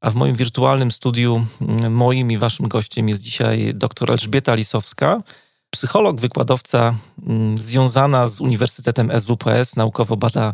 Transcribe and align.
A 0.00 0.10
w 0.10 0.14
moim 0.14 0.34
wirtualnym 0.34 0.90
studiu 0.90 1.46
mm, 1.60 1.92
moim 1.92 2.30
i 2.30 2.36
waszym 2.36 2.68
gościem 2.68 3.08
jest 3.08 3.22
dzisiaj 3.22 3.72
dr 3.74 4.10
Elżbieta 4.10 4.54
Lisowska, 4.54 5.22
psycholog, 5.70 6.20
wykładowca 6.20 6.94
mm, 7.26 7.58
związana 7.58 8.28
z 8.28 8.40
Uniwersytetem 8.40 9.20
SWPS, 9.20 9.76
naukowo 9.76 10.16
bada 10.16 10.52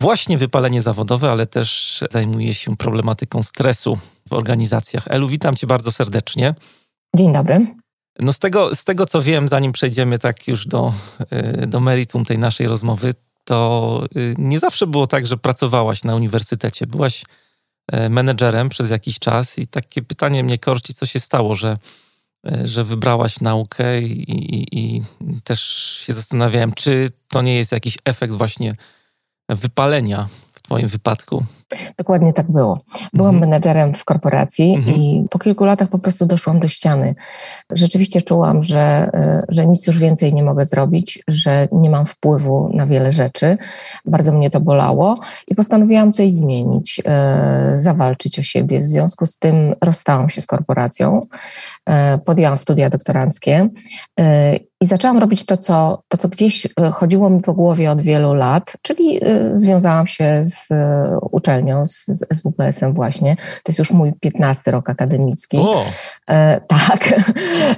właśnie 0.00 0.38
wypalenie 0.38 0.82
zawodowe, 0.82 1.30
ale 1.30 1.46
też 1.46 2.00
zajmuje 2.10 2.54
się 2.54 2.76
problematyką 2.76 3.42
stresu 3.42 3.98
w 4.28 4.32
organizacjach. 4.32 5.04
Elu, 5.08 5.28
witam 5.28 5.54
cię 5.54 5.66
bardzo 5.66 5.92
serdecznie. 5.92 6.54
Dzień 7.16 7.32
dobry. 7.32 7.66
No 8.22 8.32
z 8.32 8.38
tego, 8.38 8.74
z 8.74 8.84
tego 8.84 9.06
co 9.06 9.22
wiem, 9.22 9.48
zanim 9.48 9.72
przejdziemy 9.72 10.18
tak 10.18 10.48
już 10.48 10.66
do, 10.66 10.92
y, 11.62 11.66
do 11.66 11.80
meritum 11.80 12.24
tej 12.24 12.38
naszej 12.38 12.66
rozmowy, 12.66 13.14
to 13.44 14.00
y, 14.16 14.34
nie 14.38 14.58
zawsze 14.58 14.86
było 14.86 15.06
tak, 15.06 15.26
że 15.26 15.36
pracowałaś 15.36 16.04
na 16.04 16.16
uniwersytecie. 16.16 16.86
Byłaś 16.86 17.24
E, 17.24 17.26
menedżerem 17.92 18.68
przez 18.68 18.90
jakiś 18.90 19.18
czas 19.18 19.58
i 19.58 19.66
takie 19.66 20.02
pytanie 20.02 20.44
mnie 20.44 20.58
korci, 20.58 20.94
co 20.94 21.06
się 21.06 21.20
stało, 21.20 21.54
że, 21.54 21.78
e, 22.46 22.66
że 22.66 22.84
wybrałaś 22.84 23.40
naukę 23.40 24.02
i, 24.02 24.32
i, 24.32 24.78
i 24.78 25.02
też 25.44 25.60
się 26.06 26.12
zastanawiałem, 26.12 26.72
czy 26.72 27.08
to 27.28 27.42
nie 27.42 27.56
jest 27.56 27.72
jakiś 27.72 27.98
efekt 28.04 28.32
właśnie 28.32 28.72
wypalenia 29.48 30.28
w 30.52 30.62
Twoim 30.62 30.88
wypadku. 30.88 31.44
Dokładnie 31.98 32.32
tak 32.32 32.50
było. 32.50 32.80
Byłam 33.12 33.34
mhm. 33.34 33.50
menedżerem 33.50 33.94
w 33.94 34.04
korporacji 34.04 34.74
mhm. 34.74 34.96
i 34.96 35.26
po 35.30 35.38
kilku 35.38 35.64
latach 35.64 35.88
po 35.88 35.98
prostu 35.98 36.26
doszłam 36.26 36.60
do 36.60 36.68
ściany. 36.68 37.14
Rzeczywiście 37.70 38.22
czułam, 38.22 38.62
że, 38.62 39.10
że 39.48 39.66
nic 39.66 39.86
już 39.86 39.98
więcej 39.98 40.34
nie 40.34 40.44
mogę 40.44 40.64
zrobić, 40.64 41.22
że 41.28 41.68
nie 41.72 41.90
mam 41.90 42.06
wpływu 42.06 42.70
na 42.74 42.86
wiele 42.86 43.12
rzeczy. 43.12 43.58
Bardzo 44.04 44.32
mnie 44.32 44.50
to 44.50 44.60
bolało 44.60 45.18
i 45.48 45.54
postanowiłam 45.54 46.12
coś 46.12 46.30
zmienić, 46.30 47.02
e, 47.04 47.72
zawalczyć 47.74 48.38
o 48.38 48.42
siebie. 48.42 48.80
W 48.80 48.84
związku 48.84 49.26
z 49.26 49.38
tym 49.38 49.74
rozstałam 49.84 50.30
się 50.30 50.40
z 50.40 50.46
korporacją, 50.46 51.20
e, 51.86 52.18
podjęłam 52.18 52.58
studia 52.58 52.90
doktoranckie 52.90 53.68
e, 54.20 54.56
i 54.56 54.86
zaczęłam 54.86 55.18
robić 55.18 55.46
to 55.46 55.56
co, 55.56 56.02
to, 56.08 56.18
co 56.18 56.28
gdzieś 56.28 56.68
chodziło 56.92 57.30
mi 57.30 57.40
po 57.40 57.54
głowie 57.54 57.90
od 57.90 58.00
wielu 58.00 58.34
lat, 58.34 58.76
czyli 58.82 59.20
związałam 59.40 60.06
się 60.06 60.40
z 60.44 60.68
uczelnią 61.30 61.53
uczelnią, 61.54 61.86
z, 61.86 62.06
z 62.06 62.38
SWPS-em 62.38 62.94
właśnie. 62.94 63.36
To 63.36 63.70
jest 63.72 63.78
już 63.78 63.90
mój 63.90 64.12
15 64.20 64.70
rok 64.70 64.90
akademicki. 64.90 65.58
E, 66.30 66.60
tak, 66.60 67.14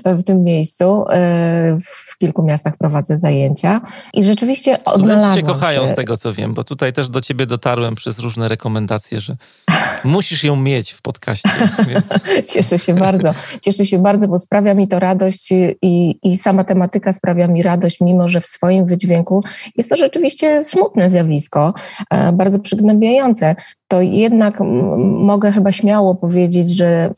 w 0.18 0.24
tym 0.24 0.42
miejscu. 0.42 1.04
E, 1.10 1.76
w 1.80 2.05
kilku 2.18 2.42
miastach 2.42 2.76
prowadzę 2.76 3.16
zajęcia 3.18 3.80
i 4.14 4.24
rzeczywiście 4.24 4.84
odnalazłam 4.84 5.36
cię 5.36 5.42
kochają 5.42 5.86
się. 5.86 5.92
z 5.92 5.94
tego, 5.94 6.16
co 6.16 6.32
wiem, 6.32 6.54
bo 6.54 6.64
tutaj 6.64 6.92
też 6.92 7.10
do 7.10 7.20
ciebie 7.20 7.46
dotarłem 7.46 7.94
przez 7.94 8.18
różne 8.18 8.48
rekomendacje, 8.48 9.20
że 9.20 9.36
musisz 10.04 10.44
ją 10.44 10.56
mieć 10.56 10.92
w 10.92 11.02
podcaście. 11.02 11.48
Więc... 11.90 12.08
Cieszę 12.48 12.78
się 12.78 12.94
bardzo. 12.94 13.34
Cieszę 13.62 13.86
się 13.86 13.98
bardzo, 13.98 14.28
bo 14.28 14.38
sprawia 14.38 14.74
mi 14.74 14.88
to 14.88 14.98
radość 14.98 15.52
i, 15.82 16.18
i 16.22 16.36
sama 16.36 16.64
tematyka 16.64 17.12
sprawia 17.12 17.48
mi 17.48 17.62
radość, 17.62 18.00
mimo 18.00 18.28
że 18.28 18.40
w 18.40 18.46
swoim 18.46 18.86
wydźwięku 18.86 19.44
jest 19.76 19.90
to 19.90 19.96
rzeczywiście 19.96 20.62
smutne 20.62 21.10
zjawisko, 21.10 21.74
e, 22.10 22.32
bardzo 22.32 22.58
przygnębiające 22.58 23.56
to 23.88 24.00
jednak 24.00 24.60
mogę 25.00 25.52
chyba 25.52 25.72
śmiało 25.72 26.14
powiedzieć, 26.14 26.70
że 26.70 27.14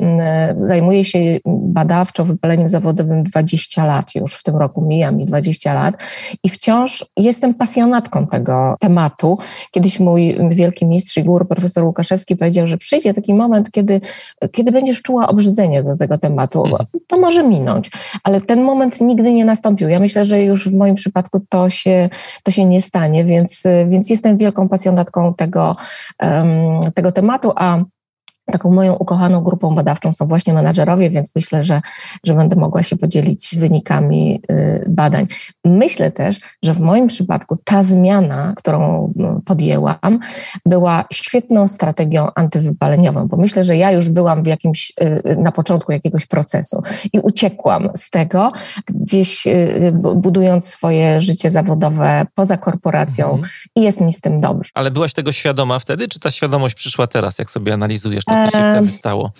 zajmuję 0.56 1.04
się 1.04 1.18
badawczo 1.46 2.24
wypaleniem 2.24 2.70
zawodowym 2.70 3.22
20 3.22 3.86
lat 3.86 4.14
już, 4.14 4.34
w 4.34 4.42
tym 4.42 4.56
roku 4.56 4.82
mija 4.82 5.10
mi 5.10 5.24
20 5.24 5.74
lat 5.74 5.94
i 6.42 6.48
wciąż 6.48 7.06
jestem 7.16 7.54
pasjonatką 7.54 8.26
tego 8.26 8.76
tematu. 8.80 9.38
Kiedyś 9.70 10.00
mój 10.00 10.38
wielki 10.50 10.86
mistrz 10.86 11.16
i 11.16 11.24
gór, 11.24 11.48
profesor 11.48 11.84
Łukaszewski 11.84 12.36
powiedział, 12.36 12.68
że 12.68 12.78
przyjdzie 12.78 13.14
taki 13.14 13.34
moment, 13.34 13.70
kiedy, 13.70 14.00
kiedy 14.52 14.72
będziesz 14.72 15.02
czuła 15.02 15.28
obrzydzenie 15.28 15.82
do 15.82 15.96
tego 15.96 16.18
tematu. 16.18 16.64
Mhm. 16.64 16.86
To 17.06 17.20
może 17.20 17.44
minąć, 17.44 17.90
ale 18.24 18.40
ten 18.40 18.62
moment 18.62 19.00
nigdy 19.00 19.32
nie 19.32 19.44
nastąpił. 19.44 19.88
Ja 19.88 20.00
myślę, 20.00 20.24
że 20.24 20.42
już 20.42 20.68
w 20.68 20.74
moim 20.74 20.94
przypadku 20.94 21.40
to 21.48 21.70
się, 21.70 22.08
to 22.42 22.50
się 22.50 22.64
nie 22.64 22.80
stanie, 22.80 23.24
więc, 23.24 23.62
więc 23.88 24.10
jestem 24.10 24.36
wielką 24.36 24.68
pasjonatką 24.68 25.34
tego 25.34 25.76
um, 26.22 26.57
tego 26.94 27.12
tematu, 27.12 27.52
a 27.56 27.78
Taką 28.52 28.70
moją 28.70 28.94
ukochaną 28.94 29.40
grupą 29.40 29.74
badawczą 29.74 30.12
są 30.12 30.26
właśnie 30.26 30.54
menadżerowie, 30.54 31.10
więc 31.10 31.34
myślę, 31.36 31.62
że, 31.62 31.80
że 32.24 32.34
będę 32.34 32.56
mogła 32.56 32.82
się 32.82 32.96
podzielić 32.96 33.56
wynikami 33.58 34.40
y, 34.50 34.84
badań. 34.88 35.26
Myślę 35.64 36.10
też, 36.10 36.40
że 36.64 36.74
w 36.74 36.80
moim 36.80 37.06
przypadku 37.06 37.56
ta 37.64 37.82
zmiana, 37.82 38.52
którą 38.56 39.12
no, 39.16 39.40
podjęłam, 39.44 40.18
była 40.66 41.04
świetną 41.12 41.68
strategią 41.68 42.28
antywypaleniową, 42.34 43.28
bo 43.28 43.36
myślę, 43.36 43.64
że 43.64 43.76
ja 43.76 43.90
już 43.92 44.08
byłam 44.08 44.42
w 44.42 44.46
jakimś, 44.46 44.92
y, 45.02 45.36
na 45.36 45.52
początku 45.52 45.92
jakiegoś 45.92 46.26
procesu 46.26 46.82
i 47.12 47.20
uciekłam 47.20 47.88
z 47.96 48.10
tego, 48.10 48.52
gdzieś 48.94 49.46
y, 49.46 49.92
budując 50.16 50.68
swoje 50.68 51.22
życie 51.22 51.50
zawodowe 51.50 52.26
poza 52.34 52.56
korporacją 52.56 53.30
mhm. 53.30 53.48
i 53.76 53.82
jest 53.82 54.00
mi 54.00 54.12
z 54.12 54.20
tym 54.20 54.40
dobrze. 54.40 54.70
Ale 54.74 54.90
byłaś 54.90 55.12
tego 55.12 55.32
świadoma 55.32 55.78
wtedy, 55.78 56.08
czy 56.08 56.20
ta 56.20 56.30
świadomość 56.30 56.74
przyszła 56.74 57.06
teraz, 57.06 57.38
jak 57.38 57.50
sobie 57.50 57.74
analizujesz 57.74 58.24
to? 58.24 58.37
Co 58.46 58.58
się 58.58 58.70
wtedy 58.72 58.90
stało? 58.90 59.30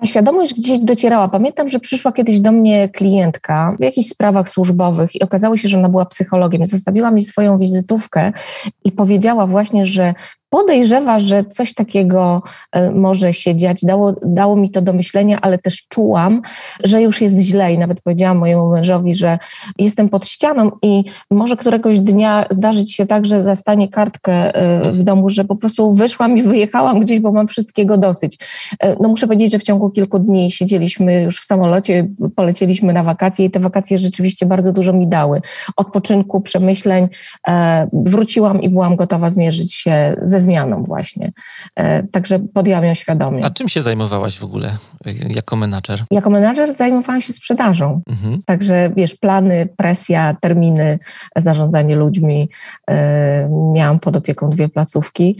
Ta 0.00 0.06
świadomość 0.06 0.54
gdzieś 0.54 0.78
docierała. 0.78 1.28
Pamiętam, 1.28 1.68
że 1.68 1.80
przyszła 1.80 2.12
kiedyś 2.12 2.40
do 2.40 2.52
mnie 2.52 2.88
klientka 2.88 3.76
w 3.80 3.84
jakichś 3.84 4.08
sprawach 4.08 4.48
służbowych 4.48 5.14
i 5.14 5.22
okazało 5.22 5.56
się, 5.56 5.68
że 5.68 5.78
ona 5.78 5.88
była 5.88 6.06
psychologiem. 6.06 6.66
Zostawiła 6.66 7.10
mi 7.10 7.22
swoją 7.22 7.58
wizytówkę 7.58 8.32
i 8.84 8.92
powiedziała 8.92 9.46
właśnie, 9.46 9.86
że 9.86 10.14
podejrzewa, 10.50 11.18
że 11.18 11.44
coś 11.44 11.74
takiego 11.74 12.42
e, 12.72 12.90
może 12.90 13.32
się 13.32 13.56
dziać. 13.56 13.84
Dało, 13.84 14.14
dało 14.22 14.56
mi 14.56 14.70
to 14.70 14.82
do 14.82 14.92
myślenia, 14.92 15.38
ale 15.42 15.58
też 15.58 15.86
czułam, 15.88 16.42
że 16.84 17.02
już 17.02 17.20
jest 17.20 17.38
źle 17.38 17.72
i 17.72 17.78
nawet 17.78 18.00
powiedziałam 18.00 18.38
mojemu 18.38 18.70
mężowi, 18.70 19.14
że 19.14 19.38
jestem 19.78 20.08
pod 20.08 20.26
ścianą 20.26 20.70
i 20.82 21.04
może 21.30 21.56
któregoś 21.56 22.00
dnia 22.00 22.44
zdarzyć 22.50 22.94
się 22.94 23.06
tak, 23.06 23.26
że 23.26 23.42
zastanie 23.42 23.88
kartkę 23.88 24.54
e, 24.54 24.92
w 24.92 25.02
domu, 25.02 25.28
że 25.28 25.44
po 25.44 25.56
prostu 25.56 25.92
wyszłam 25.92 26.38
i 26.38 26.42
wyjechałam 26.42 27.00
gdzieś, 27.00 27.20
bo 27.20 27.32
mam 27.32 27.46
wszystkiego 27.46 27.98
dosyć. 27.98 28.38
E, 28.80 28.96
no 29.00 29.08
muszę 29.08 29.26
powiedzieć, 29.26 29.52
że 29.52 29.58
w 29.58 29.62
ciągu 29.62 29.90
kilku 29.90 30.18
dni 30.18 30.50
siedzieliśmy 30.50 31.22
już 31.22 31.40
w 31.40 31.44
samolocie, 31.44 32.08
polecieliśmy 32.36 32.92
na 32.92 33.02
wakacje 33.02 33.44
i 33.44 33.50
te 33.50 33.60
wakacje 33.60 33.98
rzeczywiście 33.98 34.46
bardzo 34.46 34.72
dużo 34.72 34.92
mi 34.92 35.08
dały. 35.08 35.40
Odpoczynku, 35.76 36.40
przemyśleń. 36.40 37.08
Wróciłam 37.92 38.62
i 38.62 38.68
byłam 38.68 38.96
gotowa 38.96 39.30
zmierzyć 39.30 39.74
się 39.74 40.16
ze 40.22 40.37
ze 40.38 40.44
zmianą 40.44 40.82
właśnie. 40.82 41.32
E, 41.76 42.02
także 42.02 42.38
podjęłam 42.38 42.84
ją 42.84 42.94
świadomie. 42.94 43.44
A 43.44 43.50
czym 43.50 43.68
się 43.68 43.82
zajmowałaś 43.82 44.38
w 44.38 44.44
ogóle 44.44 44.68
e, 45.06 45.12
jako 45.28 45.56
menadżer? 45.56 46.04
Jako 46.10 46.30
menadżer 46.30 46.74
zajmowałam 46.74 47.20
się 47.20 47.32
sprzedażą. 47.32 48.00
Mhm. 48.10 48.42
Także 48.46 48.90
wiesz, 48.96 49.14
plany, 49.14 49.68
presja, 49.76 50.36
terminy, 50.40 50.98
zarządzanie 51.36 51.96
ludźmi. 51.96 52.48
E, 52.90 53.48
miałam 53.74 53.98
pod 53.98 54.16
opieką 54.16 54.50
dwie 54.50 54.68
placówki 54.68 55.38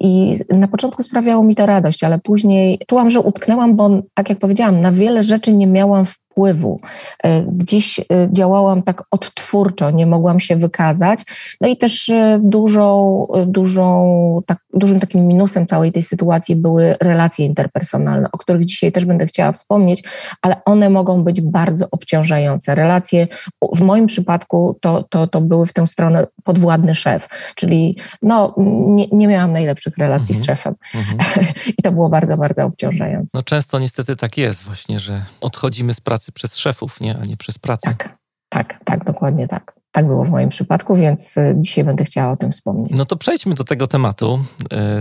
i 0.00 0.36
na 0.50 0.68
początku 0.68 1.02
sprawiało 1.02 1.44
mi 1.44 1.54
to 1.54 1.66
radość, 1.66 2.04
ale 2.04 2.18
później 2.18 2.78
czułam, 2.88 3.10
że 3.10 3.20
utknęłam, 3.20 3.76
bo 3.76 3.90
tak 4.14 4.28
jak 4.28 4.38
powiedziałam, 4.38 4.80
na 4.80 4.92
wiele 4.92 5.22
rzeczy 5.22 5.52
nie 5.52 5.66
miałam 5.66 6.04
wpływu 6.04 6.29
wpływu. 6.40 6.80
E, 7.24 7.42
gdzieś 7.42 8.00
e, 8.00 8.04
działałam 8.32 8.82
tak 8.82 9.02
odtwórczo, 9.10 9.90
nie 9.90 10.06
mogłam 10.06 10.40
się 10.40 10.56
wykazać. 10.56 11.20
No 11.60 11.68
i 11.68 11.76
też 11.76 12.08
e, 12.08 12.40
dużą, 12.42 13.26
dużą, 13.46 14.42
tak, 14.46 14.58
dużym 14.74 15.00
takim 15.00 15.26
minusem 15.26 15.66
całej 15.66 15.92
tej 15.92 16.02
sytuacji 16.02 16.56
były 16.56 16.96
relacje 17.00 17.46
interpersonalne, 17.46 18.28
o 18.32 18.38
których 18.38 18.64
dzisiaj 18.64 18.92
też 18.92 19.04
będę 19.04 19.26
chciała 19.26 19.52
wspomnieć, 19.52 20.02
ale 20.42 20.64
one 20.64 20.90
mogą 20.90 21.24
być 21.24 21.40
bardzo 21.40 21.86
obciążające. 21.90 22.74
Relacje, 22.74 23.28
w 23.74 23.80
moim 23.82 24.06
przypadku 24.06 24.78
to, 24.80 25.02
to, 25.02 25.26
to 25.26 25.40
były 25.40 25.66
w 25.66 25.72
tę 25.72 25.86
stronę 25.86 26.26
podwładny 26.44 26.94
szef, 26.94 27.28
czyli 27.54 27.96
no, 28.22 28.54
nie, 28.86 29.06
nie 29.12 29.28
miałam 29.28 29.52
najlepszych 29.52 29.98
relacji 29.98 30.34
mhm. 30.34 30.42
z 30.42 30.46
szefem. 30.46 30.74
Mhm. 30.94 31.18
I 31.78 31.82
to 31.82 31.92
było 31.92 32.08
bardzo, 32.08 32.36
bardzo 32.36 32.64
obciążające. 32.64 33.38
No 33.38 33.42
często 33.42 33.78
niestety 33.78 34.16
tak 34.16 34.38
jest 34.38 34.62
właśnie, 34.62 34.98
że 34.98 35.22
odchodzimy 35.40 35.94
z 35.94 36.00
pracy 36.00 36.29
pracy 36.30 36.48
przez 36.48 36.56
szefów, 36.56 37.00
nie, 37.00 37.18
a 37.18 37.24
nie 37.24 37.36
przez 37.36 37.58
pracę. 37.58 37.88
Tak, 37.88 38.18
tak, 38.48 38.80
tak, 38.84 39.04
dokładnie 39.04 39.48
tak. 39.48 39.74
tak 39.92 40.06
było 40.06 40.24
w 40.24 40.30
moim 40.30 40.48
przypadku, 40.48 40.96
więc 40.96 41.36
y, 41.36 41.54
dzisiaj 41.58 41.84
będę 41.84 42.04
chciała 42.04 42.32
o 42.32 42.36
tym 42.36 42.52
wspomnieć. 42.52 42.90
No 42.90 43.04
to 43.04 43.16
przejdźmy 43.16 43.54
do 43.54 43.64
tego 43.64 43.86
tematu. 43.86 44.44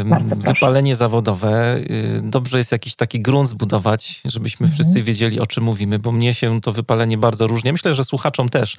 Bardzo 0.06 0.36
Wypalenie 0.36 0.96
zawodowe. 0.96 1.78
Y, 1.78 2.22
dobrze 2.24 2.58
jest 2.58 2.72
jakiś 2.72 2.96
taki 2.96 3.22
grunt 3.22 3.50
zbudować, 3.50 4.22
żebyśmy 4.26 4.66
mhm. 4.66 4.74
wszyscy 4.74 5.04
wiedzieli, 5.04 5.40
o 5.40 5.46
czym 5.46 5.64
mówimy, 5.64 6.00
bo 6.00 6.12
mnie 6.12 6.34
się 6.34 6.62
to 6.62 6.72
wypalenie 6.72 7.18
bardzo 7.18 7.48
różnie. 7.48 7.72
Myślę, 7.72 7.94
że 7.94 8.06
słuchaczom 8.06 8.50
też 8.50 8.78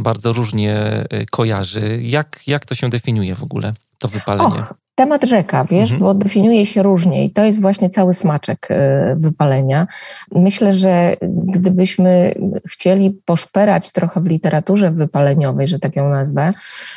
bardzo 0.00 0.32
różnie 0.32 1.04
y, 1.12 1.26
kojarzy. 1.26 1.98
Jak, 2.02 2.42
jak 2.46 2.66
to 2.66 2.74
się 2.74 2.90
definiuje 2.90 3.34
w 3.34 3.42
ogóle, 3.42 3.74
to 3.98 4.08
wypalenie? 4.08 4.58
Och, 4.58 4.74
Temat 4.96 5.24
rzeka, 5.24 5.64
wiesz, 5.64 5.92
mhm. 5.92 6.00
bo 6.00 6.14
definiuje 6.14 6.66
się 6.66 6.82
różnie 6.82 7.24
i 7.24 7.30
to 7.30 7.44
jest 7.44 7.60
właśnie 7.60 7.90
cały 7.90 8.14
smaczek 8.14 8.68
e, 8.70 9.14
wypalenia. 9.18 9.86
Myślę, 10.32 10.72
że 10.72 11.16
gdybyśmy 11.22 12.34
chcieli 12.70 13.10
poszperać 13.24 13.92
trochę 13.92 14.20
w 14.20 14.26
literaturze 14.26 14.90
wypaleniowej, 14.90 15.68
że 15.68 15.78
tak 15.78 15.96
ją 15.96 16.08
nazwę, 16.08 16.52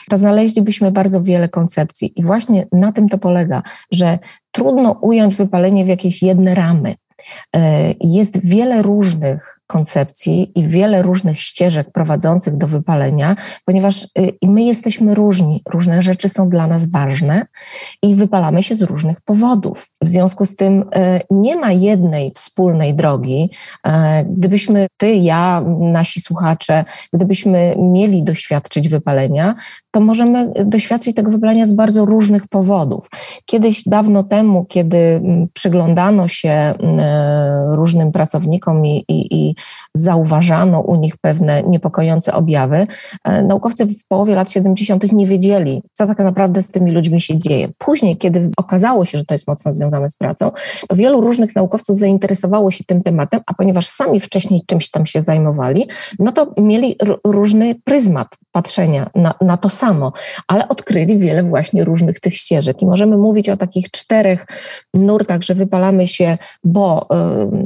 to 0.09 0.17
znaleźlibyśmy 0.17 0.91
bardzo 0.91 1.21
wiele 1.21 1.49
koncepcji 1.49 2.13
i 2.15 2.23
właśnie 2.23 2.67
na 2.71 2.91
tym 2.91 3.09
to 3.09 3.17
polega, 3.17 3.63
że 3.91 4.19
trudno 4.51 4.91
ująć 4.91 5.35
wypalenie 5.35 5.85
w 5.85 5.87
jakieś 5.87 6.23
jedne 6.23 6.55
ramy. 6.55 6.95
E, 7.55 7.93
jest 8.01 8.45
wiele 8.49 8.81
różnych 8.81 9.58
koncepcji 9.69 10.51
i 10.55 10.67
wiele 10.67 11.01
różnych 11.01 11.41
ścieżek 11.41 11.91
prowadzących 11.91 12.57
do 12.57 12.67
wypalenia, 12.67 13.35
ponieważ 13.65 14.03
y, 14.03 14.37
my 14.43 14.63
jesteśmy 14.63 15.15
różni, 15.15 15.61
różne 15.69 16.01
rzeczy 16.01 16.29
są 16.29 16.49
dla 16.49 16.67
nas 16.67 16.91
ważne 16.91 17.45
i 18.03 18.15
wypalamy 18.15 18.63
się 18.63 18.75
z 18.75 18.81
różnych 18.81 19.21
powodów. 19.21 19.87
W 20.01 20.07
związku 20.07 20.45
z 20.45 20.55
tym 20.55 20.81
y, 20.81 20.85
nie 21.29 21.55
ma 21.55 21.71
jednej 21.71 22.31
wspólnej 22.35 22.95
drogi. 22.95 23.49
Y, 23.87 23.91
gdybyśmy 24.29 24.87
ty, 24.97 25.13
ja, 25.15 25.63
nasi 25.79 26.21
słuchacze, 26.21 26.85
gdybyśmy 27.13 27.75
mieli 27.77 28.23
doświadczyć 28.23 28.89
wypalenia, 28.89 29.55
to 29.91 29.99
możemy 29.99 30.53
doświadczyć 30.65 31.15
tego 31.15 31.31
wypalenia 31.31 31.65
z 31.65 31.73
bardzo 31.73 32.05
różnych 32.05 32.47
powodów. 32.47 33.09
Kiedyś 33.45 33.83
dawno 33.83 34.23
temu, 34.23 34.65
kiedy 34.65 34.97
mm, 34.97 35.47
przyglądano 35.53 36.27
się 36.27 36.73
różnym 37.71 38.11
pracownikom 38.11 38.85
i, 38.85 39.05
i, 39.07 39.35
i 39.35 39.55
zauważano 39.93 40.81
u 40.81 40.95
nich 40.95 41.17
pewne 41.21 41.63
niepokojące 41.63 42.33
objawy, 42.33 42.87
e, 43.23 43.43
naukowcy 43.43 43.85
w 43.85 44.07
połowie 44.07 44.35
lat 44.35 44.51
70. 44.51 45.11
nie 45.13 45.27
wiedzieli, 45.27 45.83
co 45.93 46.07
tak 46.07 46.19
naprawdę 46.19 46.63
z 46.63 46.67
tymi 46.67 46.91
ludźmi 46.91 47.21
się 47.21 47.37
dzieje. 47.37 47.69
Później, 47.77 48.17
kiedy 48.17 48.49
okazało 48.57 49.05
się, 49.05 49.17
że 49.17 49.25
to 49.25 49.33
jest 49.33 49.47
mocno 49.47 49.73
związane 49.73 50.09
z 50.09 50.15
pracą, 50.15 50.51
to 50.87 50.95
wielu 50.95 51.21
różnych 51.21 51.55
naukowców 51.55 51.97
zainteresowało 51.97 52.71
się 52.71 52.83
tym 52.83 53.01
tematem, 53.01 53.41
a 53.45 53.53
ponieważ 53.53 53.87
sami 53.87 54.19
wcześniej 54.19 54.61
czymś 54.67 54.89
tam 54.91 55.05
się 55.05 55.21
zajmowali, 55.21 55.87
no 56.19 56.31
to 56.31 56.53
mieli 56.57 56.95
różny 57.25 57.75
pryzmat 57.83 58.27
patrzenia 58.51 59.09
na, 59.15 59.33
na 59.41 59.57
to 59.57 59.69
samo, 59.69 60.11
ale 60.47 60.67
odkryli 60.67 61.17
wiele 61.17 61.43
właśnie 61.43 61.83
różnych 61.83 62.19
tych 62.19 62.35
ścieżek. 62.35 62.81
I 62.81 62.85
możemy 62.85 63.17
mówić 63.17 63.49
o 63.49 63.57
takich 63.57 63.91
czterech 63.91 64.45
nurtach, 64.93 65.41
że 65.41 65.53
wypalamy 65.53 66.07
się, 66.07 66.37
bo 66.63 67.07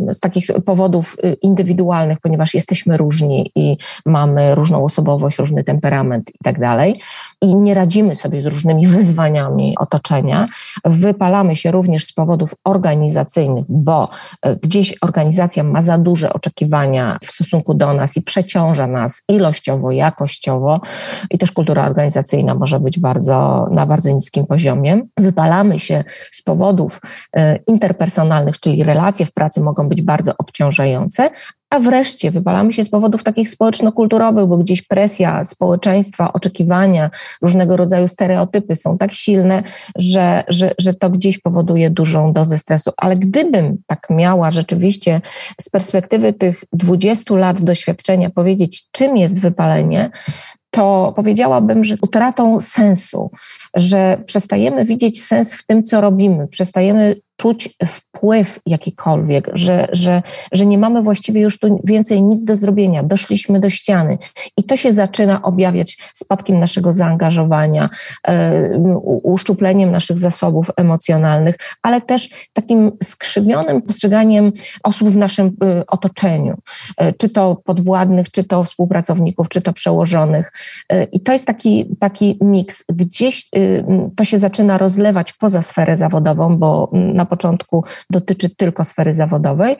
y, 0.10 0.13
z 0.13 0.19
takich 0.19 0.46
powodów 0.66 1.18
y, 1.25 1.38
indywidualnych, 1.83 2.19
ponieważ 2.19 2.53
jesteśmy 2.53 2.97
różni 2.97 3.51
i 3.56 3.77
mamy 4.06 4.56
różną 4.56 4.85
osobowość, 4.85 5.38
różny 5.38 5.63
temperament 5.63 6.30
i 6.30 6.44
tak 6.44 6.59
dalej, 6.59 7.00
i 7.41 7.56
nie 7.56 7.74
radzimy 7.74 8.15
sobie 8.15 8.41
z 8.41 8.45
różnymi 8.45 8.88
wyzwaniami 8.88 9.75
otoczenia. 9.80 10.47
Wypalamy 10.85 11.56
się 11.56 11.71
również 11.71 12.06
z 12.06 12.13
powodów 12.13 12.56
organizacyjnych, 12.63 13.65
bo 13.69 14.09
y, 14.45 14.59
gdzieś 14.62 14.95
organizacja 15.01 15.63
ma 15.63 15.81
za 15.81 15.97
duże 15.97 16.33
oczekiwania 16.33 17.18
w 17.24 17.31
stosunku 17.31 17.74
do 17.74 17.94
nas 17.94 18.18
i 18.18 18.21
przeciąża 18.21 18.88
nas 18.88 19.24
ilościowo, 19.29 19.91
jakościowo, 19.91 20.81
i 21.29 21.38
też 21.38 21.51
kultura 21.51 21.86
organizacyjna 21.86 22.56
może 22.56 22.79
być 22.79 23.00
bardzo, 23.00 23.68
na 23.71 23.86
bardzo 23.86 24.12
niskim 24.12 24.45
poziomie. 24.45 25.01
Wypalamy 25.18 25.79
się 25.79 26.03
z 26.31 26.41
powodów 26.41 27.01
e, 27.36 27.59
interpersonalnych, 27.68 28.59
czyli 28.59 28.83
relacje 28.83 29.25
w 29.25 29.33
pracy 29.33 29.62
mogą 29.62 29.89
być 29.89 30.01
bardzo 30.01 30.31
obciążające, 30.38 31.29
a 31.74 31.80
wreszcie 31.80 32.31
wypalamy 32.31 32.74
się 32.74 32.84
z 32.84 32.90
powodów 32.90 33.24
takich 33.24 33.50
społeczno-kulturowych, 33.50 34.48
bo 34.48 34.58
gdzieś 34.58 34.81
presja 34.81 35.46
społeczeństwa, 35.46 36.34
oczekiwania, 36.34 37.10
różnego 37.42 37.78
rodzaju 37.78 38.08
stereotypy 38.08 38.75
są 38.75 38.98
tak 38.98 39.12
silne, 39.12 39.64
że, 39.96 40.44
że, 40.48 40.72
że 40.80 40.94
to 40.94 41.10
gdzieś 41.10 41.40
powoduje 41.40 41.90
dużą 41.90 42.34
dozę 42.34 42.58
stresu. 42.58 42.92
Ale 42.98 43.16
gdybym 43.16 43.78
tak 43.88 44.08
miała 44.10 44.52
rzeczywiście 44.52 45.22
z 45.62 45.70
perspektywy 45.70 46.34
tych 46.34 46.64
20 46.74 47.36
lat 47.36 47.62
doświadczenia 47.62 48.30
powiedzieć, 48.30 48.88
czym 48.92 49.18
jest 49.18 49.42
wypalenie, 49.42 50.12
to 50.72 51.14
powiedziałabym, 51.16 51.84
że 51.84 51.96
utratą 52.02 52.62
sensu, 52.62 53.31
że 53.75 54.24
przestajemy 54.25 54.86
widzieć 54.86 55.24
sens 55.24 55.54
w 55.54 55.66
tym, 55.66 55.84
co 55.84 56.02
robimy, 56.02 56.48
przestajemy 56.48 57.16
czuć 57.38 57.69
wpływ 57.88 58.59
jakikolwiek, 58.65 59.50
że, 59.53 59.88
że, 59.91 60.21
że 60.51 60.65
nie 60.65 60.77
mamy 60.77 61.01
właściwie 61.01 61.41
już 61.41 61.59
tu 61.59 61.81
więcej 61.83 62.24
nic 62.24 62.44
do 62.44 62.56
zrobienia, 62.56 63.03
doszliśmy 63.03 63.59
do 63.59 63.69
ściany 63.69 64.18
i 64.57 64.63
to 64.63 64.77
się 64.77 64.91
zaczyna 64.91 65.41
objawiać 65.41 65.97
spadkiem 66.13 66.59
naszego 66.59 66.94
zaangażowania, 66.94 67.89
e, 68.27 68.77
uszczupleniem 69.24 69.91
naszych 69.91 70.18
zasobów 70.18 70.71
emocjonalnych, 70.77 71.56
ale 71.81 72.01
też 72.01 72.30
takim 72.53 72.91
skrzywionym 73.03 73.81
postrzeganiem 73.81 74.51
osób 74.83 75.09
w 75.09 75.18
naszym 75.18 75.47
e, 75.47 75.86
otoczeniu, 75.88 76.57
e, 76.97 77.13
czy 77.13 77.29
to 77.29 77.62
podwładnych, 77.65 78.31
czy 78.31 78.44
to 78.44 78.63
współpracowników, 78.63 79.50
czy 79.50 79.62
to 79.62 79.74
przełożonych. 79.74 80.51
I 81.12 81.19
to 81.19 81.33
jest 81.33 81.47
taki, 81.47 81.95
taki 82.00 82.38
miks. 82.41 82.83
Gdzieś 82.89 83.50
to 84.15 84.24
się 84.24 84.38
zaczyna 84.38 84.77
rozlewać 84.77 85.33
poza 85.33 85.62
sferę 85.62 85.95
zawodową, 85.95 86.57
bo 86.57 86.89
na 86.94 87.23
początku 87.25 87.84
dotyczy 88.10 88.50
tylko 88.50 88.86
sfery 88.86 89.14
zawodowej, 89.14 89.75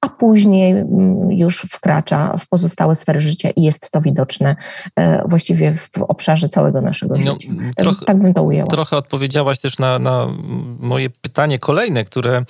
a 0.00 0.08
później 0.08 0.72
mm, 0.72 1.32
już 1.32 1.58
wkracza 1.58 2.34
w 2.36 2.48
pozostałe 2.48 2.96
sfery 2.96 3.20
życia 3.20 3.50
i 3.50 3.62
jest 3.62 3.90
to 3.90 4.00
widoczne 4.00 4.56
e, 4.96 5.28
właściwie 5.28 5.74
w 5.74 6.02
obszarze 6.02 6.48
całego 6.48 6.80
naszego 6.80 7.14
no, 7.18 7.32
życia. 7.32 7.48
Trochę, 7.76 8.06
tak 8.06 8.18
bym 8.18 8.34
to 8.34 8.42
ujęła. 8.42 8.66
Trochę 8.66 8.96
odpowiedziałaś 8.96 9.58
też 9.58 9.78
na, 9.78 9.98
na 9.98 10.26
moje 10.78 11.10
pytanie 11.10 11.58
kolejne, 11.58 12.04
które 12.04 12.44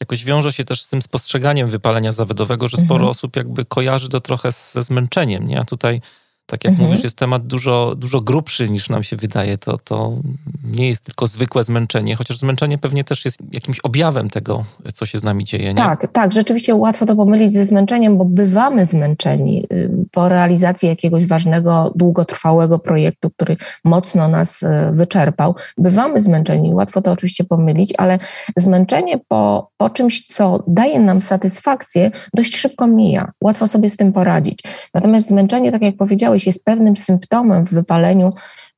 jakoś 0.00 0.24
wiąże 0.24 0.52
się 0.52 0.64
też 0.64 0.82
z 0.82 0.88
tym 0.88 1.02
spostrzeganiem 1.02 1.68
wypalenia 1.68 2.12
zawodowego, 2.12 2.68
że 2.68 2.76
sporo 2.76 2.94
mhm. 2.94 3.10
osób 3.10 3.36
jakby 3.36 3.64
kojarzy 3.64 4.08
to 4.08 4.20
trochę 4.20 4.52
ze 4.52 4.82
zmęczeniem, 4.82 5.46
nie? 5.46 5.60
A 5.60 5.64
tutaj 5.64 6.00
tak 6.46 6.64
jak 6.64 6.70
mhm. 6.70 6.88
mówisz, 6.88 7.04
jest 7.04 7.18
temat 7.18 7.46
dużo, 7.46 7.94
dużo 7.96 8.20
grubszy 8.20 8.68
niż 8.68 8.88
nam 8.88 9.02
się 9.02 9.16
wydaje. 9.16 9.58
To, 9.58 9.78
to 9.78 10.14
nie 10.64 10.88
jest 10.88 11.04
tylko 11.04 11.26
zwykłe 11.26 11.64
zmęczenie, 11.64 12.16
chociaż 12.16 12.38
zmęczenie 12.38 12.78
pewnie 12.78 13.04
też 13.04 13.24
jest 13.24 13.38
jakimś 13.52 13.80
objawem 13.80 14.30
tego, 14.30 14.64
co 14.94 15.06
się 15.06 15.18
z 15.18 15.22
nami 15.22 15.44
dzieje. 15.44 15.68
Nie? 15.68 15.74
Tak, 15.74 16.12
tak. 16.12 16.32
Rzeczywiście 16.32 16.74
łatwo 16.74 17.06
to 17.06 17.16
pomylić 17.16 17.52
ze 17.52 17.64
zmęczeniem, 17.64 18.18
bo 18.18 18.24
bywamy 18.24 18.86
zmęczeni 18.86 19.66
y, 19.72 19.90
po 20.12 20.28
realizacji 20.28 20.88
jakiegoś 20.88 21.26
ważnego, 21.26 21.92
długotrwałego 21.94 22.78
projektu, 22.78 23.30
który 23.30 23.56
mocno 23.84 24.28
nas 24.28 24.62
y, 24.62 24.68
wyczerpał. 24.92 25.54
Bywamy 25.78 26.20
zmęczeni, 26.20 26.74
łatwo 26.74 27.02
to 27.02 27.12
oczywiście 27.12 27.44
pomylić, 27.44 27.94
ale 27.98 28.18
zmęczenie 28.56 29.18
po, 29.28 29.70
po 29.76 29.90
czymś, 29.90 30.26
co 30.26 30.64
daje 30.66 31.00
nam 31.00 31.22
satysfakcję, 31.22 32.10
dość 32.34 32.56
szybko 32.56 32.86
mija. 32.86 33.32
Łatwo 33.40 33.66
sobie 33.66 33.90
z 33.90 33.96
tym 33.96 34.12
poradzić. 34.12 34.62
Natomiast 34.94 35.28
zmęczenie, 35.28 35.72
tak 35.72 35.82
jak 35.82 35.96
powiedziałeś, 35.96 36.35
jest 36.46 36.64
pewnym 36.64 36.96
symptomem 36.96 37.66
w 37.66 37.70
wypaleniu 37.70 38.32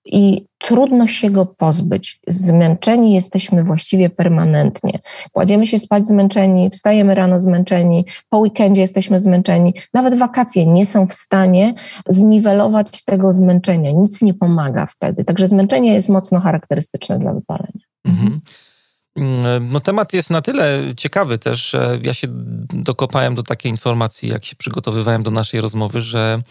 i 0.04 0.46
trudno 0.58 1.06
się 1.06 1.30
go 1.30 1.46
pozbyć. 1.46 2.20
Zmęczeni 2.28 3.14
jesteśmy 3.14 3.64
właściwie 3.64 4.10
permanentnie. 4.10 4.98
Kładziemy 5.32 5.66
się 5.66 5.78
spać 5.78 6.06
zmęczeni, 6.06 6.70
wstajemy 6.70 7.14
rano 7.14 7.40
zmęczeni, 7.40 8.04
po 8.28 8.38
weekendzie 8.38 8.80
jesteśmy 8.80 9.20
zmęczeni. 9.20 9.74
Nawet 9.94 10.18
wakacje 10.18 10.66
nie 10.66 10.86
są 10.86 11.06
w 11.06 11.14
stanie 11.14 11.74
zniwelować 12.08 13.04
tego 13.04 13.32
zmęczenia. 13.32 13.90
Nic 13.90 14.22
nie 14.22 14.34
pomaga 14.34 14.86
wtedy. 14.86 15.24
Także 15.24 15.48
zmęczenie 15.48 15.94
jest 15.94 16.08
mocno 16.08 16.40
charakterystyczne 16.40 17.18
dla 17.18 17.32
wypalenia. 17.32 17.84
Mhm. 18.04 18.40
Mm, 19.16 19.72
no, 19.72 19.80
temat 19.80 20.12
jest 20.12 20.30
na 20.30 20.42
tyle 20.42 20.82
ciekawy 20.96 21.38
też, 21.38 21.76
ja 22.02 22.14
się 22.14 22.28
dokopałem 22.74 23.34
do 23.34 23.42
takiej 23.42 23.70
informacji, 23.70 24.28
jak 24.28 24.44
się 24.44 24.56
przygotowywałem 24.56 25.22
do 25.22 25.30
naszej 25.30 25.60
rozmowy, 25.60 26.00
że 26.00 26.42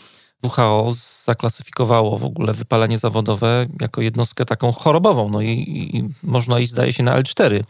WHO 0.44 0.94
zaklasyfikowało 1.24 2.17
w 2.17 2.25
ogóle 2.25 2.53
wypalenie 2.53 2.98
zawodowe 2.98 3.65
jako 3.82 4.01
jednostkę 4.01 4.46
taką 4.46 4.72
chorobową. 4.72 5.29
No 5.29 5.41
i, 5.41 5.50
i 5.94 6.10
można 6.24 6.60
iść, 6.60 6.72
zdaje 6.72 6.94
się, 6.94 7.03
na 7.03 7.22
L4 7.22 7.63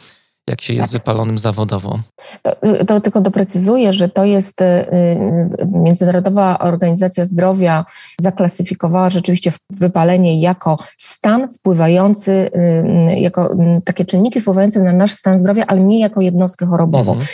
jak 0.47 0.61
się 0.61 0.73
jest 0.73 0.91
tak. 0.91 0.91
wypalonym 0.91 1.37
zawodowo. 1.37 1.99
To, 2.41 2.51
to, 2.87 3.01
tylko 3.01 3.21
doprecyzuję, 3.21 3.93
że 3.93 4.09
to 4.09 4.25
jest 4.25 4.61
y, 4.61 4.65
y, 4.65 5.67
Międzynarodowa 5.73 6.59
Organizacja 6.59 7.25
Zdrowia 7.25 7.85
zaklasyfikowała 8.21 9.09
rzeczywiście 9.09 9.51
wypalenie 9.69 10.41
jako 10.41 10.77
stan 10.97 11.49
wpływający, 11.51 12.31
y, 13.11 13.19
jako 13.19 13.55
takie 13.85 14.05
czynniki 14.05 14.41
wpływające 14.41 14.83
na 14.83 14.93
nasz 14.93 15.11
stan 15.11 15.37
zdrowia, 15.37 15.63
ale 15.67 15.83
nie 15.83 15.99
jako 15.99 16.21
jednostkę 16.21 16.65
chorobową. 16.65 17.13
Mhm. 17.13 17.27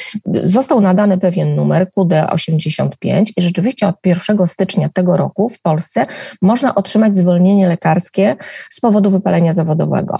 Został 0.47 0.81
nadany 0.81 1.17
pewien 1.17 1.55
numer 1.55 1.87
QD85 1.97 3.23
i 3.37 3.41
rzeczywiście 3.41 3.87
od 3.87 3.95
1 4.05 4.47
stycznia 4.47 4.89
tego 4.89 5.17
roku 5.17 5.49
w 5.49 5.61
Polsce 5.61 6.05
można 6.41 6.75
otrzymać 6.75 7.17
zwolnienie 7.17 7.67
lekarskie 7.67 8.35
z 8.69 8.79
powodu 8.79 9.09
wypalenia 9.09 9.53
zawodowego. 9.53 10.19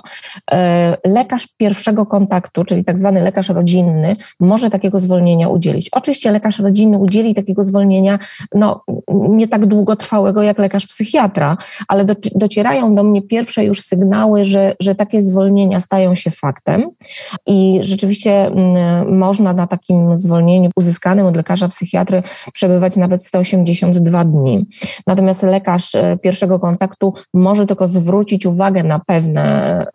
Lekarz 1.06 1.48
pierwszego 1.58 2.06
kontaktu, 2.06 2.66
czyli 2.66 2.83
tak 2.84 2.98
zwany 2.98 3.22
lekarz 3.22 3.50
rodzinny 3.50 4.16
może 4.40 4.70
takiego 4.70 5.00
zwolnienia 5.00 5.50
udzielić. 5.50 5.90
Oczywiście 5.92 6.32
lekarz 6.32 6.60
rodzinny 6.60 6.98
udzieli 6.98 7.36
takiego 7.36 7.64
zwolnienia 7.64 8.20
no, 8.56 8.84
nie 9.30 9.48
tak 9.48 9.66
długotrwałego 9.66 10.44
jak 10.44 10.60
lekarz 10.60 10.88
psychiatra, 10.88 11.58
ale 11.88 12.06
do, 12.06 12.16
docierają 12.36 12.96
do 12.96 13.04
mnie 13.04 13.22
pierwsze 13.22 13.66
już 13.66 13.82
sygnały, 13.82 14.46
że, 14.46 14.76
że 14.80 14.96
takie 14.96 15.24
zwolnienia 15.24 15.80
stają 15.80 16.16
się 16.16 16.32
faktem 16.32 16.90
i 17.48 17.80
rzeczywiście 17.82 18.46
mm, 18.46 19.18
można 19.18 19.54
na 19.54 19.68
takim 19.68 20.18
zwolnieniu 20.18 20.70
uzyskanym 20.76 21.26
od 21.26 21.36
lekarza 21.36 21.68
psychiatry 21.68 22.24
przebywać 22.54 22.98
nawet 22.98 23.26
182 23.26 24.26
dni. 24.26 24.68
Natomiast 25.08 25.44
lekarz 25.44 25.96
e, 25.96 26.18
pierwszego 26.18 26.60
kontaktu 26.60 27.14
może 27.34 27.68
tylko 27.68 27.88
zwrócić 27.88 28.46
uwagę 28.46 28.84
na 28.84 29.00
pewne 29.00 29.44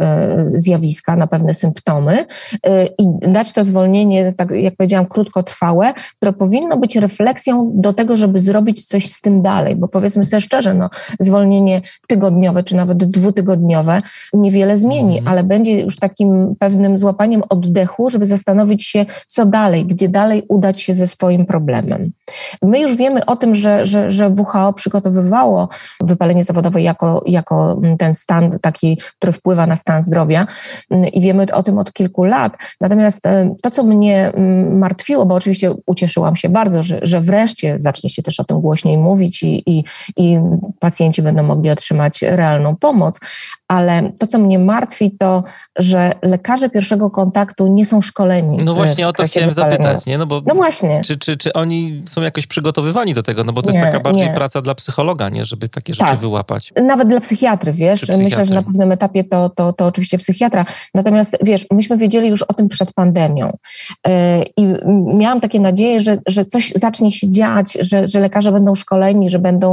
e, 0.00 0.45
zjawiska, 0.47 1.16
na 1.16 1.26
pewne 1.26 1.54
symptomy 1.54 2.26
e, 2.62 2.77
i 2.87 3.30
dać 3.32 3.52
to 3.52 3.64
zwolnienie, 3.64 4.32
tak 4.37 4.50
jak 4.50 4.76
powiedziałam, 4.76 5.06
krótkotrwałe, 5.06 5.92
które 6.16 6.32
powinno 6.32 6.76
być 6.76 6.97
refleksją 6.97 7.70
do 7.75 7.92
tego, 7.92 8.16
żeby 8.16 8.40
zrobić 8.40 8.85
coś 8.85 9.06
z 9.06 9.20
tym 9.20 9.42
dalej, 9.42 9.76
bo 9.76 9.88
powiedzmy 9.88 10.25
sobie 10.25 10.40
szczerze, 10.40 10.75
no, 10.75 10.90
zwolnienie 11.20 11.82
tygodniowe 12.08 12.62
czy 12.62 12.76
nawet 12.76 12.99
dwutygodniowe 12.99 14.02
niewiele 14.32 14.76
zmieni, 14.76 15.18
mhm. 15.18 15.28
ale 15.28 15.44
będzie 15.44 15.80
już 15.80 15.97
takim 15.97 16.54
pewnym 16.58 16.99
złapaniem 16.99 17.42
oddechu, 17.49 18.11
żeby 18.11 18.26
zastanowić 18.26 18.85
się, 18.85 19.06
co 19.26 19.47
dalej, 19.47 19.87
gdzie 19.87 20.08
dalej 20.08 20.42
udać 20.49 20.80
się 20.80 20.92
ze 20.92 21.06
swoim 21.06 21.47
problemem. 21.47 22.12
My 22.62 22.80
już 22.80 22.97
wiemy 22.97 23.26
o 23.26 23.37
tym, 23.37 23.54
że, 23.54 23.87
że, 23.87 24.11
że 24.11 24.28
WHO 24.28 24.73
przygotowywało 24.73 25.68
wypalenie 26.00 26.44
zawodowe 26.44 26.82
jako, 26.82 27.23
jako 27.26 27.80
ten 27.99 28.14
stan 28.14 28.58
taki, 28.61 28.99
który 29.16 29.32
wpływa 29.32 29.66
na 29.66 29.76
stan 29.76 30.02
zdrowia 30.02 30.47
i 31.12 31.20
wiemy 31.20 31.47
o 31.52 31.62
tym 31.62 31.78
od 31.78 31.92
kilku 31.92 32.25
lat. 32.25 32.56
Natomiast 32.80 33.26
e, 33.26 33.54
to, 33.62 33.70
co 33.70 33.82
mnie 33.82 34.32
mm, 34.34 34.78
martwiło, 34.78 35.26
bo 35.26 35.34
oczywiście 35.34 35.75
ucieszyłam 35.87 36.37
się 36.37 36.48
bardzo, 36.48 36.82
że, 36.82 36.98
że 37.02 37.20
wreszcie 37.20 37.75
zacznie 37.78 38.10
się 38.10 38.22
też 38.22 38.40
o 38.40 38.44
tym 38.44 38.60
głośniej 38.60 38.98
mówić 38.98 39.42
i, 39.42 39.62
i, 39.66 39.84
i 40.16 40.38
pacjenci 40.80 41.22
będą 41.22 41.42
mogli 41.42 41.70
otrzymać 41.70 42.22
realną 42.22 42.76
pomoc, 42.76 43.20
ale 43.68 44.12
to, 44.18 44.26
co 44.26 44.38
mnie 44.38 44.58
martwi, 44.58 45.10
to, 45.18 45.44
że 45.78 46.12
lekarze 46.22 46.70
pierwszego 46.70 47.10
kontaktu 47.10 47.66
nie 47.66 47.87
są 47.87 48.00
szkoleni. 48.00 48.58
No 48.64 48.75
właśnie 48.75 49.08
o 49.08 49.12
to 49.12 49.25
chciałem 49.25 49.50
wypalenia. 49.50 49.76
zapytać, 49.76 50.06
nie? 50.06 50.18
No, 50.18 50.26
bo 50.26 50.42
no 50.46 50.54
właśnie. 50.54 51.00
Czy, 51.04 51.16
czy, 51.16 51.37
czy 51.37 51.52
oni 51.52 52.02
są 52.08 52.22
jakoś 52.22 52.46
przygotowywani 52.46 53.14
do 53.14 53.22
tego? 53.22 53.44
No 53.44 53.52
bo 53.52 53.62
to 53.62 53.70
jest 53.70 53.80
taka 53.80 54.00
bardziej 54.00 54.26
nie. 54.26 54.34
praca 54.34 54.62
dla 54.62 54.75
psychologa, 54.75 55.28
nie? 55.28 55.44
Żeby 55.44 55.68
takie 55.68 55.94
rzeczy 55.94 56.10
tak. 56.10 56.18
wyłapać. 56.18 56.72
Nawet 56.82 57.08
dla 57.08 57.20
psychiatry, 57.20 57.72
wiesz? 57.72 58.08
Myślę, 58.18 58.46
że 58.46 58.54
na 58.54 58.62
pewnym 58.62 58.92
etapie 58.92 59.25
to, 59.25 59.48
to, 59.48 59.72
to 59.72 59.87
oczywiście 59.87 60.18
psychiatra. 60.18 60.64
Natomiast 60.94 61.37
wiesz, 61.42 61.66
myśmy 61.70 61.96
wiedzieli 61.96 62.28
już 62.28 62.42
o 62.42 62.54
tym 62.59 62.69
przed 62.69 62.93
pandemią. 62.93 63.57
E, 64.07 64.43
I 64.57 64.75
miałam 65.15 65.41
takie 65.41 65.61
nadzieję, 65.61 66.00
że, 66.00 66.19
że 66.27 66.45
coś 66.45 66.73
zacznie 66.77 67.12
się 67.12 67.31
dziać, 67.31 67.79
że, 67.81 68.09
że 68.09 68.21
lekarze 68.21 68.53
będą 68.53 68.75
szkoleni, 68.75 69.31
że 69.31 69.38
będą 69.38 69.69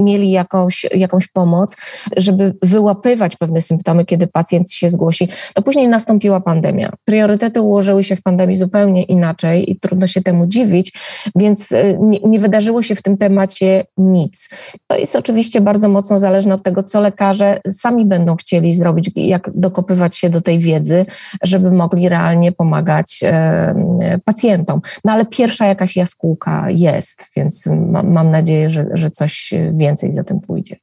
mieli 0.00 0.30
jakąś, 0.30 0.86
jakąś 0.94 1.28
pomoc, 1.28 1.76
żeby 2.16 2.54
wyłapywać 2.62 3.36
pewne 3.36 3.60
symptomy, 3.60 4.04
kiedy 4.04 4.26
pacjent 4.26 4.72
się 4.72 4.90
zgłosi. 4.90 5.28
To 5.54 5.62
później 5.62 5.88
nastąpiła 5.88 6.40
pandemia. 6.40 6.92
Priorytety 7.04 7.60
ułożyły 7.60 8.04
się 8.04 8.16
w 8.16 8.22
pandemii 8.22 8.56
zupełnie 8.56 9.02
inaczej 9.02 9.70
i 9.70 9.80
trudno 9.80 10.06
się 10.06 10.22
temu 10.22 10.46
dziwić, 10.46 10.92
więc 11.36 11.72
e, 11.72 11.98
nie, 12.00 12.18
nie 12.24 12.38
wydarzyło 12.38 12.82
się 12.82 12.94
w 12.94 13.02
tym 13.02 13.16
temacie 13.16 13.84
nic. 13.96 14.48
To 14.86 14.96
jest 14.96 15.16
oczywiście 15.16 15.60
bardzo 15.60 15.88
mocno 15.88 16.20
zależne 16.20 16.54
od 16.54 16.62
tego, 16.62 16.82
co 16.82 17.00
lekarze 17.00 17.60
sami 17.70 18.06
będą 18.06 18.36
chcieli 18.36 18.74
zrobić, 18.74 19.10
jak 19.16 19.50
dokopywać 19.54 20.16
się 20.16 20.30
do 20.30 20.40
tej 20.40 20.58
wiedzy, 20.58 21.06
żeby 21.42 21.70
mogli 21.72 22.08
realnie 22.08 22.52
pomagać 22.52 23.20
e, 23.22 24.18
pacjentom. 24.24 24.80
No 25.04 25.12
ale 25.12 25.26
pierwsza 25.26 25.66
jakaś 25.66 25.96
jaskółka 25.96 26.70
jest, 26.70 27.30
więc 27.36 27.68
mam 28.04 28.30
nadzieję, 28.30 28.70
że, 28.70 28.86
że 28.92 29.10
coś 29.10 29.54
więcej 29.72 30.12
za 30.12 30.24
tym 30.24 30.40
pójdzie. 30.40 30.76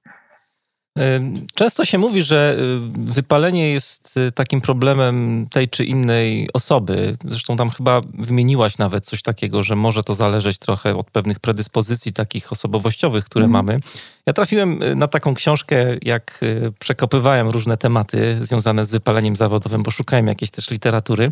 Często 1.55 1.86
się 1.86 1.98
mówi, 1.98 2.24
że 2.24 2.58
y, 2.60 3.12
wypalenie 3.12 3.72
jest 3.72 4.17
y, 4.17 4.31
takim 4.31 4.62
problemem 4.62 5.48
tej 5.50 5.69
czy 5.69 5.86
innej 5.86 6.50
osoby. 6.53 7.17
Zresztą 7.25 7.58
tam 7.58 7.69
chyba 7.69 8.01
wymieniłaś 8.13 8.77
nawet 8.77 9.05
coś 9.05 9.22
takiego, 9.22 9.63
że 9.63 9.75
może 9.75 10.03
to 10.03 10.13
zależeć 10.13 10.58
trochę 10.58 10.96
od 10.96 11.12
pewnych 11.12 11.39
predyspozycji 11.39 12.13
takich 12.13 12.51
osobowościowych, 12.51 13.25
które 13.25 13.46
mm. 13.46 13.53
mamy. 13.53 13.79
Ja 14.25 14.34
trafiłem 14.34 14.84
y, 14.84 14.96
na 14.96 15.08
taką 15.08 15.34
książkę, 15.34 15.98
jak 16.01 16.41
przekopywałem 16.79 17.50
różne 17.50 17.77
tematy 17.77 18.39
związane 18.41 18.86
z 18.86 18.91
wypaleniem 18.91 19.36
zawodowym, 19.36 19.84
bo 19.84 19.91
szukałem 19.91 20.27
jakiejś 20.27 20.51
też 20.51 20.69
literatury. 20.69 21.31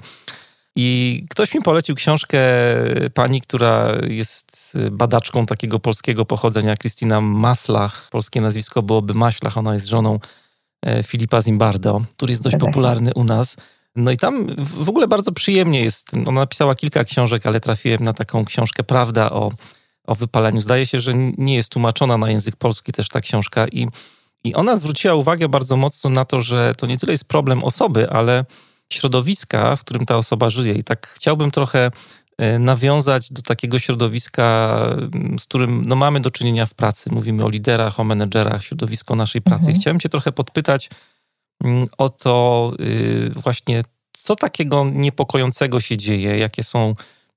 I 0.80 1.26
ktoś 1.30 1.54
mi 1.54 1.62
polecił 1.62 1.96
książkę 1.96 2.40
pani, 3.14 3.42
która 3.42 3.94
jest 4.08 4.78
badaczką 4.92 5.46
takiego 5.46 5.80
polskiego 5.80 6.26
pochodzenia, 6.26 6.76
Kristina 6.76 7.22
Maslach. 7.22 8.10
Polskie 8.12 8.42
nazwisko 8.42 8.82
byłoby 8.82 9.14
Maślach. 9.14 9.58
Ona 9.58 9.74
jest 9.74 9.88
żoną 9.88 10.20
e, 10.86 11.04
Filipa 11.04 11.42
Zimbardo, 11.42 12.02
który 12.18 12.32
jest 12.32 12.44
dość 12.44 12.56
popularny 12.60 13.12
u 13.16 13.24
nas. 13.24 13.56
No 13.96 14.12
i 14.12 14.18
tam 14.18 14.48
w 14.58 14.90
ogóle 14.90 15.08
bardzo 15.08 15.32
przyjemnie 15.32 15.84
jest. 15.84 16.14
Ona 16.14 16.32
napisała 16.32 16.76
kilka 16.76 17.04
książek, 17.04 17.46
ale 17.46 17.60
trafiłem 17.60 18.04
na 18.04 18.14
taką 18.14 18.46
książkę 18.46 18.84
Prawda 18.84 19.30
o, 19.30 19.52
o 20.08 20.16
wypaleniu. 20.16 20.62
Zdaje 20.62 20.86
się, 20.86 21.00
że 21.00 21.14
nie 21.38 21.56
jest 21.56 21.72
tłumaczona 21.72 22.18
na 22.18 22.30
język 22.30 22.56
polski 22.56 22.92
też 22.92 23.10
ta 23.10 23.20
książka. 23.20 23.68
I, 23.68 23.88
I 24.44 24.56
ona 24.56 24.78
zwróciła 24.78 25.14
uwagę 25.16 25.50
bardzo 25.50 25.78
mocno 25.78 26.10
na 26.10 26.26
to, 26.26 26.42
że 26.42 26.74
to 26.78 26.88
nie 26.88 26.98
tyle 26.98 27.12
jest 27.12 27.28
problem 27.28 27.64
osoby, 27.64 28.10
ale 28.10 28.46
środowiska, 28.94 29.76
w 29.76 29.82
którym 29.82 30.06
ta 30.06 30.18
osoba 30.18 30.50
żyje. 30.50 30.74
I 30.74 30.84
tak 30.84 31.08
chciałbym 31.08 31.52
trochę 31.52 31.92
e, 32.38 32.60
nawiązać 32.60 33.32
do 33.32 33.42
takiego 33.42 33.80
środowiska, 33.80 34.80
z 35.40 35.44
którym 35.44 35.86
no, 35.88 35.96
mamy 35.96 36.20
do 36.20 36.32
czynienia 36.32 36.66
w 36.66 36.74
pracy. 36.74 37.10
Mówimy 37.14 37.46
o 37.46 37.50
liderach, 37.50 38.00
o 38.00 38.04
menedżerach, 38.04 38.64
środowisko 38.64 39.16
naszej 39.16 39.42
pracy. 39.42 39.66
Mhm. 39.66 39.80
Chciałem 39.80 40.00
Cię 40.00 40.10
trochę 40.10 40.32
podpytać 40.32 40.90
o 41.98 42.10
to 42.10 42.74
y, 42.80 43.30
właśnie, 43.36 43.84
co 44.14 44.36
takiego 44.36 44.86
niepokojącego 44.94 45.80
się 45.80 45.98
dzieje, 45.98 46.38
jakie 46.38 46.64
są 46.64 46.94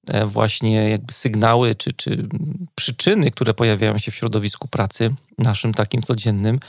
e, 0.08 0.26
właśnie 0.26 0.90
jakby 0.90 1.12
sygnały 1.12 1.74
czy, 1.74 1.92
czy 1.92 2.28
przyczyny, 2.74 3.30
które 3.30 3.54
pojawiają 3.54 3.98
się 3.98 4.10
w 4.10 4.14
środowisku 4.14 4.68
pracy 4.68 5.14
naszym 5.38 5.74
takim 5.74 6.02
codziennym, 6.02 6.60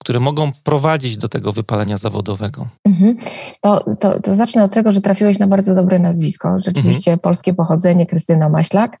które 0.00 0.20
mogą 0.20 0.52
prowadzić 0.64 1.16
do 1.16 1.28
tego 1.28 1.52
wypalenia 1.52 1.96
zawodowego? 1.96 2.66
Mhm. 2.84 3.16
To, 3.60 3.84
to, 4.00 4.20
to, 4.20 4.34
zacznę 4.34 4.64
od 4.64 4.74
tego, 4.74 4.92
że 4.92 5.00
trafiłeś 5.00 5.38
na 5.38 5.46
bardzo 5.46 5.74
dobre 5.74 5.98
nazwisko. 5.98 6.58
Rzeczywiście 6.58 7.10
mhm. 7.10 7.18
polskie 7.18 7.54
pochodzenie, 7.54 8.06
Krystyna 8.06 8.48
Maślak, 8.48 8.98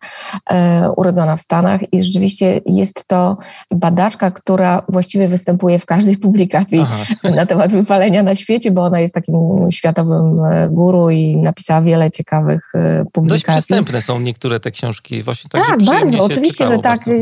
e, 0.50 0.90
urodzona 0.96 1.36
w 1.36 1.40
Stanach 1.42 1.92
i 1.92 2.02
rzeczywiście 2.02 2.60
jest 2.66 3.08
to 3.08 3.36
badaczka, 3.70 4.30
która 4.30 4.82
właściwie 4.88 5.28
występuje 5.28 5.78
w 5.78 5.86
każdej 5.86 6.16
publikacji 6.26 6.80
Aha. 6.80 7.04
na 7.36 7.46
temat 7.46 7.72
wypalenia 7.72 8.22
na 8.22 8.34
świecie, 8.34 8.70
bo 8.70 8.84
ona 8.84 9.00
jest 9.00 9.14
takim 9.14 9.34
światowym 9.70 10.44
e, 10.44 10.68
guru 10.68 11.10
i 11.10 11.36
napisała 11.36 11.82
wiele 11.82 12.10
ciekawych 12.10 12.72
e, 12.74 13.04
publikacji. 13.12 13.46
Dość 13.46 13.56
przystępne 13.56 14.02
są 14.02 14.20
niektóre 14.20 14.60
te 14.60 14.70
książki. 14.70 15.22
Właśnie 15.22 15.50
tak, 15.50 15.66
tak 15.66 15.82
bardzo. 15.82 16.24
Oczywiście, 16.24 16.66
że 16.66 16.78
tak. 16.78 17.00
Bardzo. 17.06 17.12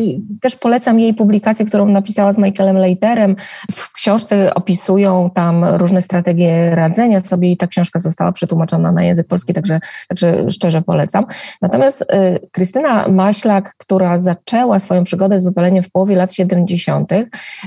Też 0.40 0.56
polecam 0.56 1.00
jej 1.00 1.14
publikację, 1.14 1.66
którą 1.66 1.86
napisała 1.86 2.32
z 2.32 2.38
Michaelem 2.38 2.76
Leiterem 2.76 3.36
w 3.70 3.92
książce 3.92 4.54
opisują 4.54 5.30
tam 5.34 5.64
różne 5.64 6.02
strategie 6.02 6.70
radzenia 6.74 7.20
sobie 7.20 7.52
i 7.52 7.56
ta 7.56 7.66
książka 7.66 7.98
została 7.98 8.32
przetłumaczona 8.32 8.92
na 8.92 9.02
język 9.02 9.26
polski, 9.26 9.54
także, 9.54 9.80
także 10.08 10.50
szczerze 10.50 10.82
polecam. 10.82 11.26
Natomiast 11.62 12.02
y, 12.02 12.48
Krystyna 12.52 13.08
Maślak, 13.08 13.74
która 13.78 14.18
zaczęła 14.18 14.80
swoją 14.80 15.04
przygodę 15.04 15.40
z 15.40 15.44
wypaleniem 15.44 15.82
w 15.82 15.90
połowie 15.90 16.16
lat 16.16 16.32
70., 16.32 17.12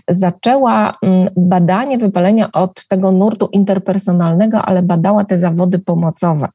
zaczęła 0.10 0.98
mm, 1.04 1.30
badanie 1.38 1.98
wypalenia 1.98 2.52
od 2.52 2.88
tego 2.88 3.12
nurtu 3.12 3.50
interpersonalnego, 3.52 4.62
ale 4.62 4.84
badała 4.84 5.24
te 5.24 5.38
zawody 5.38 5.80
pomocowe, 5.80 6.48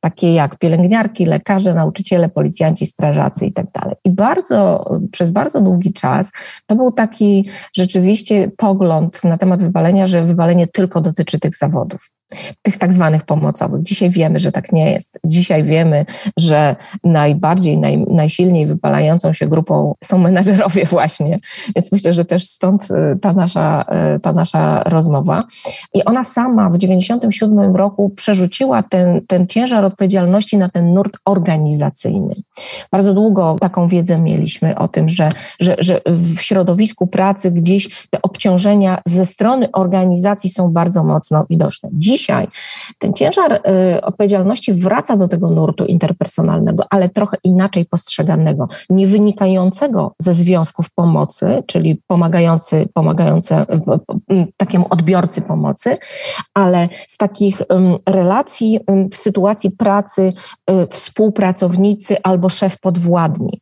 takie 0.00 0.34
jak 0.34 0.58
pielęgniarki, 0.58 1.26
lekarze, 1.26 1.74
nauczyciele, 1.74 2.28
policjanci, 2.28 2.86
strażacy 2.86 3.46
i 3.46 3.52
tak. 3.52 3.68
I 4.04 4.10
bardzo, 4.10 4.90
przez 5.12 5.30
bardzo 5.30 5.60
długi 5.60 5.92
czas 5.92 6.32
to 6.66 6.76
był 6.76 6.92
taki 6.92 7.48
rzeczywiście 7.76 8.50
pogląd, 8.56 8.87
pogląd 8.88 9.24
na 9.24 9.38
temat 9.38 9.62
wypalenia, 9.62 10.06
że 10.06 10.24
wypalenie 10.24 10.66
tylko 10.66 11.00
dotyczy 11.00 11.40
tych 11.40 11.56
zawodów. 11.56 12.12
Tych 12.62 12.76
tak 12.76 12.92
zwanych 12.92 13.24
pomocowych. 13.24 13.82
Dzisiaj 13.82 14.10
wiemy, 14.10 14.38
że 14.38 14.52
tak 14.52 14.72
nie 14.72 14.92
jest. 14.92 15.18
Dzisiaj 15.24 15.64
wiemy, 15.64 16.06
że 16.36 16.76
najbardziej, 17.04 17.78
naj, 17.78 17.98
najsilniej 17.98 18.66
wypalającą 18.66 19.32
się 19.32 19.46
grupą 19.46 19.94
są 20.04 20.18
menedżerowie 20.18 20.84
właśnie, 20.84 21.38
więc 21.76 21.92
myślę, 21.92 22.12
że 22.12 22.24
też 22.24 22.44
stąd 22.44 22.88
y, 22.90 23.18
ta 23.20 23.32
nasza, 23.32 23.84
y, 24.16 24.20
ta 24.20 24.32
nasza 24.32 24.82
rozmowa. 24.82 25.44
I 25.94 26.04
ona 26.04 26.24
sama 26.24 26.70
w 26.70 26.78
97 26.78 27.76
roku 27.76 28.10
przerzuciła 28.10 28.82
ten, 28.82 29.20
ten 29.26 29.46
ciężar 29.46 29.84
odpowiedzialności 29.84 30.58
na 30.58 30.68
ten 30.68 30.94
nurt 30.94 31.16
organizacyjny. 31.24 32.34
Bardzo 32.92 33.14
długo 33.14 33.56
taką 33.60 33.88
wiedzę 33.88 34.20
mieliśmy 34.20 34.78
o 34.78 34.88
tym, 34.88 35.08
że, 35.08 35.28
że, 35.60 35.76
że 35.78 36.00
w 36.06 36.40
środowisku 36.40 37.06
pracy 37.06 37.50
gdzieś 37.50 38.06
te 38.10 38.22
obciążenia 38.22 39.02
ze 39.06 39.26
strony 39.26 39.72
organizacji 39.72 40.50
są 40.50 40.72
bardzo 40.72 41.04
mocno 41.04 41.46
widoczne. 41.50 41.88
Dzisiaj 42.18 42.48
ten 42.98 43.12
ciężar 43.12 43.52
y, 43.96 44.00
odpowiedzialności 44.00 44.72
wraca 44.72 45.16
do 45.16 45.28
tego 45.28 45.50
nurtu 45.50 45.84
interpersonalnego, 45.84 46.84
ale 46.90 47.08
trochę 47.08 47.36
inaczej 47.44 47.84
postrzeganego, 47.84 48.66
nie 48.90 49.06
wynikającego 49.06 50.14
ze 50.18 50.34
związków 50.34 50.90
pomocy, 50.94 51.62
czyli 51.66 52.02
pomagający, 52.06 52.88
pomagający 52.94 53.54
takiemu 54.56 54.86
odbiorcy 54.90 55.42
pomocy, 55.42 55.96
ale 56.54 56.88
z 57.08 57.16
takich 57.16 57.62
relacji 58.06 58.80
w 59.12 59.16
sytuacji 59.16 59.70
pracy 59.70 60.32
y, 60.70 60.86
współpracownicy 60.86 62.16
albo 62.22 62.48
szef 62.48 62.80
podwładni. 62.80 63.60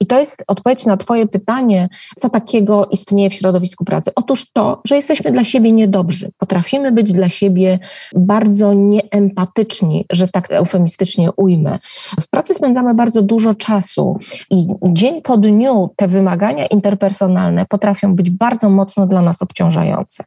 I 0.00 0.06
to 0.06 0.18
jest 0.18 0.44
odpowiedź 0.46 0.86
na 0.86 0.96
Twoje 0.96 1.26
pytanie, 1.26 1.88
co 2.16 2.30
takiego 2.30 2.86
istnieje 2.86 3.30
w 3.30 3.34
środowisku 3.34 3.84
pracy. 3.84 4.10
Otóż 4.14 4.52
to, 4.52 4.80
że 4.86 4.96
jesteśmy 4.96 5.30
dla 5.30 5.44
siebie 5.44 5.72
niedobrzy. 5.72 6.30
Potrafimy 6.38 6.92
być 6.92 7.12
dla 7.12 7.28
siebie 7.28 7.78
bardzo 8.16 8.72
nieempatyczni, 8.72 10.04
że 10.12 10.28
tak 10.28 10.50
eufemistycznie 10.50 11.32
ujmę. 11.32 11.78
W 12.20 12.30
pracy 12.30 12.54
spędzamy 12.54 12.94
bardzo 12.94 13.22
dużo 13.22 13.54
czasu 13.54 14.18
i 14.50 14.66
dzień 14.82 15.22
po 15.22 15.36
dniu 15.36 15.90
te 15.96 16.08
wymagania 16.08 16.66
interpersonalne 16.66 17.66
potrafią 17.66 18.14
być 18.14 18.30
bardzo 18.30 18.70
mocno 18.70 19.06
dla 19.06 19.22
nas 19.22 19.42
obciążające. 19.42 20.24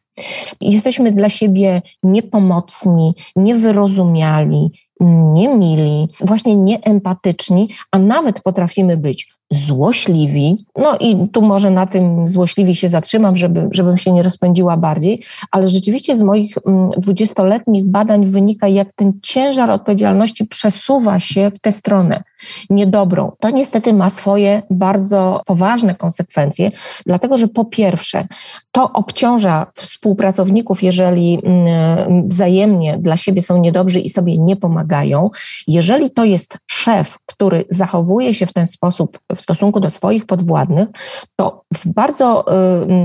Jesteśmy 0.62 1.12
dla 1.12 1.30
siebie 1.30 1.82
niepomocni, 2.04 3.14
niewyrozumiali, 3.36 4.72
niemili, 5.00 6.08
właśnie 6.22 6.56
nieempatyczni, 6.56 7.70
a 7.92 8.00
nawet 8.00 8.42
potrafimy 8.42 8.98
być 8.98 9.37
złośliwi. 9.50 10.66
No 10.78 10.98
i 11.00 11.28
tu 11.32 11.42
może 11.42 11.72
na 11.72 11.86
tym 11.86 12.28
złośliwi 12.28 12.76
się 12.76 12.90
zatrzymam, 12.90 13.38
żeby, 13.38 13.68
żebym 13.72 13.98
się 13.98 14.12
nie 14.12 14.24
rozpędziła 14.24 14.78
bardziej, 14.78 15.24
ale 15.52 15.68
rzeczywiście 15.68 16.18
z 16.18 16.22
moich 16.22 16.56
mm, 16.66 16.90
dwudziestoletnich 16.98 17.86
badań 17.86 18.26
wynika, 18.26 18.68
jak 18.68 18.94
ten 18.94 19.14
ciężar 19.24 19.72
odpowiedzialności 19.72 20.46
przesuwa 20.46 21.20
się 21.20 21.52
w 21.52 21.60
tę 21.60 21.72
stronę 21.72 22.24
niedobrą. 22.70 23.32
To 23.40 23.50
niestety 23.50 23.94
ma 23.94 24.10
swoje 24.10 24.64
bardzo 24.70 25.42
poważne 25.46 25.96
konsekwencje, 25.96 26.72
dlatego 27.06 27.38
że 27.38 27.48
po 27.48 27.66
pierwsze, 27.66 28.28
to 28.72 28.94
obciąża 28.94 29.68
współpracowników, 29.76 30.84
jeżeli 30.84 31.40
mm, 31.44 32.28
wzajemnie 32.28 32.98
dla 32.98 33.18
siebie 33.18 33.42
są 33.42 33.58
niedobrzy 33.58 34.00
i 34.00 34.10
sobie 34.10 34.38
nie 34.38 34.56
pomagają. 34.56 35.30
Jeżeli 35.68 36.12
to 36.12 36.26
jest 36.26 36.58
szef, 36.68 37.18
który 37.26 37.66
zachowuje 37.70 38.34
się 38.34 38.46
w 38.46 38.54
ten 38.54 38.68
sposób 38.68 39.20
w 39.38 39.42
stosunku 39.42 39.80
do 39.80 39.92
swoich 39.92 40.26
podwładnych, 40.26 40.88
to 41.36 41.62
w 41.74 41.88
bardzo 41.88 42.46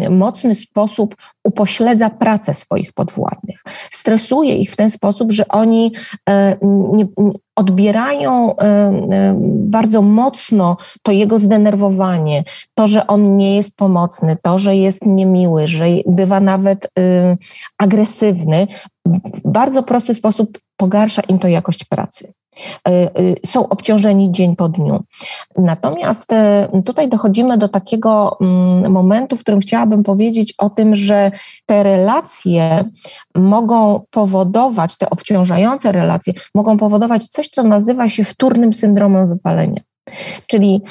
y, 0.04 0.10
mocny 0.10 0.54
sposób 0.54 1.16
upośledza 1.44 2.10
pracę 2.10 2.54
swoich 2.54 2.92
podwładnych. 2.92 3.62
Stresuje 3.90 4.56
ich 4.56 4.70
w 4.70 4.76
ten 4.76 4.90
sposób, 4.90 5.32
że 5.32 5.48
oni 5.48 5.92
y, 6.30 6.32
nie, 6.92 7.06
odbierają 7.56 8.52
y, 8.52 8.56
bardzo 9.44 10.02
mocno 10.02 10.76
to 11.02 11.12
jego 11.12 11.38
zdenerwowanie, 11.38 12.44
to, 12.74 12.86
że 12.86 13.06
on 13.06 13.36
nie 13.36 13.56
jest 13.56 13.76
pomocny, 13.76 14.36
to, 14.42 14.58
że 14.58 14.76
jest 14.76 15.06
niemiły, 15.06 15.68
że 15.68 15.84
bywa 16.06 16.40
nawet 16.40 16.88
agresywny, 17.78 18.66
w 19.06 19.40
bardzo 19.44 19.82
prosty 19.82 20.14
sposób 20.14 20.58
pogarsza 20.76 21.22
im 21.28 21.38
to 21.38 21.48
jakość 21.48 21.84
pracy. 21.84 22.32
E, 22.88 22.90
e, 22.90 23.10
są 23.46 23.68
obciążeni 23.68 24.32
dzień 24.32 24.56
po 24.56 24.68
dniu. 24.68 25.04
Natomiast 25.58 26.32
e, 26.32 26.68
tutaj 26.86 27.08
dochodzimy 27.08 27.58
do 27.58 27.68
takiego 27.68 28.36
mm, 28.40 28.92
momentu, 28.92 29.36
w 29.36 29.40
którym 29.40 29.60
chciałabym 29.60 30.02
powiedzieć 30.02 30.54
o 30.58 30.70
tym, 30.70 30.94
że 30.94 31.30
te 31.66 31.82
relacje 31.82 32.84
mogą 33.34 34.04
powodować, 34.10 34.96
te 34.96 35.10
obciążające 35.10 35.92
relacje 35.92 36.32
mogą 36.54 36.76
powodować 36.76 37.26
coś, 37.26 37.48
co 37.48 37.62
nazywa 37.62 38.08
się 38.08 38.24
wtórnym 38.24 38.72
syndromem 38.72 39.28
wypalenia. 39.28 39.80
Czyli 40.46 40.82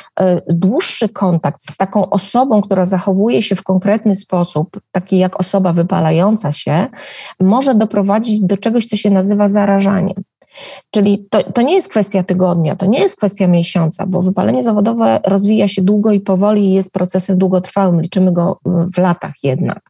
dłuższy 0.49 1.09
kontakt 1.09 1.71
z 1.71 1.77
taką 1.77 2.09
osobą, 2.09 2.61
która 2.61 2.85
zachowuje 2.85 3.41
się 3.41 3.55
w 3.55 3.63
konkretny 3.63 4.15
sposób, 4.15 4.79
taki 4.91 5.17
jak 5.17 5.39
osoba 5.39 5.73
wypalająca 5.73 6.51
się, 6.51 6.87
może 7.39 7.75
doprowadzić 7.75 8.41
do 8.41 8.57
czegoś, 8.57 8.85
co 8.85 8.97
się 8.97 9.09
nazywa 9.09 9.49
zarażaniem. 9.49 10.23
Czyli 10.91 11.25
to, 11.29 11.43
to 11.43 11.61
nie 11.61 11.75
jest 11.75 11.89
kwestia 11.89 12.23
tygodnia, 12.23 12.75
to 12.75 12.85
nie 12.85 12.99
jest 12.99 13.17
kwestia 13.17 13.47
miesiąca, 13.47 14.05
bo 14.07 14.21
wypalenie 14.21 14.63
zawodowe 14.63 15.19
rozwija 15.25 15.67
się 15.67 15.81
długo 15.81 16.11
i 16.11 16.19
powoli 16.19 16.65
i 16.65 16.73
jest 16.73 16.91
procesem 16.93 17.37
długotrwałym, 17.37 18.01
liczymy 18.01 18.31
go 18.31 18.59
w 18.65 18.97
latach 18.97 19.33
jednak. 19.43 19.89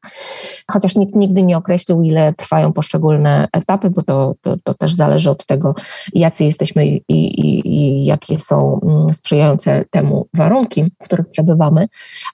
Chociaż 0.71 0.95
nikt 0.95 1.15
nigdy 1.15 1.43
nie 1.43 1.57
określił, 1.57 2.01
ile 2.01 2.33
trwają 2.33 2.73
poszczególne 2.73 3.47
etapy, 3.53 3.89
bo 3.89 4.03
to, 4.03 4.35
to, 4.41 4.55
to 4.63 4.73
też 4.73 4.93
zależy 4.93 5.29
od 5.29 5.45
tego, 5.45 5.75
jacy 6.13 6.43
jesteśmy 6.43 6.85
i, 6.87 7.03
i, 7.07 7.67
i 7.67 8.05
jakie 8.05 8.39
są 8.39 8.79
mm, 8.83 9.13
sprzyjające 9.13 9.85
temu 9.89 10.27
warunki, 10.33 10.83
w 11.01 11.05
których 11.05 11.27
przebywamy, 11.27 11.87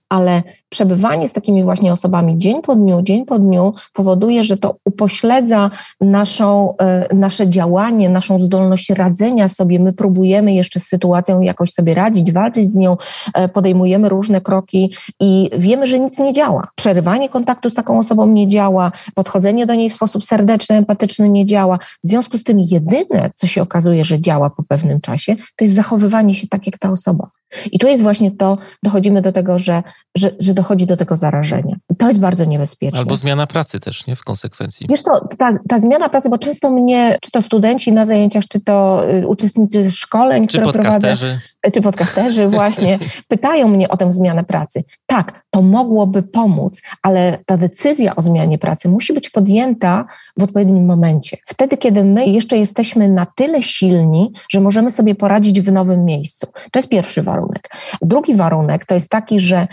ale 0.10 0.44
przebywanie 0.70 1.28
z 1.28 1.34
takimi 1.34 1.64
właśnie 1.64 1.94
osobami 1.94 2.38
dzień 2.38 2.62
po 2.62 2.76
dniu, 2.76 3.02
dzień 3.02 3.26
po 3.26 3.40
dniu 3.40 3.74
powoduje, 3.94 4.44
że 4.44 4.58
to 4.58 4.76
upośledza 4.86 5.72
naszą, 6.02 6.78
e, 6.78 7.16
nasze 7.16 7.50
działanie, 7.50 8.10
naszą 8.18 8.40
zdolność 8.40 8.90
radzenia 8.90 9.48
sobie. 9.48 9.80
My 9.80 9.94
próbujemy 9.94 10.54
jeszcze 10.54 10.80
z 10.80 10.88
sytuacją 10.88 11.42
jakoś 11.42 11.72
sobie 11.72 11.94
radzić, 11.94 12.32
walczyć 12.32 12.70
z 12.70 12.76
nią, 12.76 12.98
e, 13.34 13.50
podejmujemy 13.50 14.10
różne 14.10 14.42
kroki 14.42 14.94
i 15.20 15.50
wiemy, 15.58 15.88
że 15.88 16.00
nic 16.00 16.20
nie 16.20 16.34
działa. 16.34 16.68
Przerywanie 16.76 17.30
kontaktu 17.30 17.70
z 17.70 17.74
taką 17.74 18.00
osobą 18.00 18.28
nie 18.28 18.48
działa, 18.48 18.92
podchodzenie 19.16 19.66
do 19.66 19.76
niej 19.76 19.90
w 19.90 19.94
sposób 19.94 20.24
serdeczny, 20.24 20.76
empatyczny 20.76 21.30
nie 21.30 21.46
działa. 21.46 21.78
W 22.04 22.08
związku 22.08 22.38
z 22.38 22.44
tym 22.44 22.60
jedyne, 22.60 23.32
co 23.36 23.48
się 23.48 23.62
okazuje, 23.62 24.06
że 24.06 24.22
działa 24.22 24.50
po 24.50 24.64
pewnym 24.64 25.02
czasie, 25.02 25.36
to 25.36 25.66
jest 25.66 25.74
zachowywanie 25.74 26.34
się 26.36 26.48
tak 26.48 26.66
jak 26.66 26.78
ta 26.78 26.92
osoba. 26.92 27.30
I 27.72 27.80
tu 27.80 27.88
jest 27.88 28.04
właśnie 28.04 28.32
to, 28.32 28.58
dochodzimy 28.84 29.22
do 29.22 29.32
tego, 29.32 29.60
że, 29.60 29.84
że, 30.18 30.32
że 30.40 30.54
dochodzi 30.54 30.86
do 30.86 30.98
tego 30.98 31.18
zarażenia. 31.18 31.76
To 31.98 32.08
jest 32.08 32.20
bardzo 32.20 32.46
niebezpieczne. 32.46 33.00
Albo 33.00 33.16
zmiana 33.16 33.48
pracy 33.48 33.80
też, 33.80 34.08
nie? 34.08 34.16
W 34.16 34.24
konsekwencji. 34.24 34.88
Wiesz 34.90 35.04
to, 35.04 35.28
ta, 35.38 35.52
ta 35.70 35.80
zmiana 35.80 36.10
pracy, 36.10 36.30
bo 36.30 36.38
często 36.38 36.72
mnie, 36.72 37.18
czy 37.22 37.32
to 37.32 37.42
studenci 37.42 37.92
na 37.92 38.06
zajęciach, 38.06 38.44
czy 38.50 38.60
to 38.60 39.06
y, 39.10 39.28
uczestnicy 39.28 39.92
szkoleń, 39.92 40.48
czy 40.48 40.60
które 40.60 40.74
podcasterzy. 40.74 41.26
prowadzę, 41.26 41.42
czy 41.74 41.82
podcasterzy 41.82 42.48
właśnie, 42.58 43.00
pytają 43.28 43.68
mnie 43.68 43.90
o 43.90 43.98
tę 43.98 44.12
zmianę 44.12 44.44
pracy. 44.44 44.84
Tak, 45.06 45.44
to 45.50 45.62
mogłoby 45.62 46.24
pomóc, 46.24 46.82
ale 47.04 47.38
ta 47.46 47.58
decyzja 47.58 48.16
o 48.16 48.22
zmianie 48.22 48.58
pracy 48.58 48.90
musi 48.90 49.14
być 49.14 49.30
podjęta 49.30 50.06
w 50.38 50.44
odpowiednim 50.44 50.86
momencie. 50.86 51.38
Wtedy, 51.46 51.78
kiedy 51.78 52.04
my 52.04 52.26
jeszcze 52.26 52.58
jesteśmy 52.58 53.10
na 53.10 53.28
tyle 53.36 53.64
silni, 53.64 54.32
że 54.50 54.62
możemy 54.62 54.92
sobie 54.92 55.16
poradzić 55.16 55.62
w 55.62 55.72
nowym 55.72 56.06
miejscu. 56.06 56.48
To 56.72 56.80
jest 56.80 56.90
pierwszy 56.90 57.24
warunek. 57.24 57.70
Drugi 58.02 58.36
warunek 58.36 58.86
to 58.86 58.94
jest 58.94 59.10
taki, 59.10 59.40
że 59.40 59.68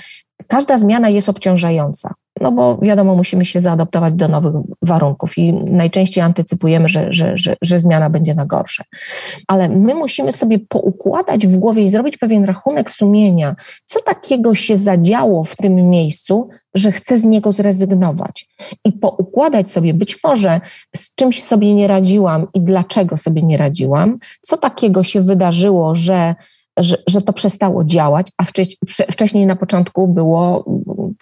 każda 0.48 0.78
zmiana 0.78 1.08
jest 1.08 1.28
obciążająca 1.28 2.14
no 2.44 2.52
bo 2.52 2.78
wiadomo, 2.82 3.14
musimy 3.14 3.44
się 3.44 3.60
zaadaptować 3.60 4.14
do 4.14 4.28
nowych 4.28 4.54
warunków 4.82 5.38
i 5.38 5.52
najczęściej 5.52 6.24
antycypujemy, 6.24 6.88
że, 6.88 7.12
że, 7.12 7.32
że, 7.38 7.56
że 7.62 7.80
zmiana 7.80 8.10
będzie 8.10 8.34
na 8.34 8.46
gorsze. 8.46 8.84
Ale 9.48 9.68
my 9.68 9.94
musimy 9.94 10.32
sobie 10.32 10.58
poukładać 10.58 11.46
w 11.46 11.56
głowie 11.56 11.82
i 11.82 11.88
zrobić 11.88 12.18
pewien 12.18 12.44
rachunek 12.44 12.90
sumienia, 12.90 13.56
co 13.86 14.00
takiego 14.02 14.54
się 14.54 14.76
zadziało 14.76 15.44
w 15.44 15.56
tym 15.56 15.74
miejscu, 15.74 16.48
że 16.74 16.92
chcę 16.92 17.18
z 17.18 17.24
niego 17.24 17.52
zrezygnować. 17.52 18.48
I 18.84 18.92
poukładać 18.92 19.70
sobie, 19.70 19.94
być 19.94 20.18
może 20.24 20.60
z 20.96 21.14
czymś 21.14 21.42
sobie 21.42 21.74
nie 21.74 21.88
radziłam 21.88 22.46
i 22.54 22.60
dlaczego 22.60 23.16
sobie 23.16 23.42
nie 23.42 23.56
radziłam, 23.56 24.18
co 24.40 24.56
takiego 24.56 25.04
się 25.04 25.20
wydarzyło, 25.20 25.94
że 25.94 26.34
że, 26.78 26.96
że 27.06 27.22
to 27.22 27.32
przestało 27.32 27.84
działać, 27.84 28.26
a 28.38 28.44
wcześniej 29.12 29.46
na 29.46 29.56
początku 29.56 30.08
było 30.08 30.64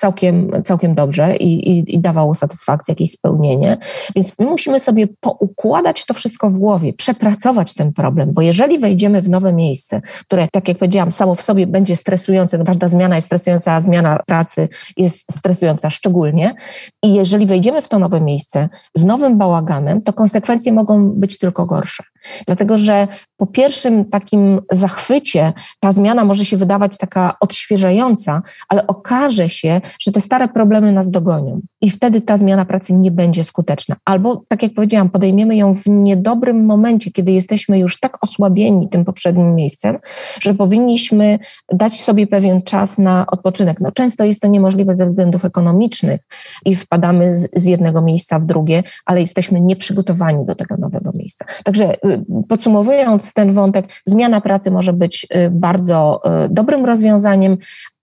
całkiem, 0.02 0.50
całkiem 0.64 0.94
dobrze 0.94 1.36
i, 1.36 1.70
i, 1.70 1.94
i 1.94 1.98
dawało 1.98 2.34
satysfakcję, 2.34 2.92
jakieś 2.92 3.10
spełnienie. 3.10 3.76
Więc 4.16 4.32
my 4.38 4.46
musimy 4.46 4.80
sobie 4.80 5.06
poukładać 5.20 6.04
to 6.04 6.14
wszystko 6.14 6.50
w 6.50 6.58
głowie, 6.58 6.92
przepracować 6.92 7.74
ten 7.74 7.92
problem, 7.92 8.32
bo 8.32 8.42
jeżeli 8.42 8.78
wejdziemy 8.78 9.22
w 9.22 9.30
nowe 9.30 9.52
miejsce, 9.52 10.00
które, 10.20 10.48
tak 10.52 10.68
jak 10.68 10.78
powiedziałam, 10.78 11.12
samo 11.12 11.34
w 11.34 11.42
sobie 11.42 11.66
będzie 11.66 11.96
stresujące, 11.96 12.58
no 12.58 12.64
każda 12.64 12.88
zmiana 12.88 13.16
jest 13.16 13.26
stresująca, 13.26 13.72
a 13.72 13.80
zmiana 13.80 14.18
pracy 14.26 14.68
jest 14.96 15.32
stresująca 15.32 15.90
szczególnie, 15.90 16.54
i 17.02 17.14
jeżeli 17.14 17.46
wejdziemy 17.46 17.82
w 17.82 17.88
to 17.88 17.98
nowe 17.98 18.20
miejsce 18.20 18.68
z 18.94 19.04
nowym 19.04 19.38
bałaganem, 19.38 20.02
to 20.02 20.12
konsekwencje 20.12 20.72
mogą 20.72 21.10
być 21.10 21.38
tylko 21.38 21.66
gorsze. 21.66 22.04
Dlatego, 22.46 22.78
że 22.78 23.08
po 23.36 23.46
pierwszym 23.46 24.04
takim 24.04 24.60
zachwycie 24.72 25.52
ta 25.80 25.92
zmiana 25.92 26.24
może 26.24 26.44
się 26.44 26.56
wydawać 26.56 26.98
taka 26.98 27.36
odświeżająca, 27.40 28.42
ale 28.68 28.86
okaże 28.86 29.48
się, 29.48 29.80
że 30.00 30.12
te 30.12 30.20
stare 30.20 30.48
problemy 30.48 30.92
nas 30.92 31.10
dogonią 31.10 31.60
i 31.80 31.90
wtedy 31.90 32.20
ta 32.20 32.36
zmiana 32.36 32.64
pracy 32.64 32.92
nie 32.92 33.10
będzie 33.10 33.44
skuteczna. 33.44 33.96
Albo, 34.04 34.42
tak 34.48 34.62
jak 34.62 34.74
powiedziałam, 34.74 35.10
podejmiemy 35.10 35.56
ją 35.56 35.74
w 35.74 35.86
niedobrym 35.86 36.64
momencie, 36.64 37.10
kiedy 37.10 37.32
jesteśmy 37.32 37.78
już 37.78 38.00
tak 38.00 38.24
osłabieni 38.24 38.88
tym 38.88 39.04
poprzednim 39.04 39.54
miejscem, 39.54 39.98
że 40.40 40.54
powinniśmy 40.54 41.38
dać 41.72 42.00
sobie 42.00 42.26
pewien 42.26 42.62
czas 42.62 42.98
na 42.98 43.26
odpoczynek. 43.26 43.80
No, 43.80 43.92
często 43.92 44.24
jest 44.24 44.40
to 44.40 44.48
niemożliwe 44.48 44.96
ze 44.96 45.06
względów 45.06 45.44
ekonomicznych 45.44 46.20
i 46.64 46.76
wpadamy 46.76 47.36
z, 47.36 47.48
z 47.56 47.64
jednego 47.64 48.02
miejsca 48.02 48.38
w 48.38 48.46
drugie, 48.46 48.82
ale 49.06 49.20
jesteśmy 49.20 49.60
nieprzygotowani 49.60 50.46
do 50.46 50.54
tego 50.54 50.76
nowego 50.76 51.10
miejsca. 51.14 51.44
Także 51.64 51.94
y, 51.94 52.24
podsumowując 52.48 53.34
ten 53.34 53.52
wątek, 53.52 53.86
zmiana 54.06 54.40
pracy 54.40 54.70
może 54.70 54.92
być 54.92 55.26
y, 55.36 55.50
bardzo 55.50 56.20
y, 56.44 56.48
dobrym 56.48 56.84
rozwiązaniem, 56.84 57.56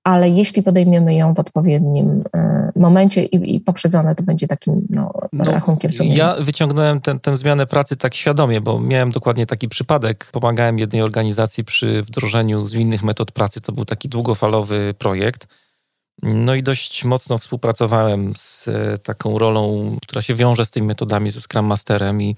ale 0.04 0.30
jeśli 0.30 0.64
podejmiemy 0.64 1.16
ją 1.16 1.34
w 1.34 1.40
odpowiednim 1.40 2.24
momencie 2.76 3.24
i, 3.24 3.56
i 3.56 3.60
poprzedzone, 3.60 4.16
to 4.16 4.24
będzie 4.24 4.48
takim 4.48 4.88
no, 4.90 5.12
no, 5.34 5.44
rachunkiem 5.44 5.94
sumienia. 5.94 6.16
Ja 6.16 6.36
wyciągnąłem 6.44 7.02
tę 7.02 7.38
zmianę 7.38 7.68
pracy 7.68 7.96
tak 7.96 8.16
świadomie, 8.16 8.62
bo 8.62 8.80
miałem 8.80 9.12
dokładnie 9.12 9.46
taki 9.46 9.70
przypadek. 9.70 10.30
Pomagałem 10.32 10.80
jednej 10.80 11.02
organizacji 11.02 11.64
przy 11.64 12.02
wdrożeniu 12.02 12.62
zwinnych 12.62 13.04
metod 13.04 13.32
pracy. 13.32 13.62
To 13.62 13.72
był 13.72 13.86
taki 13.86 14.10
długofalowy 14.10 14.94
projekt. 14.98 15.48
No 16.24 16.56
i 16.56 16.64
dość 16.64 17.06
mocno 17.06 17.38
współpracowałem 17.38 18.34
z 18.36 18.68
e, 18.68 18.98
taką 18.98 19.38
rolą, 19.38 19.96
która 20.02 20.22
się 20.22 20.36
wiąże 20.36 20.66
z 20.66 20.72
tymi 20.72 20.88
metodami, 20.88 21.30
ze 21.30 21.42
Scrum 21.42 21.66
Masterem 21.66 22.22
i 22.22 22.36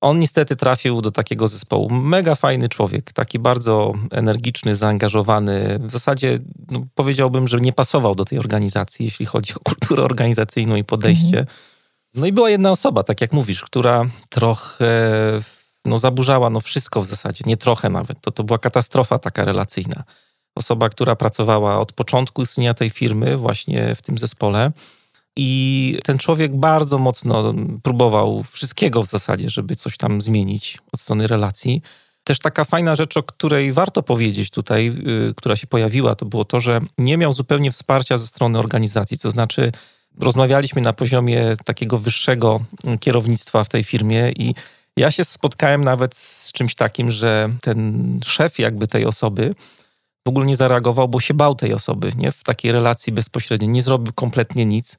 on 0.00 0.18
niestety 0.18 0.56
trafił 0.56 1.00
do 1.00 1.10
takiego 1.10 1.48
zespołu. 1.48 1.90
Mega 1.90 2.34
fajny 2.34 2.68
człowiek, 2.68 3.12
taki 3.12 3.38
bardzo 3.38 3.92
energiczny, 4.10 4.74
zaangażowany. 4.74 5.78
W 5.78 5.90
zasadzie 5.90 6.38
no, 6.70 6.84
powiedziałbym, 6.94 7.48
że 7.48 7.56
nie 7.56 7.72
pasował 7.72 8.14
do 8.14 8.24
tej 8.24 8.38
organizacji, 8.38 9.04
jeśli 9.04 9.26
chodzi 9.26 9.54
o 9.54 9.60
kulturę 9.64 10.02
organizacyjną 10.02 10.76
i 10.76 10.84
podejście. 10.84 11.46
No 12.14 12.26
i 12.26 12.32
była 12.32 12.50
jedna 12.50 12.70
osoba, 12.70 13.02
tak 13.02 13.20
jak 13.20 13.32
mówisz, 13.32 13.62
która 13.62 14.06
trochę 14.28 15.10
no, 15.84 15.98
zaburzała 15.98 16.50
no, 16.50 16.60
wszystko 16.60 17.02
w 17.02 17.06
zasadzie, 17.06 17.44
nie 17.46 17.56
trochę 17.56 17.90
nawet. 17.90 18.20
To, 18.20 18.30
to 18.30 18.44
była 18.44 18.58
katastrofa 18.58 19.18
taka 19.18 19.44
relacyjna. 19.44 20.04
Osoba, 20.54 20.88
która 20.88 21.16
pracowała 21.16 21.80
od 21.80 21.92
początku 21.92 22.42
istnienia 22.42 22.74
tej 22.74 22.90
firmy, 22.90 23.36
właśnie 23.36 23.94
w 23.94 24.02
tym 24.02 24.18
zespole 24.18 24.72
i 25.40 25.98
ten 26.04 26.18
człowiek 26.18 26.56
bardzo 26.56 26.98
mocno 26.98 27.54
próbował 27.82 28.44
wszystkiego 28.50 29.02
w 29.02 29.06
zasadzie, 29.06 29.50
żeby 29.50 29.76
coś 29.76 29.96
tam 29.96 30.20
zmienić 30.20 30.78
od 30.92 31.00
strony 31.00 31.26
relacji. 31.26 31.82
Też 32.24 32.38
taka 32.38 32.64
fajna 32.64 32.96
rzecz, 32.96 33.16
o 33.16 33.22
której 33.22 33.72
warto 33.72 34.02
powiedzieć 34.02 34.50
tutaj, 34.50 34.86
yy, 34.86 35.34
która 35.36 35.56
się 35.56 35.66
pojawiła, 35.66 36.14
to 36.14 36.26
było 36.26 36.44
to, 36.44 36.60
że 36.60 36.80
nie 36.98 37.16
miał 37.16 37.32
zupełnie 37.32 37.70
wsparcia 37.70 38.18
ze 38.18 38.26
strony 38.26 38.58
organizacji. 38.58 39.18
To 39.18 39.30
znaczy, 39.30 39.72
rozmawialiśmy 40.20 40.82
na 40.82 40.92
poziomie 40.92 41.56
takiego 41.64 41.98
wyższego 41.98 42.60
kierownictwa 43.00 43.64
w 43.64 43.68
tej 43.68 43.84
firmie 43.84 44.32
i 44.32 44.54
ja 44.96 45.10
się 45.10 45.24
spotkałem 45.24 45.84
nawet 45.84 46.16
z 46.16 46.52
czymś 46.52 46.74
takim, 46.74 47.10
że 47.10 47.50
ten 47.60 48.20
szef 48.24 48.58
jakby 48.58 48.86
tej 48.86 49.06
osoby 49.06 49.54
w 50.26 50.28
ogóle 50.28 50.46
nie 50.46 50.56
zareagował, 50.56 51.08
bo 51.08 51.20
się 51.20 51.34
bał 51.34 51.54
tej 51.54 51.74
osoby, 51.74 52.12
nie? 52.16 52.32
W 52.32 52.44
takiej 52.44 52.72
relacji 52.72 53.12
bezpośredniej. 53.12 53.70
Nie 53.70 53.82
zrobił 53.82 54.12
kompletnie 54.12 54.66
nic. 54.66 54.98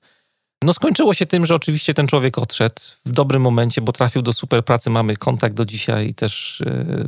No 0.64 0.74
skończyło 0.74 1.14
się 1.14 1.26
tym, 1.26 1.46
że 1.46 1.56
oczywiście 1.56 1.94
ten 1.94 2.08
człowiek 2.08 2.38
odszedł 2.38 2.82
w 3.06 3.12
dobrym 3.12 3.42
momencie, 3.42 3.82
bo 3.82 3.92
trafił 3.92 4.22
do 4.22 4.34
super 4.34 4.66
pracy, 4.66 4.90
mamy 4.90 5.18
kontakt 5.18 5.56
do 5.56 5.66
dzisiaj 5.66 6.08
i 6.08 6.14
też 6.14 6.64
yy, 6.66 7.08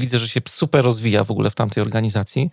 widzę, 0.00 0.18
że 0.18 0.28
się 0.28 0.40
super 0.48 0.84
rozwija 0.84 1.24
w 1.24 1.30
ogóle 1.30 1.50
w 1.50 1.54
tamtej 1.54 1.82
organizacji. 1.82 2.50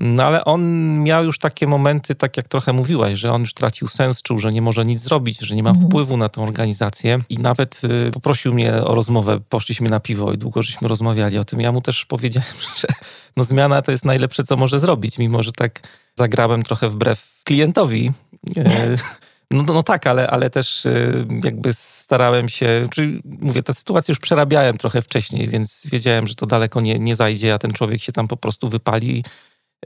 No 0.00 0.24
ale 0.24 0.44
on 0.44 0.62
miał 1.02 1.24
już 1.24 1.38
takie 1.38 1.66
momenty, 1.66 2.14
tak 2.14 2.36
jak 2.36 2.48
trochę 2.48 2.72
mówiłaś, 2.72 3.18
że 3.18 3.32
on 3.32 3.40
już 3.40 3.54
tracił 3.54 3.88
sens, 3.88 4.22
czuł, 4.22 4.38
że 4.38 4.52
nie 4.52 4.62
może 4.62 4.84
nic 4.84 5.00
zrobić, 5.00 5.40
że 5.40 5.56
nie 5.56 5.62
ma 5.62 5.70
mhm. 5.70 5.88
wpływu 5.88 6.16
na 6.16 6.28
tę 6.28 6.42
organizację 6.42 7.20
i 7.28 7.38
nawet 7.38 7.80
y, 7.84 8.10
poprosił 8.10 8.54
mnie 8.54 8.74
o 8.74 8.94
rozmowę, 8.94 9.40
poszliśmy 9.48 9.88
na 9.88 10.00
piwo 10.00 10.32
i 10.32 10.38
długo 10.38 10.62
żeśmy 10.62 10.88
rozmawiali 10.88 11.38
o 11.38 11.44
tym. 11.44 11.60
Ja 11.60 11.72
mu 11.72 11.80
też 11.80 12.04
powiedziałem, 12.04 12.54
że 12.80 12.88
no 13.36 13.44
zmiana 13.44 13.82
to 13.82 13.92
jest 13.92 14.04
najlepsze, 14.04 14.42
co 14.42 14.56
może 14.56 14.78
zrobić, 14.78 15.18
mimo 15.18 15.42
że 15.42 15.52
tak 15.52 15.80
zagrałem 16.14 16.62
trochę 16.62 16.88
wbrew 16.88 17.40
klientowi. 17.44 18.12
Y, 18.58 18.64
no, 19.54 19.62
no 19.74 19.82
tak, 19.82 20.06
ale, 20.06 20.30
ale 20.30 20.50
też 20.50 20.86
y, 20.86 21.26
jakby 21.44 21.74
starałem 21.74 22.48
się, 22.48 22.86
czyli 22.90 23.22
mówię, 23.24 23.62
tę 23.62 23.74
sytuację 23.74 24.12
już 24.12 24.18
przerabiałem 24.18 24.78
trochę 24.78 25.02
wcześniej, 25.02 25.48
więc 25.48 25.86
wiedziałem, 25.92 26.26
że 26.26 26.34
to 26.34 26.46
daleko 26.46 26.80
nie, 26.80 26.98
nie 26.98 27.16
zajdzie, 27.16 27.54
a 27.54 27.58
ten 27.58 27.70
człowiek 27.70 28.02
się 28.02 28.12
tam 28.12 28.28
po 28.28 28.36
prostu 28.36 28.68
wypali, 28.68 29.24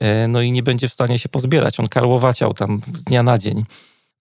y, 0.02 0.28
no 0.28 0.42
i 0.42 0.52
nie 0.52 0.62
będzie 0.62 0.88
w 0.88 0.92
stanie 0.92 1.18
się 1.18 1.28
pozbierać. 1.28 1.81
On 1.81 1.88
karłowaciał 1.88 2.54
tam 2.54 2.81
z 2.94 3.04
dnia 3.04 3.22
na 3.22 3.38
dzień 3.38 3.64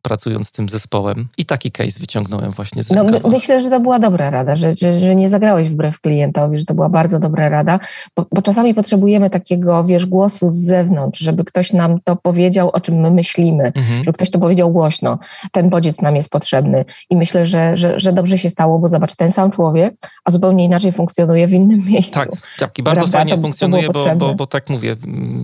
pracując 0.01 0.47
z 0.47 0.51
tym 0.51 0.69
zespołem. 0.69 1.27
I 1.38 1.45
taki 1.45 1.71
case 1.71 1.99
wyciągnąłem 1.99 2.51
właśnie 2.51 2.83
z 2.83 2.91
rękawa. 2.91 3.19
No, 3.23 3.29
myślę, 3.29 3.60
że 3.60 3.69
to 3.69 3.79
była 3.79 3.99
dobra 3.99 4.29
rada, 4.29 4.55
że, 4.55 4.73
że, 4.77 4.99
że, 4.99 5.15
nie 5.15 5.29
zagrałeś 5.29 5.69
wbrew 5.69 6.01
klientowi, 6.01 6.57
że 6.57 6.65
to 6.65 6.73
była 6.73 6.89
bardzo 6.89 7.19
dobra 7.19 7.49
rada, 7.49 7.79
bo, 8.15 8.25
bo, 8.31 8.41
czasami 8.41 8.73
potrzebujemy 8.73 9.29
takiego, 9.29 9.83
wiesz, 9.83 10.05
głosu 10.05 10.47
z 10.47 10.53
zewnątrz, 10.53 11.19
żeby 11.19 11.43
ktoś 11.43 11.73
nam 11.73 11.99
to 12.03 12.15
powiedział, 12.15 12.69
o 12.69 12.81
czym 12.81 12.95
my 12.95 13.12
myślimy, 13.12 13.65
mhm. 13.65 13.97
żeby 13.97 14.13
ktoś 14.13 14.29
to 14.29 14.39
powiedział 14.39 14.71
głośno. 14.71 15.19
Ten 15.51 15.69
bodziec 15.69 16.01
nam 16.01 16.15
jest 16.15 16.29
potrzebny 16.29 16.86
i 17.10 17.15
myślę, 17.15 17.45
że, 17.45 17.77
że, 17.77 17.99
że 17.99 18.13
dobrze 18.13 18.38
się 18.38 18.49
stało, 18.49 18.79
bo 18.79 18.89
zobacz, 18.89 19.15
ten 19.15 19.31
sam 19.31 19.51
człowiek, 19.51 19.95
a 20.25 20.31
zupełnie 20.31 20.65
inaczej 20.65 20.91
funkcjonuje 20.91 21.47
w 21.47 21.53
innym 21.53 21.81
miejscu. 21.91 22.19
Tak, 22.19 22.29
tak 22.60 22.79
i 22.79 22.83
bardzo 22.83 23.01
Prawda? 23.01 23.17
fajnie 23.17 23.36
to, 23.36 23.41
funkcjonuje, 23.41 23.88
to 23.88 23.93
bo, 23.93 24.15
bo, 24.15 24.36
bo 24.36 24.47
tak 24.47 24.69
mówię, 24.69 24.95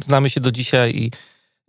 znamy 0.04 0.30
się 0.30 0.42
do 0.42 0.52
dzisiaj 0.52 0.96
i 0.96 1.12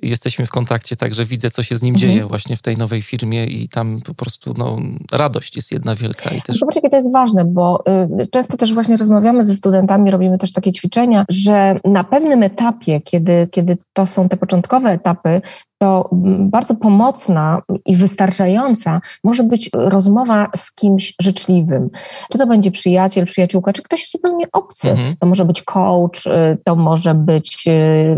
jesteśmy 0.09 0.47
w 0.47 0.51
kontakcie, 0.51 0.97
także 0.97 1.25
widzę, 1.25 1.51
co 1.51 1.63
się 1.63 1.77
z 1.77 1.83
nim 1.83 1.95
mhm. 1.95 2.13
dzieje 2.13 2.27
właśnie 2.27 2.57
w 2.57 2.63
tej 2.63 2.77
nowej 2.77 3.03
firmie 3.03 3.47
i 3.47 3.69
tam 3.69 4.01
po 4.01 4.15
prostu 4.15 4.55
no, 4.59 4.79
radość 5.13 5.57
jest 5.57 5.73
jedna 5.73 5.95
wielka. 5.95 6.31
I 6.31 6.43
też... 6.43 6.59
Zobacz, 6.59 6.77
jakie 6.77 6.91
to 6.91 6.97
jest 6.97 7.13
ważne, 7.13 7.45
bo 7.45 7.85
y, 8.21 8.27
często 8.27 8.57
też 8.57 8.75
właśnie 8.75 8.97
rozmawiamy 8.97 9.45
ze 9.45 9.55
studentami, 9.55 10.11
robimy 10.11 10.39
też 10.39 10.53
takie 10.53 10.73
ćwiczenia, 10.73 11.25
że 11.29 11.81
na 11.85 12.05
pewnym 12.05 12.43
etapie, 12.43 13.01
kiedy, 13.01 13.49
kiedy 13.51 13.77
to 13.93 14.07
są 14.07 14.29
te 14.29 14.37
początkowe 14.37 14.91
etapy, 14.91 15.43
to 15.85 16.09
bardzo 16.39 16.75
pomocna 16.75 17.63
i 17.87 17.97
wystarczająca 17.97 19.01
może 19.25 19.43
być 19.43 19.71
rozmowa 19.75 20.49
z 20.57 20.75
kimś 20.75 21.15
życzliwym. 21.21 21.91
Czy 22.33 22.39
to 22.39 22.47
będzie 22.47 22.71
przyjaciel, 22.71 23.27
przyjaciółka, 23.27 23.73
czy 23.73 23.83
ktoś 23.83 24.11
zupełnie 24.11 24.47
obcy. 24.53 24.91
Mhm. 24.91 25.17
To 25.19 25.27
może 25.27 25.45
być 25.45 25.63
coach, 25.63 26.27
y, 26.27 26.59
to 26.65 26.77
może 26.77 27.15
być 27.15 27.65
y, 27.69 28.17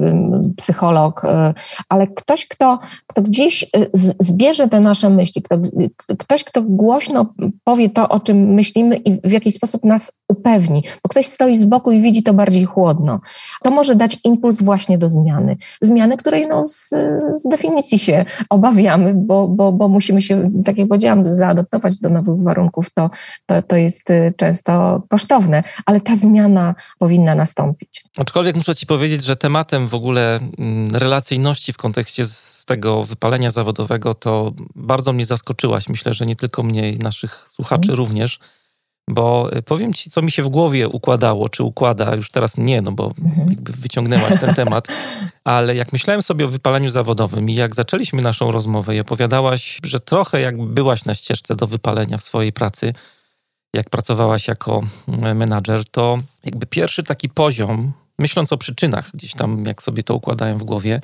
psycholog, 0.56 1.24
y, 1.24 1.28
ale 1.88 2.06
ktoś, 2.06 2.48
kto, 2.48 2.78
kto 3.06 3.22
gdzieś 3.22 3.70
zbierze 4.20 4.68
te 4.68 4.80
nasze 4.80 5.10
myśli, 5.10 5.42
kto, 5.42 5.58
ktoś, 6.18 6.44
kto 6.44 6.62
głośno 6.62 7.26
powie 7.64 7.90
to, 7.90 8.08
o 8.08 8.20
czym 8.20 8.54
myślimy 8.54 8.96
i 8.96 9.28
w 9.28 9.30
jakiś 9.30 9.54
sposób 9.54 9.84
nas 9.84 10.12
upewni, 10.28 10.82
bo 11.02 11.08
ktoś 11.08 11.26
stoi 11.26 11.56
z 11.56 11.64
boku 11.64 11.92
i 11.92 12.00
widzi 12.00 12.22
to 12.22 12.34
bardziej 12.34 12.64
chłodno. 12.64 13.20
To 13.62 13.70
może 13.70 13.94
dać 13.94 14.18
impuls 14.24 14.62
właśnie 14.62 14.98
do 14.98 15.08
zmiany. 15.08 15.56
Zmiany, 15.80 16.16
której 16.16 16.46
no 16.48 16.64
z, 16.64 16.88
z 17.32 17.48
definicji 17.56 17.98
się 17.98 18.24
obawiamy, 18.50 19.14
bo, 19.14 19.48
bo, 19.48 19.72
bo 19.72 19.88
musimy 19.88 20.22
się, 20.22 20.50
tak 20.64 20.78
jak 20.78 20.88
powiedziałam, 20.88 21.26
zaadoptować 21.26 21.98
do 21.98 22.08
nowych 22.08 22.42
warunków. 22.42 22.90
To, 22.90 23.10
to, 23.46 23.62
to 23.62 23.76
jest 23.76 24.10
y, 24.10 24.34
często 24.36 25.02
kosztowne, 25.08 25.62
ale 25.86 26.00
ta 26.00 26.16
zmiana 26.16 26.74
powinna 26.98 27.34
nastąpić. 27.34 28.04
Aczkolwiek 28.18 28.56
muszę 28.56 28.74
Ci 28.74 28.86
powiedzieć, 28.86 29.24
że 29.24 29.36
tematem 29.36 29.88
w 29.88 29.94
ogóle 29.94 30.40
mm, 30.58 30.90
relacyjności 30.94 31.72
w 31.72 31.76
kontekście 31.76 32.24
z 32.24 32.64
tego 32.64 33.04
wypalenia 33.04 33.50
zawodowego 33.50 34.14
to 34.14 34.52
bardzo 34.74 35.12
mnie 35.12 35.24
zaskoczyłaś. 35.24 35.88
Myślę, 35.88 36.14
że 36.14 36.26
nie 36.26 36.36
tylko 36.36 36.62
mnie 36.62 36.90
i 36.90 36.98
naszych 36.98 37.46
słuchaczy 37.48 37.88
mm. 37.88 37.96
również 37.96 38.38
bo 39.10 39.56
y, 39.56 39.62
powiem 39.62 39.92
ci, 39.92 40.10
co 40.10 40.22
mi 40.22 40.30
się 40.30 40.42
w 40.42 40.48
głowie 40.48 40.88
układało, 40.88 41.48
czy 41.48 41.62
układa, 41.62 42.14
już 42.14 42.30
teraz 42.30 42.58
nie, 42.58 42.82
no 42.82 42.92
bo 42.92 43.12
mhm. 43.24 43.48
jakby 43.48 43.72
wyciągnęłaś 43.72 44.40
ten 44.40 44.54
temat, 44.54 44.88
ale 45.44 45.74
jak 45.74 45.92
myślałem 45.92 46.22
sobie 46.22 46.44
o 46.44 46.48
wypaleniu 46.48 46.90
zawodowym 46.90 47.50
i 47.50 47.54
jak 47.54 47.74
zaczęliśmy 47.74 48.22
naszą 48.22 48.52
rozmowę 48.52 48.96
i 48.96 49.00
opowiadałaś, 49.00 49.78
że 49.84 50.00
trochę 50.00 50.40
jakby 50.40 50.66
byłaś 50.66 51.04
na 51.04 51.14
ścieżce 51.14 51.56
do 51.56 51.66
wypalenia 51.66 52.18
w 52.18 52.24
swojej 52.24 52.52
pracy, 52.52 52.92
jak 53.74 53.90
pracowałaś 53.90 54.48
jako 54.48 54.82
e, 55.22 55.34
menadżer, 55.34 55.84
to 55.84 56.18
jakby 56.44 56.66
pierwszy 56.66 57.02
taki 57.02 57.28
poziom, 57.28 57.92
myśląc 58.18 58.52
o 58.52 58.56
przyczynach, 58.56 59.10
gdzieś 59.14 59.32
tam 59.32 59.64
jak 59.66 59.82
sobie 59.82 60.02
to 60.02 60.14
układałem 60.14 60.58
w 60.58 60.64
głowie, 60.64 61.00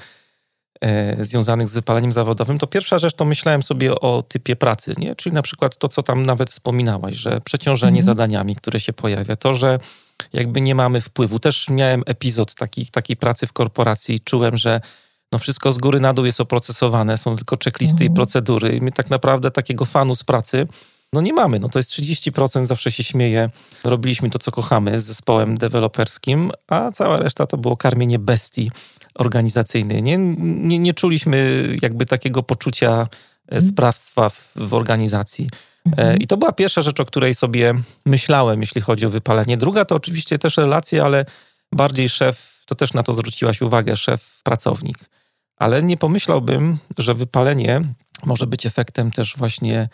związanych 1.21 1.69
z 1.69 1.75
wypaleniem 1.75 2.13
zawodowym, 2.13 2.59
to 2.59 2.67
pierwsza 2.67 2.99
rzecz 2.99 3.15
to 3.15 3.25
myślałem 3.25 3.63
sobie 3.63 4.01
o 4.01 4.23
typie 4.29 4.57
pracy, 4.57 4.93
nie? 4.97 5.17
czyli 5.17 5.35
na 5.35 5.43
przykład 5.43 5.77
to, 5.77 5.89
co 5.89 6.03
tam 6.03 6.27
nawet 6.27 6.51
wspominałaś, 6.51 7.15
że 7.15 7.41
przeciążenie 7.41 8.01
mhm. 8.01 8.07
zadaniami, 8.07 8.57
które 8.57 8.81
się 8.81 8.93
pojawia, 8.93 9.37
to, 9.37 9.55
że 9.55 9.79
jakby 10.33 10.61
nie 10.61 10.75
mamy 10.75 11.01
wpływu. 11.01 11.39
Też 11.39 11.69
miałem 11.71 12.03
epizod 12.07 12.55
taki, 12.55 12.87
takiej 12.87 13.17
pracy 13.17 13.47
w 13.47 13.53
korporacji 13.53 14.15
i 14.15 14.21
czułem, 14.21 14.57
że 14.57 14.81
no 15.33 15.39
wszystko 15.39 15.73
z 15.73 15.79
góry 15.79 16.01
na 16.01 16.15
dół 16.15 16.25
jest 16.25 16.41
oprocesowane, 16.41 17.19
są 17.19 17.37
tylko 17.37 17.57
checklisty 17.65 18.05
mhm. 18.05 18.13
i 18.13 18.15
procedury. 18.15 18.77
I 18.77 18.81
my 18.81 18.93
tak 18.93 19.11
naprawdę 19.11 19.51
takiego 19.51 19.85
fanu 19.85 20.15
z 20.15 20.25
pracy 20.25 20.67
no 21.13 21.21
nie 21.21 21.33
mamy. 21.33 21.59
No 21.59 21.69
to 21.69 21.79
jest 21.79 21.91
30%, 21.91 22.65
zawsze 22.65 22.91
się 22.91 23.05
śmieję. 23.05 23.51
Robiliśmy 23.85 24.31
to, 24.31 24.39
co 24.39 24.51
kochamy 24.51 25.01
z 25.01 25.05
zespołem 25.05 25.59
deweloperskim, 25.59 26.51
a 26.69 26.91
cała 26.91 27.17
reszta 27.17 27.47
to 27.47 27.57
było 27.57 27.77
karmienie 27.77 28.19
bestii 28.19 28.71
organizacyjnej. 29.15 30.03
Nie, 30.03 30.19
nie, 30.19 30.79
nie 30.79 30.95
czuliśmy 30.95 31.69
jakby 31.83 32.07
takiego 32.07 32.43
poczucia 32.43 32.91
e, 32.91 33.09
mhm. 33.45 33.63
sprawstwa 33.63 34.29
w, 34.29 34.53
w 34.57 34.75
organizacji. 34.75 35.49
E, 35.87 35.91
mhm. 35.91 36.19
I 36.19 36.27
to 36.27 36.37
była 36.37 36.53
pierwsza 36.53 36.83
rzecz, 36.83 37.01
o 37.01 37.05
której 37.05 37.35
sobie 37.35 37.75
myślałem, 38.07 38.61
jeśli 38.61 38.81
chodzi 38.81 39.07
o 39.07 39.11
wypalenie. 39.11 39.57
Druga 39.57 39.85
to 39.85 39.95
oczywiście 39.95 40.39
też 40.39 40.57
relacje, 40.57 41.05
ale 41.05 41.25
bardziej 41.73 42.09
szef, 42.09 42.65
to 42.67 42.75
też 42.75 42.95
na 42.95 43.03
to 43.03 43.13
zwróciłaś 43.13 43.63
uwagę, 43.63 43.97
szef-pracownik. 43.97 44.99
Ale 45.57 45.83
nie 45.83 45.97
pomyślałbym, 45.97 46.79
że 46.99 47.15
wypalenie 47.15 47.81
może 48.25 48.47
być 48.47 48.67
efektem 48.67 49.11
też 49.11 49.35
właśnie 49.37 49.89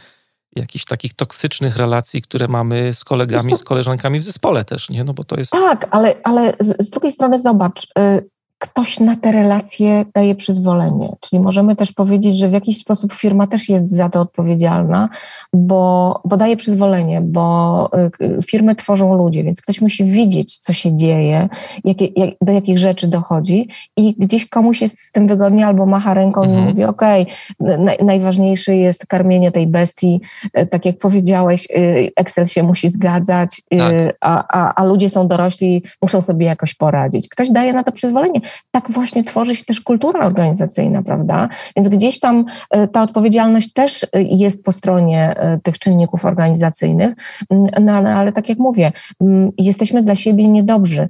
jakichś 0.57 0.85
takich 0.85 1.15
toksycznych 1.15 1.77
relacji, 1.77 2.23
które 2.23 2.49
mamy 2.49 2.95
z 2.95 3.05
kolegami, 3.05 3.57
z 3.57 3.65
koleżankami 3.65 4.21
w 4.21 4.25
zespole 4.25 4.65
też, 4.65 4.91
nie? 4.91 5.05
No 5.05 5.15
bo 5.15 5.25
to 5.25 5.37
jest... 5.37 5.53
Tak, 5.53 5.89
ale, 5.91 6.15
ale 6.25 6.53
z, 6.61 6.87
z 6.87 6.91
drugiej 6.91 7.13
strony 7.13 7.41
zobacz, 7.41 7.85
y, 7.99 8.29
ktoś 8.59 9.01
na 9.01 9.17
te 9.17 9.33
relacje 9.33 10.05
daje 10.15 10.35
przyzwolenie. 10.35 11.17
Czyli 11.21 11.43
możemy 11.43 11.77
też 11.77 11.93
powiedzieć, 11.93 12.39
że 12.39 12.49
w 12.49 12.53
jakiś 12.53 12.79
sposób 12.79 13.13
firma 13.13 13.47
też 13.47 13.69
jest 13.69 13.93
za 13.93 14.09
to 14.09 14.21
odpowiedzialna, 14.21 15.09
bo, 15.53 16.21
bo 16.25 16.37
daje 16.37 16.57
przyzwolenie, 16.57 17.21
bo 17.21 17.91
y, 18.21 18.43
firmy 18.43 18.75
tworzą 18.75 19.15
ludzie, 19.15 19.45
więc 19.45 19.63
ktoś 19.63 19.81
musi 19.81 20.05
widzieć, 20.05 20.59
co 20.59 20.73
się 20.73 20.95
dzieje, 20.95 21.49
jakie, 21.85 22.07
jak, 22.17 22.31
do 22.41 22.53
jakich 22.53 22.79
rzeczy 22.79 23.09
dochodzi 23.09 23.69
i 23.97 24.15
gdzieś 24.19 24.49
komuś 24.49 24.83
jest 24.83 24.99
z 24.99 25.13
tym 25.13 25.27
wygodnie 25.27 25.67
albo 25.67 25.87
macha 25.87 26.15
ręką 26.15 26.43
mhm. 26.43 26.65
i 26.65 26.69
mówi, 26.69 26.85
okej, 26.85 27.27
okay, 27.61 27.79
naj, 27.79 27.97
najważniejsze 28.05 28.77
jest 28.77 29.07
karmienie 29.07 29.53
tej 29.53 29.67
bestii, 29.67 30.21
y, 30.59 30.67
tak 30.67 30.85
jak 30.85 30.99
powiedziałeś, 30.99 31.69
y, 31.77 32.11
Excel 32.17 32.47
się 32.47 32.63
musi 32.63 32.89
zgadzać, 32.89 33.63
tak. 33.71 33.93
a, 34.21 34.45
a, 34.49 34.75
a 34.75 34.85
ludzie 34.85 35.11
są 35.11 35.29
dorośli, 35.29 35.83
muszą 36.03 36.21
sobie 36.21 36.47
jakoś 36.47 36.75
poradzić. 36.75 37.29
Ktoś 37.29 37.51
daje 37.51 37.73
na 37.73 37.85
to 37.85 37.93
przyzwolenie 37.93 38.41
tak 38.71 38.91
właśnie 38.91 39.25
tworzy 39.25 39.57
się 39.57 39.65
też 39.65 39.81
kultura 39.81 40.27
organizacyjna, 40.27 41.03
prawda? 41.03 41.49
Więc 41.77 41.89
gdzieś 41.89 42.21
tam 42.21 42.45
e, 42.71 42.89
ta 42.89 43.03
odpowiedzialność 43.03 43.73
też 43.73 44.05
e, 44.05 44.23
jest 44.23 44.65
po 44.65 44.73
stronie 44.73 45.35
e, 45.37 45.59
tych 45.63 45.79
czynników 45.79 46.25
organizacyjnych, 46.25 47.15
mm, 47.51 47.67
no, 47.81 48.03
no, 48.03 48.11
ale 48.11 48.33
tak 48.33 48.49
jak 48.49 48.59
mówię, 48.59 48.93
mm, 49.21 49.51
jesteśmy 49.59 50.03
dla 50.03 50.15
siebie 50.15 50.49
niedobrzy 50.49 51.09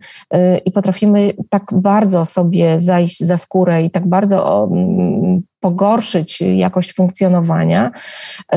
i 0.64 0.72
potrafimy 0.72 1.33
tak 1.48 1.64
bardzo 1.72 2.24
sobie 2.24 2.81
zajść 2.81 3.24
za 3.24 3.37
skórę 3.37 3.83
i 3.83 3.90
tak 3.90 4.07
bardzo 4.07 4.68
mm, 4.70 5.42
pogorszyć 5.61 6.40
jakość 6.40 6.94
funkcjonowania, 6.94 7.90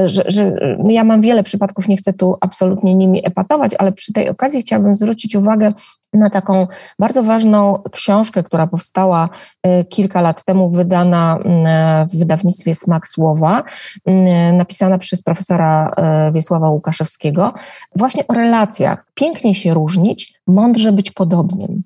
że, 0.05 0.23
że, 0.27 0.55
ja 0.89 1.03
mam 1.03 1.21
wiele 1.21 1.43
przypadków, 1.43 1.87
nie 1.87 1.97
chcę 1.97 2.13
tu 2.13 2.35
absolutnie 2.41 2.95
nimi 2.95 3.27
epatować, 3.27 3.71
ale 3.79 3.91
przy 3.91 4.13
tej 4.13 4.29
okazji 4.29 4.61
chciałabym 4.61 4.95
zwrócić 4.95 5.35
uwagę 5.35 5.73
na 6.13 6.29
taką 6.29 6.67
bardzo 6.99 7.23
ważną 7.23 7.83
książkę, 7.91 8.43
która 8.43 8.67
powstała 8.67 9.29
e, 9.63 9.83
kilka 9.83 10.21
lat 10.21 10.43
temu, 10.43 10.69
wydana 10.69 11.37
e, 11.45 12.05
w 12.05 12.19
wydawnictwie 12.19 12.75
Smak 12.75 13.07
Słowa, 13.07 13.63
e, 14.05 14.53
napisana 14.53 14.97
przez 14.97 15.21
profesora 15.21 15.91
Wiesława 16.31 16.69
Łukaszewskiego, 16.69 17.53
właśnie 17.95 18.27
o 18.27 18.33
relacjach. 18.33 19.05
Pięknie 19.13 19.55
się 19.55 19.73
różnić, 19.73 20.33
mądrze 20.47 20.91
być 20.91 21.11
podobnym. 21.11 21.83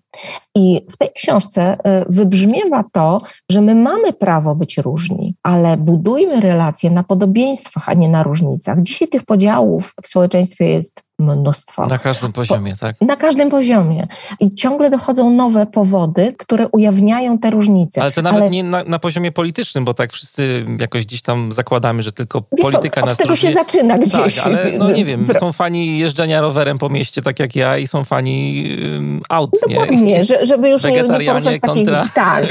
I 0.55 0.81
w 0.89 0.97
tej 0.97 1.09
książce 1.15 1.77
wybrzmiewa 2.09 2.83
to, 2.91 3.21
że 3.51 3.61
my 3.61 3.75
mamy 3.75 4.13
prawo 4.13 4.55
być 4.55 4.77
różni, 4.77 5.35
ale 5.43 5.77
budujmy 5.77 6.41
relacje 6.41 6.91
na 6.91 7.03
podobieństwach, 7.03 7.89
a 7.89 7.93
nie 7.93 8.09
na 8.09 8.23
różnicach. 8.23 8.81
Dzisiaj 8.81 9.07
tych 9.07 9.23
podziałów 9.23 9.93
w 10.03 10.07
społeczeństwie 10.07 10.69
jest 10.69 11.03
mnóstwo. 11.25 11.87
Na 11.87 11.97
każdym 11.97 12.31
poziomie, 12.31 12.71
po, 12.71 12.77
tak? 12.77 13.01
Na 13.01 13.15
każdym 13.15 13.49
poziomie. 13.49 14.07
I 14.39 14.55
ciągle 14.55 14.89
dochodzą 14.89 15.29
nowe 15.29 15.65
powody, 15.65 16.33
które 16.37 16.67
ujawniają 16.67 17.37
te 17.37 17.49
różnice. 17.49 18.01
Ale 18.01 18.11
to 18.11 18.21
nawet 18.21 18.41
Ale... 18.41 18.49
nie 18.49 18.63
na, 18.63 18.83
na, 18.83 18.99
poziomie 18.99 19.31
politycznym, 19.31 19.85
bo 19.85 19.93
tak 19.93 20.13
wszyscy 20.13 20.65
jakoś 20.79 21.05
gdzieś 21.05 21.21
tam 21.21 21.51
zakładamy, 21.51 22.03
że 22.03 22.11
tylko 22.11 22.43
Wiesz, 22.57 22.71
polityka 22.71 23.01
od, 23.01 23.05
nas 23.05 23.13
od 23.13 23.19
tego 23.19 23.29
różni. 23.29 23.49
się 23.49 23.55
zaczyna 23.55 23.97
gdzieś. 23.97 24.35
Tak, 24.35 24.45
ale 24.45 24.71
no 24.77 24.91
nie 24.91 25.05
wiem, 25.05 25.27
są 25.39 25.53
fani 25.53 25.99
jeżdżenia 25.99 26.41
rowerem 26.41 26.77
po 26.77 26.89
mieście, 26.89 27.21
tak 27.21 27.39
jak 27.39 27.55
ja, 27.55 27.77
i 27.77 27.87
są 27.87 28.03
fani 28.03 28.65
um, 28.93 29.21
aut, 29.29 29.51
Dokładnie, 29.69 30.01
nie? 30.01 30.25
Że, 30.25 30.45
żeby 30.45 30.69
już 30.69 30.83
nie, 30.83 30.91
nie 30.91 31.03
poruszać 31.03 31.59
kontra... 31.59 32.01
takich 32.01 32.13
tak, 32.13 32.45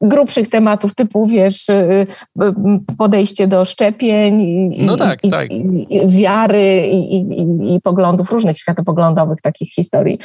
grubszych 0.00 0.48
tematów 0.48 0.94
typu, 0.94 1.26
wiesz, 1.26 1.68
y, 1.68 2.06
y, 2.42 2.52
podejście 2.98 3.46
do 3.46 3.64
szczepień 3.64 4.42
i, 4.74 4.86
no 4.86 4.96
tak, 4.96 5.24
i, 5.24 5.30
tak. 5.30 5.52
i, 5.52 5.86
i 5.90 6.08
wiary 6.08 6.86
i, 6.86 7.71
i 7.74 7.80
poglądów, 7.80 8.30
różnych 8.30 8.58
światopoglądowych 8.58 9.40
takich 9.40 9.72
historii, 9.72 10.18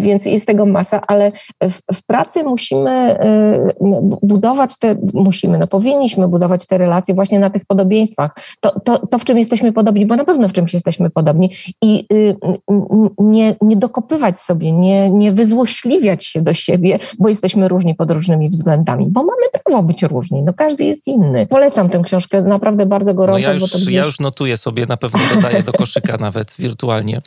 więc 0.00 0.26
jest 0.26 0.46
tego 0.46 0.66
masa, 0.66 1.00
ale 1.06 1.32
w, 1.62 1.94
w 1.94 2.06
pracy 2.06 2.44
musimy 2.44 3.16
y, 3.24 3.74
budować 4.22 4.78
te, 4.78 4.96
musimy, 5.14 5.58
no 5.58 5.66
powinniśmy 5.66 6.28
budować 6.28 6.66
te 6.66 6.78
relacje 6.78 7.14
właśnie 7.14 7.38
na 7.38 7.50
tych 7.50 7.64
podobieństwach. 7.64 8.30
To, 8.60 8.80
to, 8.80 9.06
to 9.06 9.18
w 9.18 9.24
czym 9.24 9.38
jesteśmy 9.38 9.72
podobni, 9.72 10.06
bo 10.06 10.16
na 10.16 10.24
pewno 10.24 10.48
w 10.48 10.52
czymś 10.52 10.74
jesteśmy 10.74 11.10
podobni 11.10 11.50
i 11.82 12.06
y, 12.12 12.36
nie, 13.18 13.54
nie 13.62 13.76
dokopywać 13.76 14.40
sobie, 14.40 14.72
nie, 14.72 15.10
nie 15.10 15.32
wyzłośliwiać 15.32 16.26
się 16.26 16.42
do 16.42 16.54
siebie, 16.54 16.98
bo 17.18 17.28
jesteśmy 17.28 17.68
różni 17.68 17.94
pod 17.94 18.10
różnymi 18.10 18.48
względami, 18.48 19.06
bo 19.08 19.20
mamy 19.20 19.42
prawo 19.64 19.82
być 19.82 20.02
różni, 20.02 20.42
no 20.42 20.52
każdy 20.52 20.84
jest 20.84 21.06
inny. 21.06 21.46
Polecam 21.46 21.88
tę 21.88 22.00
książkę 22.04 22.42
naprawdę 22.42 22.86
bardzo 22.86 23.14
gorąco. 23.14 23.38
No 23.38 23.48
ja, 23.48 23.52
już, 23.52 23.62
bo 23.62 23.68
to 23.68 23.78
gdzieś... 23.78 23.94
ja 23.94 24.04
już 24.04 24.20
notuję 24.20 24.56
sobie, 24.56 24.86
na 24.86 24.96
pewno 24.96 25.20
dodaję 25.34 25.62
do 25.62 25.72
koszyka 25.72 26.16
nawet 26.26 26.54
wirtualnie. 26.76 27.20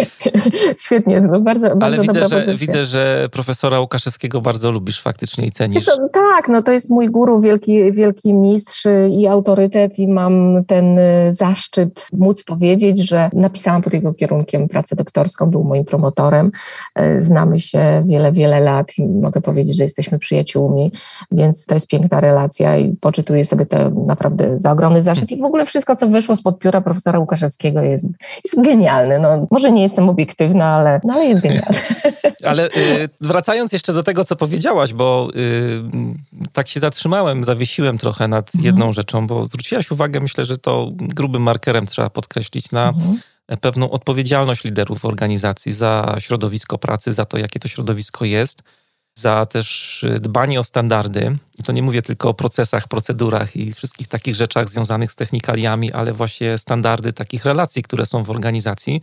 Świetnie, 0.84 1.20
no 1.20 1.40
bardzo, 1.40 1.76
bardzo 1.76 1.86
Ale 1.86 1.98
widzę, 1.98 2.28
że, 2.28 2.56
widzę, 2.56 2.84
że 2.84 3.28
profesora 3.32 3.80
Łukaszewskiego 3.80 4.40
bardzo 4.40 4.70
lubisz 4.70 5.02
faktycznie 5.02 5.46
i 5.46 5.50
cenisz. 5.50 5.84
Co, 5.84 6.08
tak, 6.08 6.48
no 6.48 6.62
to 6.62 6.72
jest 6.72 6.90
mój 6.90 7.10
guru, 7.10 7.40
wielki, 7.40 7.92
wielki 7.92 8.34
mistrz 8.34 8.86
i 9.10 9.26
autorytet 9.26 9.98
i 9.98 10.08
mam 10.08 10.64
ten 10.64 10.98
y, 10.98 11.32
zaszczyt 11.32 12.08
móc 12.12 12.42
powiedzieć, 12.42 13.08
że 13.08 13.30
napisałam 13.32 13.82
pod 13.82 13.92
jego 13.92 14.14
kierunkiem 14.14 14.68
pracę 14.68 14.96
doktorską, 14.96 15.50
był 15.50 15.64
moim 15.64 15.84
promotorem. 15.84 16.50
Y, 17.00 17.20
znamy 17.20 17.58
się 17.58 18.04
wiele, 18.06 18.32
wiele 18.32 18.60
lat 18.60 18.98
i 18.98 19.08
mogę 19.08 19.40
powiedzieć, 19.40 19.76
że 19.76 19.82
jesteśmy 19.82 20.18
przyjaciółmi, 20.18 20.92
więc 21.30 21.66
to 21.66 21.74
jest 21.74 21.88
piękna 21.88 22.20
relacja 22.20 22.76
i 22.76 22.96
poczytuję 23.00 23.44
sobie 23.44 23.66
to 23.66 23.90
naprawdę 23.90 24.58
za 24.58 24.72
ogromny 24.72 25.02
zaszczyt 25.02 25.30
i 25.30 25.40
w 25.40 25.44
ogóle 25.44 25.66
wszystko, 25.66 25.96
co 25.96 26.06
wyszło 26.06 26.36
spod 26.36 26.58
pióra 26.58 26.80
profesora 26.80 27.18
Łukaszewskiego 27.18 27.80
jest, 27.80 28.08
jest 28.44 28.65
genialny. 28.66 29.18
No, 29.18 29.46
może 29.50 29.72
nie 29.72 29.82
jestem 29.82 30.08
obiektywna, 30.08 30.64
ale, 30.64 31.00
no, 31.04 31.14
ale 31.14 31.26
jest 31.26 31.40
genialny. 31.40 31.78
Ale 32.44 32.66
y, 32.68 33.08
wracając 33.20 33.72
jeszcze 33.72 33.92
do 33.92 34.02
tego, 34.02 34.24
co 34.24 34.36
powiedziałaś, 34.36 34.92
bo 34.92 35.28
y, 35.36 36.48
tak 36.52 36.68
się 36.68 36.80
zatrzymałem, 36.80 37.44
zawiesiłem 37.44 37.98
trochę 37.98 38.28
nad 38.28 38.46
mhm. 38.46 38.64
jedną 38.64 38.92
rzeczą, 38.92 39.26
bo 39.26 39.46
zwróciłaś 39.46 39.90
uwagę, 39.90 40.20
myślę, 40.20 40.44
że 40.44 40.58
to 40.58 40.88
grubym 40.92 41.42
markerem 41.42 41.86
trzeba 41.86 42.10
podkreślić 42.10 42.70
na 42.70 42.88
mhm. 42.88 43.18
pewną 43.60 43.90
odpowiedzialność 43.90 44.64
liderów 44.64 45.04
organizacji 45.04 45.72
za 45.72 46.16
środowisko 46.18 46.78
pracy, 46.78 47.12
za 47.12 47.24
to, 47.24 47.38
jakie 47.38 47.60
to 47.60 47.68
środowisko 47.68 48.24
jest 48.24 48.62
za 49.18 49.46
też 49.46 50.04
dbanie 50.20 50.60
o 50.60 50.64
standardy. 50.64 51.36
I 51.58 51.62
to 51.62 51.72
nie 51.72 51.82
mówię 51.82 52.02
tylko 52.02 52.28
o 52.28 52.34
procesach, 52.34 52.88
procedurach 52.88 53.56
i 53.56 53.72
wszystkich 53.72 54.08
takich 54.08 54.34
rzeczach 54.34 54.68
związanych 54.68 55.12
z 55.12 55.16
technikaliami, 55.16 55.92
ale 55.92 56.12
właśnie 56.12 56.58
standardy 56.58 57.12
takich 57.12 57.44
relacji, 57.44 57.82
które 57.82 58.06
są 58.06 58.24
w 58.24 58.30
organizacji. 58.30 59.02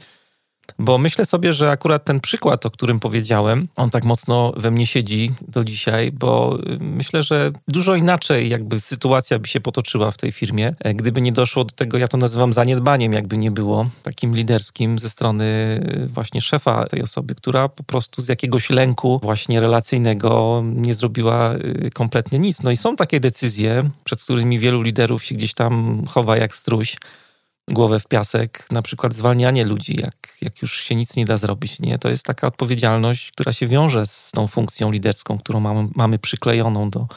Bo 0.79 0.97
myślę 0.97 1.25
sobie, 1.25 1.53
że 1.53 1.71
akurat 1.71 2.05
ten 2.05 2.19
przykład, 2.19 2.65
o 2.65 2.71
którym 2.71 2.99
powiedziałem, 2.99 3.67
on 3.75 3.89
tak 3.89 4.03
mocno 4.03 4.53
we 4.57 4.71
mnie 4.71 4.87
siedzi 4.87 5.31
do 5.47 5.63
dzisiaj, 5.63 6.11
bo 6.11 6.59
y, 6.71 6.77
myślę, 6.79 7.23
że 7.23 7.51
dużo 7.67 7.95
inaczej 7.95 8.49
jakby 8.49 8.79
sytuacja 8.79 9.39
by 9.39 9.47
się 9.47 9.61
potoczyła 9.61 10.11
w 10.11 10.17
tej 10.17 10.31
firmie, 10.31 10.75
e, 10.79 10.93
gdyby 10.93 11.21
nie 11.21 11.31
doszło 11.31 11.63
do 11.63 11.75
tego, 11.75 11.97
ja 11.97 12.07
to 12.07 12.17
nazywam 12.17 12.53
zaniedbaniem, 12.53 13.13
jakby 13.13 13.37
nie 13.37 13.51
było, 13.51 13.89
takim 14.03 14.35
liderskim 14.35 14.99
ze 14.99 15.09
strony 15.09 15.45
y, 16.03 16.07
właśnie 16.07 16.41
szefa 16.41 16.85
tej 16.85 17.01
osoby, 17.01 17.35
która 17.35 17.69
po 17.69 17.83
prostu 17.83 18.21
z 18.21 18.27
jakiegoś 18.27 18.69
lęku 18.69 19.19
właśnie 19.23 19.59
relacyjnego 19.59 20.63
nie 20.65 20.93
zrobiła 20.93 21.55
y, 21.55 21.89
kompletnie 21.93 22.39
nic. 22.39 22.63
No 22.63 22.71
i 22.71 22.77
są 22.77 22.95
takie 22.95 23.19
decyzje, 23.19 23.89
przed 24.03 24.23
którymi 24.23 24.59
wielu 24.59 24.81
liderów 24.81 25.23
się 25.23 25.35
gdzieś 25.35 25.53
tam 25.53 26.03
chowa 26.07 26.37
jak 26.37 26.55
struś, 26.55 26.97
głowę 27.71 27.99
w 27.99 28.07
piasek, 28.07 28.67
na 28.71 28.81
przykład 28.81 29.13
zwalnianie 29.13 29.63
ludzi, 29.63 30.01
jak, 30.01 30.37
jak 30.41 30.61
już 30.61 30.81
się 30.81 30.95
nic 30.95 31.15
nie 31.15 31.25
da 31.25 31.37
zrobić. 31.37 31.79
Nie? 31.79 31.99
To 31.99 32.09
jest 32.09 32.25
taka 32.25 32.47
odpowiedzialność, 32.47 33.31
która 33.31 33.53
się 33.53 33.67
wiąże 33.67 34.05
z 34.05 34.31
tą 34.31 34.47
funkcją 34.47 34.91
liderską, 34.91 35.37
którą 35.37 35.59
mamy, 35.59 35.89
mamy 35.95 36.19
przyklejoną 36.19 36.89
do, 36.89 37.07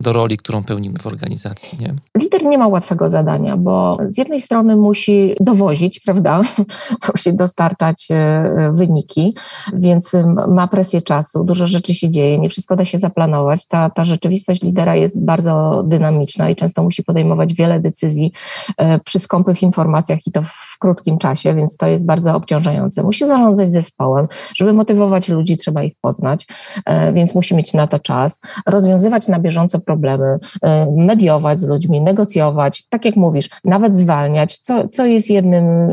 do 0.00 0.12
roli, 0.12 0.36
którą 0.36 0.64
pełnimy 0.64 0.98
w 0.98 1.06
organizacji. 1.06 1.78
Nie? 1.80 1.94
Lider 2.18 2.44
nie 2.44 2.58
ma 2.58 2.68
łatwego 2.68 3.10
zadania, 3.10 3.56
bo 3.56 3.98
z 4.06 4.18
jednej 4.18 4.40
strony 4.40 4.76
musi 4.76 5.34
dowozić, 5.40 6.00
prawda? 6.00 6.40
musi 7.14 7.34
dostarczać 7.34 8.08
e, 8.10 8.72
wyniki, 8.74 9.34
więc 9.74 10.12
ma 10.48 10.68
presję 10.68 11.02
czasu, 11.02 11.44
dużo 11.44 11.66
rzeczy 11.66 11.94
się 11.94 12.10
dzieje, 12.10 12.38
nie 12.38 12.48
wszystko 12.48 12.76
da 12.76 12.84
się 12.84 12.98
zaplanować. 12.98 13.66
Ta, 13.66 13.90
ta 13.90 14.04
rzeczywistość 14.04 14.62
lidera 14.62 14.96
jest 14.96 15.24
bardzo 15.24 15.82
dynamiczna 15.86 16.50
i 16.50 16.56
często 16.56 16.82
musi 16.82 17.02
podejmować 17.02 17.54
wiele 17.54 17.80
decyzji 17.80 18.32
e, 18.76 18.98
przy 18.98 19.18
skąpych 19.18 19.62
informacjach 19.62 20.26
i 20.26 20.32
to 20.32 20.42
w 20.42 20.76
krótkim 20.80 21.18
czasie, 21.18 21.54
więc 21.54 21.76
to 21.76 21.86
jest 21.86 22.06
bardzo 22.06 22.34
obciążające. 22.34 23.02
Musi 23.02 23.26
zarządzać 23.26 23.70
zespołem, 23.70 24.28
żeby 24.56 24.72
motywować 24.72 25.28
ludzi, 25.28 25.56
trzeba 25.56 25.82
ich 25.82 25.94
poznać, 26.00 26.46
e, 26.86 27.12
więc 27.12 27.34
musi 27.34 27.54
mieć 27.54 27.74
na 27.74 27.86
to 27.86 27.98
czas, 27.98 28.40
rozwiązywać 28.66 29.28
na 29.28 29.38
bieżąco 29.38 29.80
problemy, 29.86 30.38
e, 30.62 30.86
mediować 30.96 31.60
z 31.60 31.68
ludźmi, 31.68 32.00
negocjować, 32.00 32.84
tak 32.88 33.04
jak 33.04 33.16
mówisz, 33.16 33.50
nawet 33.64 33.96
zwalniać, 33.96 34.58
co, 34.58 34.88
co 34.88 35.06
jest 35.06 35.30
jednym 35.30 35.64
e, 35.64 35.92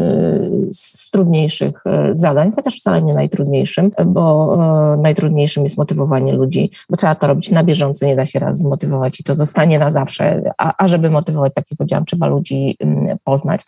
z 0.72 1.12
trudniejszych 1.12 1.82
e, 1.86 2.10
zadań, 2.12 2.52
chociaż 2.56 2.78
wcale 2.78 3.02
nie 3.02 3.14
najtrudniejszym, 3.14 3.92
bo 4.06 4.58
najtrudniejszym 4.98 5.64
jest 5.64 5.78
motywowanie 5.78 6.34
ludzi, 6.34 6.72
bo 6.90 6.98
trzeba 6.98 7.16
to 7.16 7.28
robić 7.28 7.52
na 7.52 7.64
bieżąco, 7.64 8.06
nie 8.06 8.16
da 8.16 8.26
się 8.26 8.40
raz 8.40 8.58
zmotywować 8.58 9.20
i 9.20 9.24
to 9.24 9.36
zostanie 9.36 9.80
na 9.80 9.92
zawsze, 9.92 10.42
a, 10.58 10.74
a 10.78 10.88
żeby 10.88 11.10
motywować, 11.10 11.54
tak 11.56 11.66
jak 11.72 11.78
powiedziałam, 11.78 12.06
trzeba 12.06 12.28
ludzi 12.28 12.78
mm, 12.80 13.18
poznać, 13.24 13.62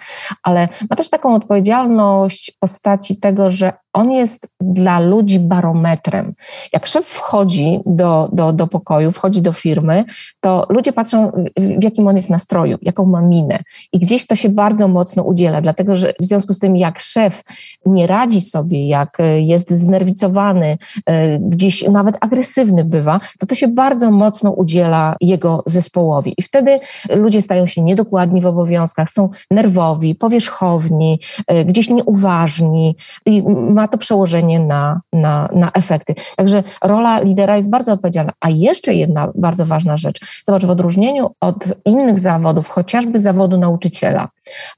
ale 0.44 0.68
ma 0.90 0.96
też 0.96 1.10
taką 1.10 1.36
odpowiedzialność 1.36 2.58
postaci 2.60 3.20
tego, 3.20 3.52
że 3.52 3.74
on 3.96 4.12
jest 4.12 4.48
dla 4.62 5.00
ludzi 5.00 5.40
barometrem. 5.40 6.34
Jak 6.74 6.86
szef 6.86 7.06
wchodzi 7.06 7.80
do, 7.86 8.30
do, 8.32 8.54
do 8.54 8.68
pokoju, 8.68 9.12
wchodzi 9.12 9.42
do 9.42 9.52
firmy, 9.52 10.06
to 10.40 10.66
ludzie 10.70 10.94
patrzą, 10.94 11.32
w 11.58 11.84
jakim 11.84 12.08
on 12.08 12.16
jest 12.16 12.30
nastroju, 12.30 12.78
jaką 12.82 13.06
ma 13.06 13.22
minę. 13.22 13.60
I 13.94 14.00
gdzieś 14.00 14.28
to 14.28 14.36
się 14.36 14.50
bardzo 14.50 14.88
mocno 14.88 15.24
udziela, 15.24 15.62
dlatego 15.62 15.96
że 15.96 16.14
w 16.20 16.26
związku 16.26 16.54
z 16.54 16.60
tym, 16.60 16.78
jak 16.78 17.00
szef 17.00 17.44
nie 17.86 18.08
radzi 18.08 18.42
sobie, 18.42 18.88
jak 18.88 19.18
jest 19.38 19.72
znerwicowany, 19.72 20.78
e, 21.06 21.40
gdzieś 21.40 21.88
nawet 21.88 22.18
agresywny 22.22 22.84
bywa, 22.84 23.20
to 23.40 23.46
to 23.46 23.56
się 23.56 23.68
bardzo 23.68 24.12
mocno 24.12 24.52
udziela 24.52 25.16
jego 25.22 25.64
zespołowi. 25.66 26.34
I 26.38 26.42
wtedy 26.42 26.80
ludzie 27.10 27.42
stają 27.42 27.68
się 27.68 27.82
niedokładni 27.82 28.42
w 28.42 28.46
obowiązkach, 28.46 29.10
są 29.10 29.30
nerwowi, 29.52 30.16
powierzchowni, 30.16 31.20
e, 31.48 31.66
gdzieś 31.66 31.90
nieuważni 31.90 32.96
i 33.26 33.44
ma 33.70 33.85
to 33.88 33.98
przełożenie 33.98 34.60
na, 34.60 35.02
na, 35.14 35.50
na 35.54 35.72
efekty. 35.72 36.16
Także 36.36 36.64
rola 36.84 37.20
lidera 37.20 37.58
jest 37.58 37.70
bardzo 37.70 37.94
odpowiedzialna. 37.94 38.32
A 38.40 38.50
jeszcze 38.50 38.94
jedna 38.94 39.32
bardzo 39.36 39.66
ważna 39.66 39.98
rzecz. 39.98 40.42
Zobacz, 40.46 40.66
w 40.66 40.70
odróżnieniu 40.70 41.30
od 41.42 41.68
innych 41.86 42.20
zawodów, 42.20 42.70
chociażby 42.70 43.20
zawodu 43.20 43.58
nauczyciela, 43.58 44.30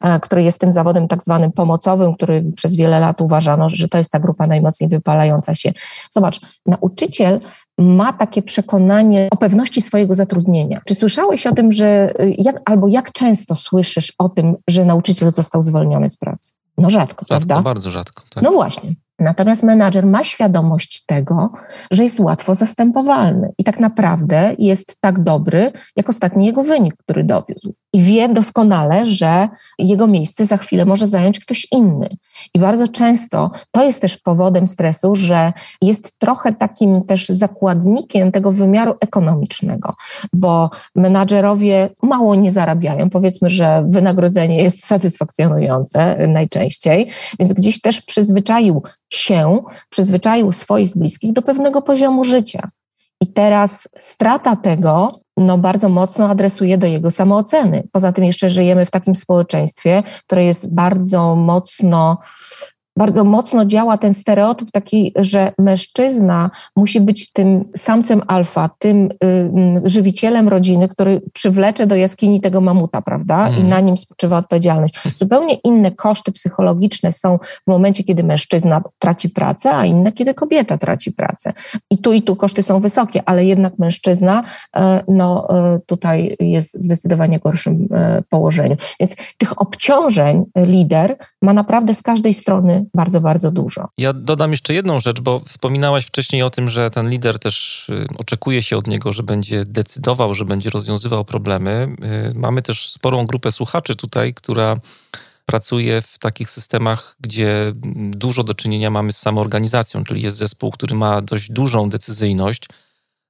e, 0.01 0.19
który 0.19 0.43
jest 0.43 0.59
tym 0.59 0.73
zawodem 0.73 1.07
tak 1.07 1.23
zwanym 1.23 1.51
pomocowym, 1.51 2.15
który 2.15 2.43
przez 2.55 2.75
wiele 2.75 2.99
lat 2.99 3.21
uważano, 3.21 3.69
że 3.69 3.87
to 3.87 3.97
jest 3.97 4.11
ta 4.11 4.19
grupa 4.19 4.47
najmocniej 4.47 4.89
wypalająca 4.89 5.55
się. 5.55 5.71
Zobacz, 6.11 6.39
nauczyciel 6.65 7.39
ma 7.77 8.13
takie 8.13 8.41
przekonanie 8.41 9.27
o 9.31 9.37
pewności 9.37 9.81
swojego 9.81 10.15
zatrudnienia. 10.15 10.81
Czy 10.85 10.95
słyszałeś 10.95 11.47
o 11.47 11.55
tym, 11.55 11.71
że 11.71 12.13
jak, 12.37 12.61
albo 12.65 12.87
jak 12.87 13.11
często 13.11 13.55
słyszysz 13.55 14.13
o 14.17 14.29
tym, 14.29 14.55
że 14.67 14.85
nauczyciel 14.85 15.31
został 15.31 15.63
zwolniony 15.63 16.09
z 16.09 16.17
pracy? 16.17 16.51
No 16.77 16.89
rzadko, 16.89 17.25
rzadko 17.25 17.25
prawda? 17.25 17.61
Bardzo 17.61 17.91
rzadko. 17.91 18.23
Tak. 18.29 18.43
No 18.43 18.51
właśnie. 18.51 18.95
Natomiast 19.19 19.63
menadżer 19.63 20.05
ma 20.05 20.23
świadomość 20.23 21.05
tego, 21.05 21.51
że 21.91 22.03
jest 22.03 22.19
łatwo 22.19 22.55
zastępowalny 22.55 23.53
i 23.57 23.63
tak 23.63 23.79
naprawdę 23.79 24.55
jest 24.57 24.97
tak 25.01 25.19
dobry, 25.19 25.71
jak 25.95 26.09
ostatni 26.09 26.45
jego 26.45 26.63
wynik, 26.63 26.95
który 26.97 27.23
dowiózł. 27.23 27.73
I 27.93 28.01
wie 28.01 28.29
doskonale, 28.29 29.05
że 29.07 29.49
jego 29.79 30.07
miejsce 30.07 30.45
za 30.45 30.57
chwilę 30.57 30.85
może 30.85 31.07
zająć 31.07 31.39
ktoś 31.39 31.67
inny. 31.71 32.09
I 32.53 32.59
bardzo 32.59 32.87
często 32.87 33.51
to 33.71 33.83
jest 33.83 34.01
też 34.01 34.17
powodem 34.17 34.67
stresu, 34.67 35.15
że 35.15 35.53
jest 35.81 36.19
trochę 36.19 36.53
takim 36.53 37.03
też 37.03 37.29
zakładnikiem 37.29 38.31
tego 38.31 38.51
wymiaru 38.51 38.95
ekonomicznego, 39.01 39.93
bo 40.33 40.69
menadżerowie 40.95 41.89
mało 42.03 42.35
nie 42.35 42.51
zarabiają. 42.51 43.09
Powiedzmy, 43.09 43.49
że 43.49 43.85
wynagrodzenie 43.87 44.63
jest 44.63 44.85
satysfakcjonujące 44.85 46.27
najczęściej, 46.27 47.09
więc 47.39 47.53
gdzieś 47.53 47.81
też 47.81 48.01
przyzwyczaił 48.01 48.83
się, 49.09 49.63
przyzwyczaił 49.89 50.51
swoich 50.51 50.97
bliskich 50.97 51.33
do 51.33 51.41
pewnego 51.41 51.81
poziomu 51.81 52.23
życia. 52.23 52.69
I 53.21 53.27
teraz 53.33 53.89
strata 53.99 54.55
tego 54.55 55.19
no, 55.37 55.57
bardzo 55.57 55.89
mocno 55.89 56.29
adresuje 56.29 56.77
do 56.77 56.87
jego 56.87 57.11
samooceny. 57.11 57.87
Poza 57.91 58.11
tym 58.11 58.25
jeszcze 58.25 58.49
żyjemy 58.49 58.85
w 58.85 58.91
takim 58.91 59.15
społeczeństwie, 59.15 60.03
które 60.25 60.45
jest 60.45 60.75
bardzo 60.75 61.35
mocno 61.35 62.17
bardzo 62.97 63.23
mocno 63.23 63.65
działa 63.65 63.97
ten 63.97 64.13
stereotyp 64.13 64.71
taki, 64.71 65.13
że 65.15 65.51
mężczyzna 65.57 66.51
musi 66.75 67.01
być 67.01 67.33
tym 67.33 67.65
samcem 67.75 68.21
alfa, 68.27 68.69
tym 68.79 69.09
y, 69.23 69.51
żywicielem 69.83 70.47
rodziny, 70.47 70.87
który 70.87 71.21
przywlecze 71.33 71.87
do 71.87 71.95
jaskini 71.95 72.41
tego 72.41 72.61
mamuta, 72.61 73.01
prawda? 73.01 73.35
Mm. 73.35 73.47
I 73.47 73.55
mhm. 73.55 73.69
na 73.69 73.79
nim 73.79 73.97
spoczywa 73.97 74.37
odpowiedzialność. 74.37 74.95
Zupełnie 75.15 75.55
inne 75.55 75.91
koszty 75.91 76.31
psychologiczne 76.31 77.11
są 77.11 77.39
w 77.63 77.67
momencie, 77.67 78.03
kiedy 78.03 78.23
mężczyzna 78.23 78.81
traci 78.99 79.29
pracę, 79.29 79.75
a 79.75 79.85
inne, 79.85 80.11
kiedy 80.11 80.33
kobieta 80.33 80.77
traci 80.77 81.11
pracę. 81.11 81.53
I 81.91 81.97
tu 81.97 82.13
i 82.13 82.21
tu 82.21 82.35
koszty 82.35 82.63
są 82.63 82.79
wysokie, 82.79 83.23
ale 83.25 83.45
jednak 83.45 83.79
mężczyzna 83.79 84.43
y, 84.43 84.79
no, 85.07 85.47
y, 85.75 85.79
tutaj 85.85 86.35
jest 86.39 86.81
w 86.81 86.85
zdecydowanie 86.85 87.39
gorszym 87.39 87.87
e, 87.91 88.21
położeniu. 88.29 88.75
Więc 88.99 89.15
tych 89.37 89.61
obciążeń 89.61 90.45
lider 90.55 91.17
ma 91.41 91.53
naprawdę 91.53 91.93
z 91.93 92.01
każdej 92.01 92.33
strony 92.33 92.85
bardzo, 92.93 93.21
bardzo 93.21 93.51
dużo. 93.51 93.87
Ja 93.97 94.13
dodam 94.13 94.51
jeszcze 94.51 94.73
jedną 94.73 94.99
rzecz, 94.99 95.21
bo 95.21 95.39
wspominałaś 95.39 96.05
wcześniej 96.05 96.43
o 96.43 96.49
tym, 96.49 96.69
że 96.69 96.89
ten 96.89 97.09
lider 97.09 97.39
też 97.39 97.89
y, 97.89 98.07
oczekuje 98.17 98.61
się 98.61 98.77
od 98.77 98.87
niego, 98.87 99.13
że 99.13 99.23
będzie 99.23 99.65
decydował, 99.65 100.33
że 100.33 100.45
będzie 100.45 100.69
rozwiązywał 100.69 101.25
problemy. 101.25 101.95
Y, 102.31 102.33
mamy 102.35 102.61
też 102.61 102.89
sporą 102.89 103.25
grupę 103.25 103.51
słuchaczy 103.51 103.95
tutaj, 103.95 104.33
która 104.33 104.77
pracuje 105.45 106.01
w 106.01 106.19
takich 106.19 106.49
systemach, 106.49 107.15
gdzie 107.19 107.73
dużo 108.11 108.43
do 108.43 108.53
czynienia 108.53 108.89
mamy 108.89 109.13
z 109.13 109.17
samoorganizacją, 109.17 110.03
czyli 110.03 110.21
jest 110.21 110.37
zespół, 110.37 110.71
który 110.71 110.95
ma 110.95 111.21
dość 111.21 111.51
dużą 111.51 111.89
decyzyjność. 111.89 112.65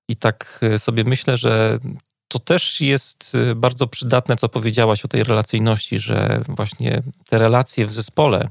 I 0.09 0.15
tak 0.15 0.59
y, 0.75 0.79
sobie 0.79 1.03
myślę, 1.03 1.37
że 1.37 1.79
to 2.27 2.39
też 2.39 2.81
jest 2.81 3.37
bardzo 3.55 3.87
przydatne, 3.87 4.35
co 4.35 4.49
powiedziałaś 4.49 5.05
o 5.05 5.07
tej 5.07 5.23
relacyjności, 5.23 5.99
że 5.99 6.41
właśnie 6.47 7.03
te 7.29 7.37
relacje 7.37 7.85
w 7.85 7.93
zespole 7.93 8.49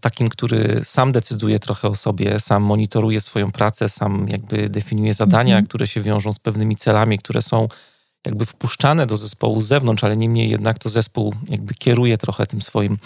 takim, 0.00 0.28
który 0.28 0.80
sam 0.84 1.12
decyduje 1.12 1.58
trochę 1.58 1.88
o 1.88 1.94
sobie, 1.94 2.40
sam 2.40 2.62
monitoruje 2.62 3.20
swoją 3.20 3.52
pracę, 3.52 3.88
sam 3.88 4.26
jakby 4.28 4.68
definiuje 4.68 5.14
zadania, 5.14 5.54
mhm. 5.54 5.66
które 5.66 5.86
się 5.86 6.00
wiążą 6.00 6.32
z 6.32 6.38
pewnymi 6.38 6.76
celami, 6.76 7.18
które 7.18 7.42
są 7.42 7.68
jakby 8.26 8.46
wpuszczane 8.46 9.06
do 9.06 9.16
zespołu 9.16 9.60
z 9.60 9.66
zewnątrz, 9.66 10.04
ale 10.04 10.16
niemniej 10.16 10.50
jednak 10.50 10.78
to 10.78 10.88
zespół 10.88 11.34
jakby 11.50 11.74
kieruje 11.74 12.18
trochę 12.18 12.46
tym 12.46 12.62
swoim 12.62 12.98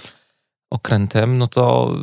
okrętem, 0.70 1.38
no 1.38 1.46
to 1.46 1.94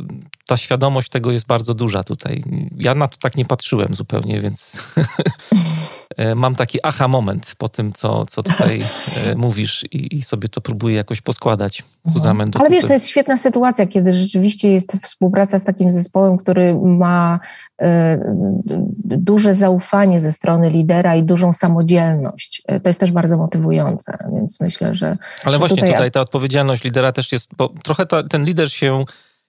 ta 0.46 0.58
świadomość 0.58 1.10
tego 1.10 1.32
jest 1.32 1.46
bardzo 1.46 1.74
duża 1.74 2.04
tutaj. 2.04 2.44
Ja 2.78 2.96
na 2.96 3.08
to 3.08 3.18
tak 3.18 3.38
nie 3.38 3.46
patrzyłem 3.46 3.94
zupełnie, 3.94 4.42
więc 4.42 4.80
E, 4.98 5.04
mam 6.36 6.56
taki 6.56 6.80
aha 6.84 7.08
moment 7.08 7.54
po 7.58 7.70
tym, 7.70 7.94
co, 7.94 8.26
co 8.26 8.44
tutaj 8.44 8.84
e, 9.26 9.36
mówisz 9.46 9.86
i, 9.92 10.18
i 10.18 10.22
sobie 10.22 10.50
to 10.50 10.62
próbuję 10.62 10.96
jakoś 10.96 11.22
poskładać. 11.22 11.84
Mhm. 12.06 12.46
Ale 12.56 12.70
wiesz, 12.70 12.86
to 12.86 12.94
jest 12.94 13.08
świetna 13.08 13.38
sytuacja, 13.38 13.88
kiedy 13.88 14.14
rzeczywiście 14.14 14.72
jest 14.72 14.98
współpraca 15.04 15.60
z 15.60 15.64
takim 15.64 15.92
zespołem, 15.92 16.38
który 16.38 16.76
ma 16.76 17.40
y, 17.82 17.86
duże 19.06 19.54
zaufanie 19.54 20.20
ze 20.20 20.32
strony 20.32 20.70
lidera 20.70 21.16
i 21.16 21.24
dużą 21.24 21.54
samodzielność. 21.54 22.64
To 22.84 22.90
jest 22.90 23.00
też 23.00 23.12
bardzo 23.12 23.38
motywujące, 23.38 24.18
więc 24.34 24.60
myślę, 24.60 24.96
że... 24.96 25.18
Ale 25.46 25.60
właśnie 25.60 25.76
tutaj, 25.76 25.94
tutaj 25.94 26.12
ta 26.12 26.22
odpowiedzialność 26.22 26.84
lidera 26.84 27.12
też 27.12 27.32
jest, 27.32 27.56
bo 27.58 27.70
trochę 27.84 28.06
ta, 28.06 28.24
ten 28.24 28.46
lider 28.46 28.72
się 28.72 29.06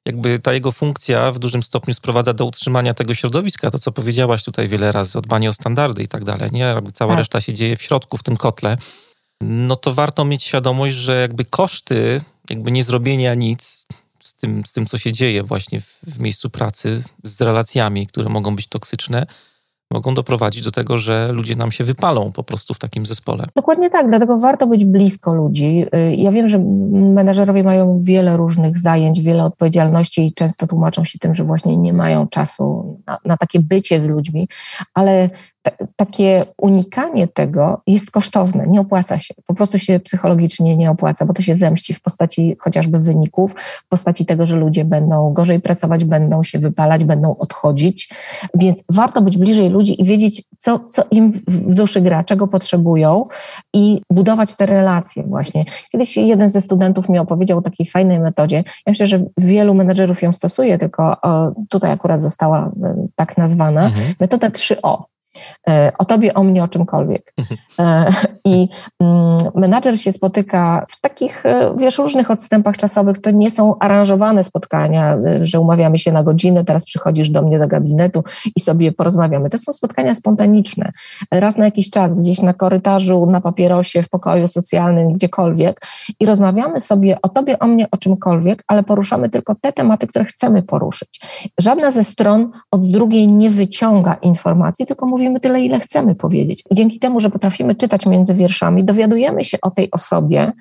jakby 0.06 0.38
ta 0.38 0.52
jego 0.52 0.72
funkcja 0.72 1.32
w 1.32 1.38
dużym 1.38 1.62
stopniu 1.62 1.94
sprowadza 1.94 2.32
do 2.32 2.44
utrzymania 2.44 2.94
tego 2.94 3.14
środowiska, 3.14 3.70
to 3.70 3.78
co 3.78 3.92
powiedziałaś 3.92 4.44
tutaj 4.44 4.68
wiele 4.68 4.92
razy, 4.92 5.18
o 5.18 5.20
dbanie 5.20 5.50
o 5.50 5.52
standardy 5.52 6.02
i 6.02 6.08
tak 6.08 6.24
dalej, 6.24 6.48
nie? 6.52 6.60
Jakby 6.60 6.92
cała 6.92 7.12
tak. 7.12 7.18
reszta 7.18 7.40
się 7.40 7.54
dzieje 7.54 7.76
w 7.76 7.82
środku, 7.82 8.16
w 8.16 8.22
tym 8.22 8.36
kotle, 8.36 8.76
no 9.40 9.76
to 9.76 9.94
warto 9.94 10.24
mieć 10.24 10.44
świadomość, 10.44 10.96
że 10.96 11.20
jakby 11.20 11.44
koszty 11.44 12.20
jakby 12.50 12.70
nie 12.70 12.84
zrobienia 12.84 13.34
nic 13.34 13.86
z 14.20 14.34
tym, 14.34 14.64
z 14.66 14.72
tym 14.72 14.86
co 14.86 14.98
się 14.98 15.12
dzieje 15.12 15.42
właśnie 15.42 15.80
w, 15.80 15.98
w 16.02 16.18
miejscu 16.18 16.50
pracy, 16.50 17.02
z 17.24 17.40
relacjami, 17.40 18.06
które 18.06 18.28
mogą 18.28 18.56
być 18.56 18.66
toksyczne, 18.66 19.26
mogą 19.92 20.14
doprowadzić 20.14 20.62
do 20.62 20.70
tego, 20.70 20.98
że 20.98 21.32
ludzie 21.32 21.56
nam 21.56 21.72
się 21.72 21.84
wypalą 21.84 22.32
po 22.32 22.42
prostu 22.42 22.74
w 22.74 22.78
takim 22.78 23.06
zespole. 23.06 23.44
Dokładnie 23.56 23.90
tak, 23.90 24.08
dlatego 24.08 24.38
warto 24.38 24.66
być 24.66 24.84
blisko 24.84 25.34
ludzi. 25.34 25.86
Y, 25.94 26.14
ja 26.16 26.30
wiem, 26.32 26.48
że 26.48 26.58
menedżerowie 26.92 27.64
mają 27.64 28.00
wiele 28.02 28.36
różnych 28.36 28.78
zajęć, 28.78 29.20
wiele 29.20 29.44
odpowiedzialności 29.44 30.26
i 30.26 30.34
często 30.34 30.66
tłumaczą 30.66 31.04
się 31.04 31.18
tym, 31.18 31.34
że 31.34 31.44
właśnie 31.44 31.76
nie 31.76 31.92
mają 31.92 32.28
czasu 32.28 32.96
na, 33.06 33.18
na 33.24 33.36
takie 33.36 33.60
bycie 33.60 34.00
z 34.00 34.08
ludźmi, 34.08 34.48
ale 34.94 35.30
takie 35.96 36.46
unikanie 36.58 37.28
tego 37.28 37.82
jest 37.86 38.10
kosztowne, 38.10 38.66
nie 38.66 38.80
opłaca 38.80 39.18
się. 39.18 39.34
Po 39.46 39.54
prostu 39.54 39.78
się 39.78 40.00
psychologicznie 40.00 40.76
nie 40.76 40.90
opłaca, 40.90 41.26
bo 41.26 41.32
to 41.32 41.42
się 41.42 41.54
zemści 41.54 41.94
w 41.94 42.02
postaci 42.02 42.56
chociażby 42.60 42.98
wyników, 42.98 43.54
w 43.84 43.88
postaci 43.88 44.26
tego, 44.26 44.46
że 44.46 44.56
ludzie 44.56 44.84
będą 44.84 45.32
gorzej 45.32 45.60
pracować, 45.60 46.04
będą 46.04 46.42
się 46.42 46.58
wypalać, 46.58 47.04
będą 47.04 47.36
odchodzić. 47.36 48.10
Więc 48.54 48.84
warto 48.88 49.22
być 49.22 49.38
bliżej 49.38 49.68
ludzi 49.68 50.02
i 50.02 50.04
wiedzieć, 50.04 50.42
co, 50.58 50.80
co 50.90 51.02
im 51.10 51.32
w 51.48 51.74
duszy 51.74 52.00
gra, 52.00 52.24
czego 52.24 52.46
potrzebują 52.46 53.24
i 53.74 54.02
budować 54.10 54.54
te 54.54 54.66
relacje 54.66 55.22
właśnie. 55.22 55.64
Kiedyś 55.92 56.16
jeden 56.16 56.50
ze 56.50 56.60
studentów 56.60 57.08
mi 57.08 57.18
opowiedział 57.18 57.58
o 57.58 57.62
takiej 57.62 57.86
fajnej 57.86 58.20
metodzie. 58.20 58.56
Ja 58.56 58.90
myślę, 58.90 59.06
że 59.06 59.24
wielu 59.38 59.74
menedżerów 59.74 60.22
ją 60.22 60.32
stosuje, 60.32 60.78
tylko 60.78 61.16
tutaj 61.68 61.90
akurat 61.90 62.20
została 62.20 62.72
e, 62.82 63.06
tak 63.16 63.38
nazwana. 63.38 63.86
Mhm. 63.86 64.14
Metoda 64.20 64.48
3O. 64.48 65.02
E, 65.68 65.92
o 65.98 66.04
tobie, 66.04 66.34
o 66.34 66.42
mnie, 66.42 66.64
o 66.64 66.68
czymkolwiek. 66.68 67.34
E, 67.78 68.10
I 68.44 68.68
mm, 69.00 69.38
menadżer 69.54 70.00
się 70.00 70.12
spotyka 70.12 70.86
w 70.88 71.00
takich, 71.00 71.46
e, 71.46 71.74
wiesz, 71.76 71.98
różnych 71.98 72.30
odstępach 72.30 72.76
czasowych. 72.76 73.18
To 73.18 73.30
nie 73.30 73.50
są 73.50 73.78
aranżowane 73.78 74.44
spotkania, 74.44 75.18
że 75.42 75.60
umawiamy 75.60 75.98
się 75.98 76.12
na 76.12 76.22
godzinę, 76.22 76.64
teraz 76.64 76.84
przychodzisz 76.84 77.30
do 77.30 77.42
mnie 77.42 77.58
do 77.58 77.68
gabinetu 77.68 78.24
i 78.56 78.60
sobie 78.60 78.92
porozmawiamy. 78.92 79.50
To 79.50 79.58
są 79.58 79.72
spotkania 79.72 80.14
spontaniczne. 80.14 80.92
Raz 81.30 81.56
na 81.56 81.64
jakiś 81.64 81.90
czas, 81.90 82.14
gdzieś 82.14 82.42
na 82.42 82.54
korytarzu, 82.54 83.26
na 83.26 83.40
papierosie, 83.40 84.02
w 84.02 84.08
pokoju 84.08 84.48
socjalnym, 84.48 85.12
gdziekolwiek 85.12 85.80
i 86.20 86.26
rozmawiamy 86.26 86.80
sobie 86.80 87.18
o 87.22 87.28
tobie, 87.28 87.58
o 87.58 87.66
mnie, 87.66 87.86
o 87.90 87.96
czymkolwiek, 87.96 88.64
ale 88.66 88.82
poruszamy 88.82 89.28
tylko 89.28 89.54
te 89.60 89.72
tematy, 89.72 90.06
które 90.06 90.24
chcemy 90.24 90.62
poruszyć. 90.62 91.20
Żadna 91.58 91.90
ze 91.90 92.04
stron 92.04 92.50
od 92.70 92.90
drugiej 92.90 93.28
nie 93.28 93.50
wyciąga 93.50 94.14
informacji, 94.14 94.86
tylko 94.86 95.06
mówi 95.06 95.29
mówimy 95.30 95.40
tyle, 95.40 95.60
ile 95.60 95.80
chcemy 95.80 96.14
powiedzieć. 96.14 96.64
I 96.70 96.74
dzięki 96.74 96.98
temu, 96.98 97.20
że 97.20 97.30
potrafimy 97.30 97.74
czytać 97.74 98.06
między 98.06 98.34
wierszami, 98.34 98.84
dowiadujemy 98.84 99.44
się 99.44 99.58
o 99.62 99.70
tej 99.70 99.90
osobie, 99.90 100.52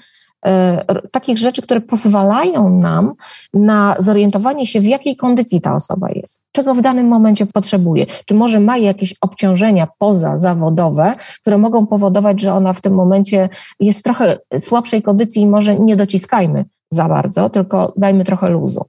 e, 0.45 0.85
takich 1.11 1.37
rzeczy, 1.37 1.61
które 1.61 1.81
pozwalają 1.81 2.69
nam 2.69 3.13
na 3.53 3.95
zorientowanie 3.99 4.65
się, 4.65 4.79
w 4.79 4.85
jakiej 4.85 5.15
kondycji 5.15 5.61
ta 5.61 5.75
osoba 5.75 6.07
jest, 6.15 6.43
czego 6.51 6.75
w 6.75 6.81
danym 6.81 7.07
momencie 7.07 7.45
potrzebuje, 7.45 8.05
czy 8.25 8.33
może 8.33 8.59
ma 8.59 8.77
jakieś 8.77 9.15
obciążenia 9.21 9.87
pozazawodowe, 9.97 11.15
które 11.41 11.57
mogą 11.57 11.87
powodować, 11.87 12.41
że 12.41 12.53
ona 12.53 12.73
w 12.73 12.81
tym 12.81 12.93
momencie 12.93 13.49
jest 13.79 13.99
w 13.99 14.03
trochę 14.03 14.37
słabszej 14.59 15.01
kondycji 15.01 15.41
i 15.41 15.47
może 15.47 15.79
nie 15.79 15.95
dociskajmy 15.95 16.65
za 16.91 17.07
bardzo, 17.09 17.49
tylko 17.49 17.93
dajmy 17.97 18.23
trochę 18.23 18.49
luzu. 18.49 18.85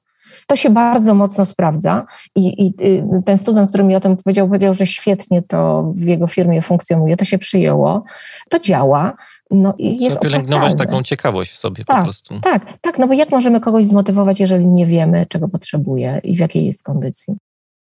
To 0.51 0.57
się 0.57 0.71
bardzo 0.71 1.15
mocno 1.15 1.45
sprawdza 1.45 2.07
i, 2.37 2.67
i, 2.67 2.87
y, 2.87 3.23
ten 3.25 3.39
student, 3.39 3.69
który 3.69 3.85
mi 3.85 3.97
o 3.97 4.01
tym 4.01 4.17
powiedział, 4.17 4.47
powiedział, 4.47 4.75
że 4.75 4.87
świetnie 4.87 5.43
to 5.43 5.83
w 5.95 6.07
jego 6.07 6.27
firmie 6.27 6.63
funkcjonuje, 6.63 7.17
to 7.17 7.25
się 7.25 7.39
przyjęło, 7.39 8.05
to 8.49 8.59
działa. 8.59 9.17
No 9.51 9.75
i 9.79 10.05
jest 10.05 10.21
pielęgnować 10.21 10.75
taką 10.75 11.03
ciekawość 11.03 11.53
w 11.53 11.57
sobie 11.57 11.85
tak, 11.85 11.97
po 11.97 12.05
prostu. 12.05 12.41
Tak, 12.41 12.79
tak, 12.81 12.99
no 12.99 13.09
bo 13.09 13.15
jak 13.15 13.31
możemy 13.31 13.61
kogoś 13.61 13.85
zmotywować, 13.85 14.41
jeżeli 14.41 14.67
nie 14.67 14.87
wiemy, 14.87 15.27
czego 15.27 15.49
potrzebuje 15.49 16.21
i 16.25 16.37
w 16.37 16.39
jakiej 16.39 16.67
jest 16.67 16.83
kondycji? 16.83 17.37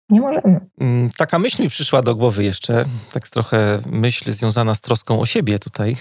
Nie 0.10 0.22
możemy. 0.22 0.60
Mm, 0.80 1.10
taka 1.18 1.39
myśl 1.39 1.64
mi 1.64 1.70
przyszła 1.70 2.01
do 2.01 2.16
głowy 2.16 2.43
jeszcze, 2.43 2.86
tak 3.12 3.30
trochę 3.30 3.82
myśl 3.86 4.34
związana 4.34 4.76
z 4.76 4.82
troską 4.82 5.22
o 5.22 5.26
siebie 5.26 5.60
tutaj, 5.60 5.95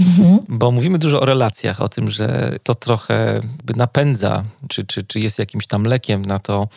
mhm. 0.00 0.38
bo 0.58 0.70
mówimy 0.70 0.98
dużo 0.98 1.20
o 1.20 1.24
relacjach, 1.24 1.82
o 1.82 1.88
tym, 1.88 2.10
że 2.10 2.56
to 2.62 2.74
trochę 2.74 3.40
napędza, 3.76 4.44
czy, 4.68 4.86
czy, 4.86 5.04
czy 5.04 5.20
jest 5.20 5.38
jakimś 5.38 5.66
tam 5.66 5.82
lekiem 5.82 6.24
na 6.24 6.38
to 6.38 6.68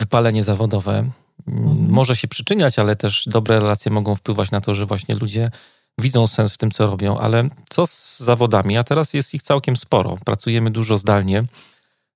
wypalenie 0.00 0.44
zawodowe. 0.44 0.92
Mm, 0.98 1.12
mhm. 1.46 1.90
Może 1.90 2.16
się 2.16 2.28
przyczyniać, 2.28 2.78
ale 2.78 2.96
też 2.96 3.24
dobre 3.26 3.60
relacje 3.60 3.92
mogą 3.92 4.14
wpływać 4.16 4.50
na 4.50 4.60
to, 4.60 4.74
że 4.74 4.86
właśnie 4.86 5.14
ludzie 5.14 5.50
widzą 5.98 6.26
sens 6.26 6.52
w 6.52 6.58
tym, 6.58 6.70
co 6.70 6.86
robią. 6.86 7.18
Ale 7.18 7.48
co 7.70 7.86
z 7.86 8.18
zawodami? 8.18 8.76
A 8.76 8.84
teraz 8.84 9.14
jest 9.14 9.34
ich 9.34 9.42
całkiem 9.42 9.76
sporo. 9.76 10.18
Pracujemy 10.24 10.70
dużo 10.70 10.96
zdalnie. 10.96 11.44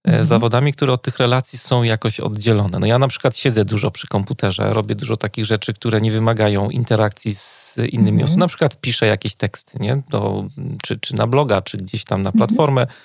E, 0.05 0.11
mhm. 0.11 0.25
zawodami, 0.25 0.73
które 0.73 0.93
od 0.93 1.03
tych 1.03 1.19
relacji 1.19 1.59
są 1.59 1.83
jakoś 1.83 2.21
oddzielone. 2.21 2.79
No 2.79 2.87
ja 2.87 2.99
na 2.99 3.09
przykład 3.09 3.37
siedzę 3.37 3.65
dużo 3.65 3.91
przy 3.91 4.07
komputerze, 4.07 4.75
robię 4.75 4.95
dużo 4.95 5.17
takich 5.17 5.45
rzeczy, 5.45 5.73
które 5.75 6.01
nie 6.01 6.11
wymagają 6.11 6.71
interakcji 6.71 7.35
z 7.35 7.79
innymi 7.79 8.09
mhm. 8.09 8.25
osobami. 8.25 8.41
Na 8.41 8.49
przykład 8.49 8.81
piszę 8.81 9.07
jakieś 9.07 9.35
teksty, 9.35 9.79
nie? 9.81 10.03
Do, 10.11 10.45
czy, 10.83 10.99
czy 10.99 11.15
na 11.15 11.27
bloga, 11.27 11.63
czy 11.63 11.79
gdzieś 11.79 12.05
tam 12.05 12.23
na 12.23 12.31
mhm. 12.31 12.39
platformę 12.39 12.81
mhm. 12.81 13.01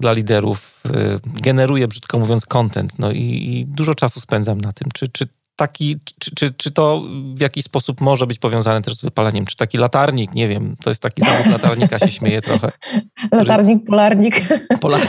dla 0.00 0.12
liderów. 0.12 0.82
Y, 0.86 1.20
generuję, 1.42 1.88
brzydko 1.88 2.18
mówiąc, 2.18 2.46
content. 2.46 2.98
No 2.98 3.12
i, 3.12 3.22
i, 3.22 3.66
dużo 3.66 3.94
czasu 3.94 4.20
spędzam 4.20 4.60
na 4.60 4.72
tym. 4.72 4.88
Czy, 4.94 5.08
czy 5.08 5.28
taki, 5.58 5.96
czy, 6.18 6.34
czy, 6.34 6.50
czy 6.50 6.70
to 6.70 7.02
w 7.34 7.40
jakiś 7.40 7.64
sposób 7.64 8.00
może 8.00 8.26
być 8.26 8.38
powiązane 8.38 8.82
też 8.82 8.94
z 8.94 9.02
wypaleniem? 9.02 9.46
Czy 9.46 9.56
taki 9.56 9.78
latarnik, 9.78 10.34
nie 10.34 10.48
wiem, 10.48 10.76
to 10.84 10.90
jest 10.90 11.02
taki 11.02 11.22
zawód 11.22 11.46
latarnika, 11.52 11.98
się 11.98 12.10
śmieje 12.10 12.42
trochę. 12.42 12.68
Latarnik, 13.32 13.84
polarnik. 13.84 14.34
Polar... 14.80 15.00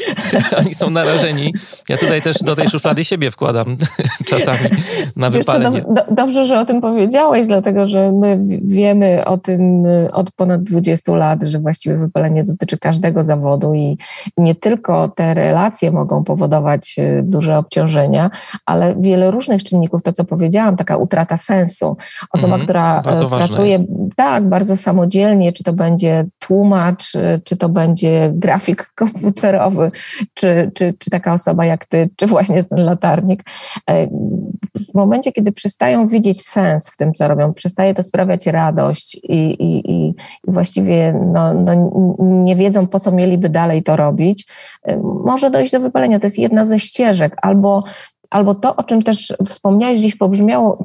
Oni 0.60 0.74
są 0.74 0.90
narażeni. 0.90 1.54
Ja 1.88 1.96
tutaj 1.96 2.22
też 2.22 2.36
do 2.38 2.56
tej 2.56 2.70
szuflady 2.70 3.04
siebie 3.04 3.30
wkładam 3.30 3.76
czasami 4.26 4.58
na 5.16 5.30
wypalenie. 5.30 5.82
do, 5.82 5.94
do, 5.94 6.14
dobrze, 6.14 6.46
że 6.46 6.60
o 6.60 6.64
tym 6.64 6.80
powiedziałeś, 6.80 7.46
dlatego 7.46 7.86
że 7.86 8.12
my 8.12 8.40
wiemy 8.64 9.24
o 9.24 9.38
tym 9.38 9.84
od 10.12 10.30
ponad 10.30 10.62
20 10.62 11.16
lat, 11.16 11.42
że 11.42 11.58
właściwie 11.58 11.96
wypalenie 11.96 12.42
dotyczy 12.42 12.78
każdego 12.78 13.24
zawodu 13.24 13.74
i 13.74 13.98
nie 14.36 14.54
tylko 14.54 15.08
te 15.08 15.34
relacje 15.34 15.90
mogą 15.90 16.24
powodować 16.24 16.94
y, 16.98 17.22
duże 17.24 17.58
obciążenia, 17.58 18.30
ale 18.66 18.94
wiele 18.98 19.30
różnych 19.30 19.64
czynników 19.64 19.87
czynników, 19.88 20.02
to 20.02 20.12
co 20.12 20.24
powiedziałam, 20.24 20.76
taka 20.76 20.96
utrata 20.96 21.36
sensu. 21.36 21.96
Osoba, 22.32 22.54
mm, 22.54 22.64
która 22.64 23.00
e, 23.00 23.28
pracuje 23.28 23.78
tak 24.16 24.48
bardzo 24.48 24.76
samodzielnie, 24.76 25.52
czy 25.52 25.64
to 25.64 25.72
będzie 25.72 26.26
tłumacz, 26.38 27.14
e, 27.16 27.40
czy 27.44 27.56
to 27.56 27.68
będzie 27.68 28.30
grafik 28.34 28.90
komputerowy, 28.94 29.90
czy, 30.34 30.70
czy, 30.74 30.94
czy 30.98 31.10
taka 31.10 31.32
osoba 31.32 31.64
jak 31.64 31.86
ty, 31.86 32.10
czy 32.16 32.26
właśnie 32.26 32.64
ten 32.64 32.84
latarnik. 32.84 33.42
E, 33.90 34.06
w 34.90 34.94
momencie, 34.94 35.32
kiedy 35.32 35.52
przestają 35.52 36.06
widzieć 36.06 36.40
sens 36.42 36.90
w 36.90 36.96
tym, 36.96 37.14
co 37.14 37.28
robią, 37.28 37.54
przestaje 37.54 37.94
to 37.94 38.02
sprawiać 38.02 38.46
radość 38.46 39.14
i, 39.14 39.38
i, 39.38 39.92
i 39.92 40.14
właściwie 40.46 41.20
no, 41.32 41.54
no, 41.54 41.90
nie 42.20 42.56
wiedzą, 42.56 42.86
po 42.86 43.00
co 43.00 43.12
mieliby 43.12 43.48
dalej 43.48 43.82
to 43.82 43.96
robić, 43.96 44.46
może 45.24 45.50
dojść 45.50 45.72
do 45.72 45.80
wypalenia. 45.80 46.18
To 46.18 46.26
jest 46.26 46.38
jedna 46.38 46.66
ze 46.66 46.78
ścieżek. 46.78 47.36
Albo 47.42 47.84
albo 48.30 48.54
to, 48.54 48.76
o 48.76 48.82
czym 48.82 49.02
też 49.02 49.34
wspomniałeś, 49.46 50.16
pobrzmiało, 50.16 50.84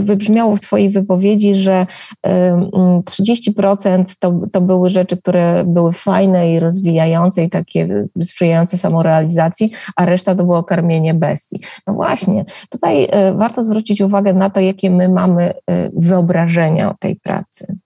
wybrzmiało 0.00 0.56
w 0.56 0.60
Twojej 0.60 0.90
wypowiedzi, 0.90 1.54
że 1.54 1.86
30% 2.26 4.04
to, 4.20 4.34
to 4.52 4.60
były 4.60 4.90
rzeczy, 4.90 5.16
które 5.16 5.64
były 5.66 5.92
fajne 5.92 6.52
i 6.52 6.60
rozwijające 6.60 7.44
i 7.44 7.50
takie 7.50 8.06
sprzyjające 8.22 8.78
samorealizacji, 8.78 9.72
a 9.96 10.04
reszta 10.04 10.34
to 10.34 10.44
było 10.44 10.64
karmienie 10.64 11.14
bestii. 11.14 11.60
No 11.86 11.94
właśnie, 11.94 12.44
tutaj 12.70 13.08
e, 13.10 13.32
warto 13.32 13.64
zwrócić 13.64 14.00
uwagę 14.00 14.34
na 14.34 14.50
to, 14.50 14.60
jakie 14.60 14.90
my 14.90 15.08
mamy 15.08 15.54
e, 15.66 15.90
wyobrażenia 15.96 16.90
o 16.90 16.94
tej 16.94 17.16
pracy. 17.16 17.76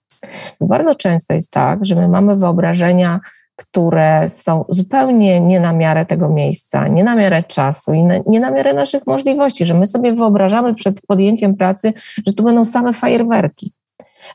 Bo 0.59 0.67
bardzo 0.67 0.95
często 0.95 1.33
jest 1.33 1.51
tak, 1.51 1.85
że 1.85 1.95
my 1.95 2.07
mamy 2.07 2.35
wyobrażenia 2.35 3.19
które 3.57 4.29
są 4.29 4.65
zupełnie 4.69 5.39
nie 5.39 5.59
na 5.59 5.73
miarę 5.73 6.05
tego 6.05 6.29
miejsca, 6.29 6.87
nie 6.87 7.03
na 7.03 7.15
miarę 7.15 7.43
czasu 7.43 7.93
i 7.93 8.03
nie 8.27 8.39
na 8.39 8.51
miarę 8.51 8.73
naszych 8.73 9.07
możliwości, 9.07 9.65
że 9.65 9.73
my 9.73 9.87
sobie 9.87 10.13
wyobrażamy 10.13 10.73
przed 10.73 11.01
podjęciem 11.01 11.55
pracy, 11.55 11.93
że 12.27 12.33
tu 12.33 12.43
będą 12.43 12.65
same 12.65 12.93
fajerwerki, 12.93 13.73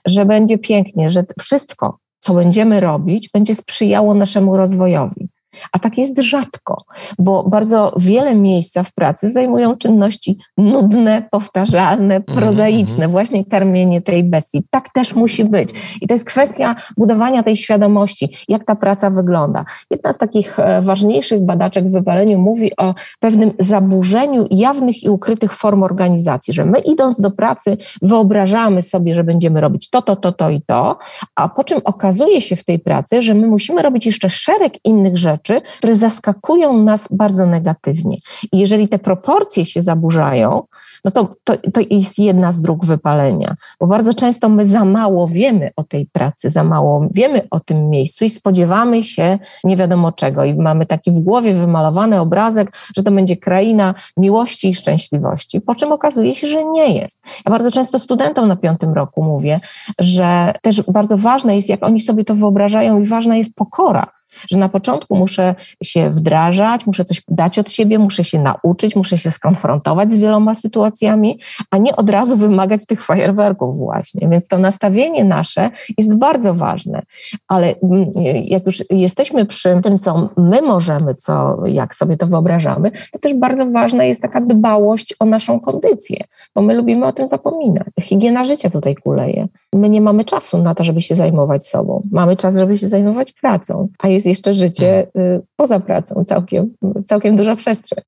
że 0.05 0.27
będzie 0.27 0.59
pięknie, 0.59 1.11
że 1.11 1.25
wszystko, 1.41 1.99
co 2.21 2.35
będziemy 2.35 2.81
robić, 2.81 3.29
będzie 3.35 3.55
sprzyjało 3.55 4.15
naszemu 4.15 4.57
rozwojowi. 4.57 5.29
A 5.73 5.79
tak 5.79 5.99
jest 5.99 6.19
rzadko, 6.19 6.85
bo 7.19 7.45
bardzo 7.49 7.93
wiele 7.97 8.35
miejsca 8.35 8.83
w 8.83 8.95
pracy 8.95 9.31
zajmują 9.31 9.77
czynności 9.77 10.39
nudne, 10.59 11.29
powtarzalne, 11.31 12.17
mhm, 12.17 12.39
prozaiczne, 12.39 12.95
mhm. 12.95 13.11
właśnie 13.11 13.45
karmienie 13.45 14.01
tej 14.01 14.25
bestii. 14.25 14.63
Tak 14.71 14.89
też 14.93 15.15
musi 15.15 15.45
być. 15.45 15.71
I 16.01 16.07
to 16.07 16.15
jest 16.15 16.25
kwestia 16.25 16.77
budowania 16.97 17.43
tej 17.43 17.57
świadomości, 17.57 18.37
jak 18.49 18.65
ta 18.65 18.77
praca 18.77 19.11
wygląda. 19.11 19.65
Jedna 19.91 20.13
z 20.13 20.19
takich 20.19 20.59
e, 20.59 20.83
ważniejszych 20.83 21.41
badaczek 21.41 21.89
w 21.89 21.93
wypaleniu 21.93 22.39
mówi 22.39 22.77
o 22.77 22.95
pewnym 23.21 23.53
zaburzeniu 23.59 24.47
jawnych 24.51 25.03
i 25.03 25.09
ukrytych 25.09 25.53
form 25.53 25.83
organizacji, 25.83 26.55
że 26.55 26.65
my 26.65 26.79
idąc 26.79 27.21
do 27.21 27.31
pracy 27.31 27.77
wyobrażamy 28.03 28.83
sobie, 28.83 29.15
że 29.15 29.25
będziemy 29.25 29.61
robić 29.61 29.91
to, 29.91 30.03
to, 30.03 30.17
to, 30.17 30.33
to 30.33 30.51
i 30.51 30.63
to, 30.67 30.99
a 31.37 31.49
po 31.49 31.65
czym 31.65 31.81
okazuje 31.85 32.41
się 32.41 32.57
w 32.57 32.65
tej 32.65 32.79
pracy, 32.79 33.23
że 33.23 33.35
my 33.35 33.47
musimy 33.47 33.83
robić 33.83 34.07
jeszcze 34.07 34.31
szereg 34.31 34.73
innych 34.85 35.19
rzeczy, 35.19 35.42
rzeczy, 35.43 35.61
które 35.79 35.97
zaskakują 35.97 36.83
nas 36.83 37.09
bardzo 37.11 37.47
negatywnie. 37.47 38.17
I 38.53 38.59
jeżeli 38.59 38.89
te 38.89 38.99
proporcje 38.99 39.65
się 39.65 39.83
zaburzają, 39.83 40.63
no 41.05 41.11
to, 41.11 41.35
to, 41.45 41.55
to 41.75 41.81
jest 41.91 42.19
jedna 42.19 42.53
z 42.53 42.61
dróg 42.61 42.85
wypalenia, 42.85 43.57
bo 43.81 43.87
bardzo 43.87 44.15
często 44.15 44.49
my 44.49 44.67
za 44.67 44.85
mało 44.85 45.29
wiemy 45.29 45.71
o 45.77 45.83
tej 45.83 46.07
pracy, 46.07 46.49
za 46.49 46.65
mało 46.65 47.07
wiemy 47.15 47.47
o 47.51 47.61
tym 47.61 47.91
miejscu 47.91 48.25
i 48.25 48.31
spodziewamy 48.31 49.05
się 49.05 49.39
nie 49.65 49.77
wiadomo 49.77 50.13
czego 50.13 50.45
i 50.45 50.55
mamy 50.55 50.87
taki 50.87 51.11
w 51.11 51.21
głowie 51.21 51.55
wymalowany 51.55 52.21
obrazek, 52.21 52.73
że 52.97 53.03
to 53.03 53.11
będzie 53.11 53.37
kraina 53.37 53.95
miłości 54.17 54.69
i 54.69 54.75
szczęśliwości, 54.75 55.61
po 55.61 55.75
czym 55.75 55.93
okazuje 55.93 56.35
się, 56.35 56.47
że 56.47 56.65
nie 56.65 56.95
jest. 56.95 57.23
Ja 57.47 57.53
bardzo 57.53 57.71
często 57.71 57.99
studentom 57.99 58.49
na 58.49 58.57
piątym 58.57 58.93
roku 58.93 59.23
mówię, 59.23 59.61
że 59.99 60.55
też 60.63 60.83
bardzo 60.83 61.17
ważne 61.17 61.57
jest, 61.57 61.69
jak 61.69 61.83
oni 61.83 62.01
sobie 62.01 62.25
to 62.25 62.35
wyobrażają 62.35 63.01
i 63.01 63.05
ważna 63.05 63.37
jest 63.37 63.55
pokora 63.55 64.22
że 64.51 64.59
na 64.59 64.69
początku 64.69 65.17
muszę 65.17 65.55
się 65.83 66.11
wdrażać, 66.11 66.87
muszę 66.87 67.05
coś 67.05 67.23
dać 67.29 67.59
od 67.59 67.71
siebie, 67.71 67.99
muszę 67.99 68.25
się 68.25 68.39
nauczyć, 68.39 68.97
muszę 68.97 69.19
się 69.19 69.31
skonfrontować 69.31 70.13
z 70.13 70.19
wieloma 70.19 70.55
sytuacjami, 70.55 71.39
a 71.71 71.79
nie 71.79 71.97
od 71.97 72.11
razu 72.11 72.37
wymagać 72.37 72.87
tych 72.87 73.05
fajerwerków 73.05 73.77
właśnie. 73.77 74.29
Więc 74.29 74.49
to 74.49 74.59
nastawienie 74.59 75.25
nasze 75.25 75.71
jest 75.99 76.19
bardzo 76.19 76.55
ważne. 76.55 77.03
Ale 77.49 77.75
mm, 77.83 78.11
jak 78.45 78.67
już 78.67 78.85
jesteśmy 78.91 79.47
przy 79.47 79.81
tym, 79.83 79.99
co 79.99 80.29
my 80.37 80.63
możemy, 80.63 81.15
co, 81.15 81.67
jak 81.67 81.95
sobie 81.95 82.17
to 82.17 82.27
wyobrażamy, 82.27 82.91
to 83.13 83.19
też 83.19 83.35
bardzo 83.35 83.71
ważna 83.71 84.05
jest 84.05 84.23
taka 84.23 84.41
dbałość 84.41 85.15
o 85.21 85.25
naszą 85.25 85.61
kondycję, 85.61 86.17
bo 86.55 86.63
my 86.63 86.75
lubimy 86.75 87.07
o 87.07 87.13
tym 87.13 87.27
zapominać. 87.27 87.87
Higiena 88.01 88.45
życia 88.45 88.71
tutaj 88.71 88.95
kuleje. 88.95 89.49
My 89.73 89.89
nie 89.89 90.01
mamy 90.01 90.25
czasu 90.25 90.59
na 90.59 90.75
to, 90.75 90.85
żeby 90.85 91.03
się 91.03 91.15
zajmować 91.15 91.67
sobą. 91.67 92.03
Mamy 92.11 92.37
czas, 92.37 92.57
żeby 92.57 92.77
się 92.77 92.89
zajmować 92.89 93.33
pracą, 93.33 93.89
a 93.99 94.09
jest 94.09 94.22
jest 94.25 94.27
jeszcze 94.27 94.55
życie 94.55 95.07
mhm. 95.07 95.27
y, 95.27 95.43
poza 95.57 95.81
pracą, 95.81 96.25
całkiem, 96.25 96.75
całkiem 97.07 97.37
duża 97.37 97.57
przestrzeń. 97.57 98.05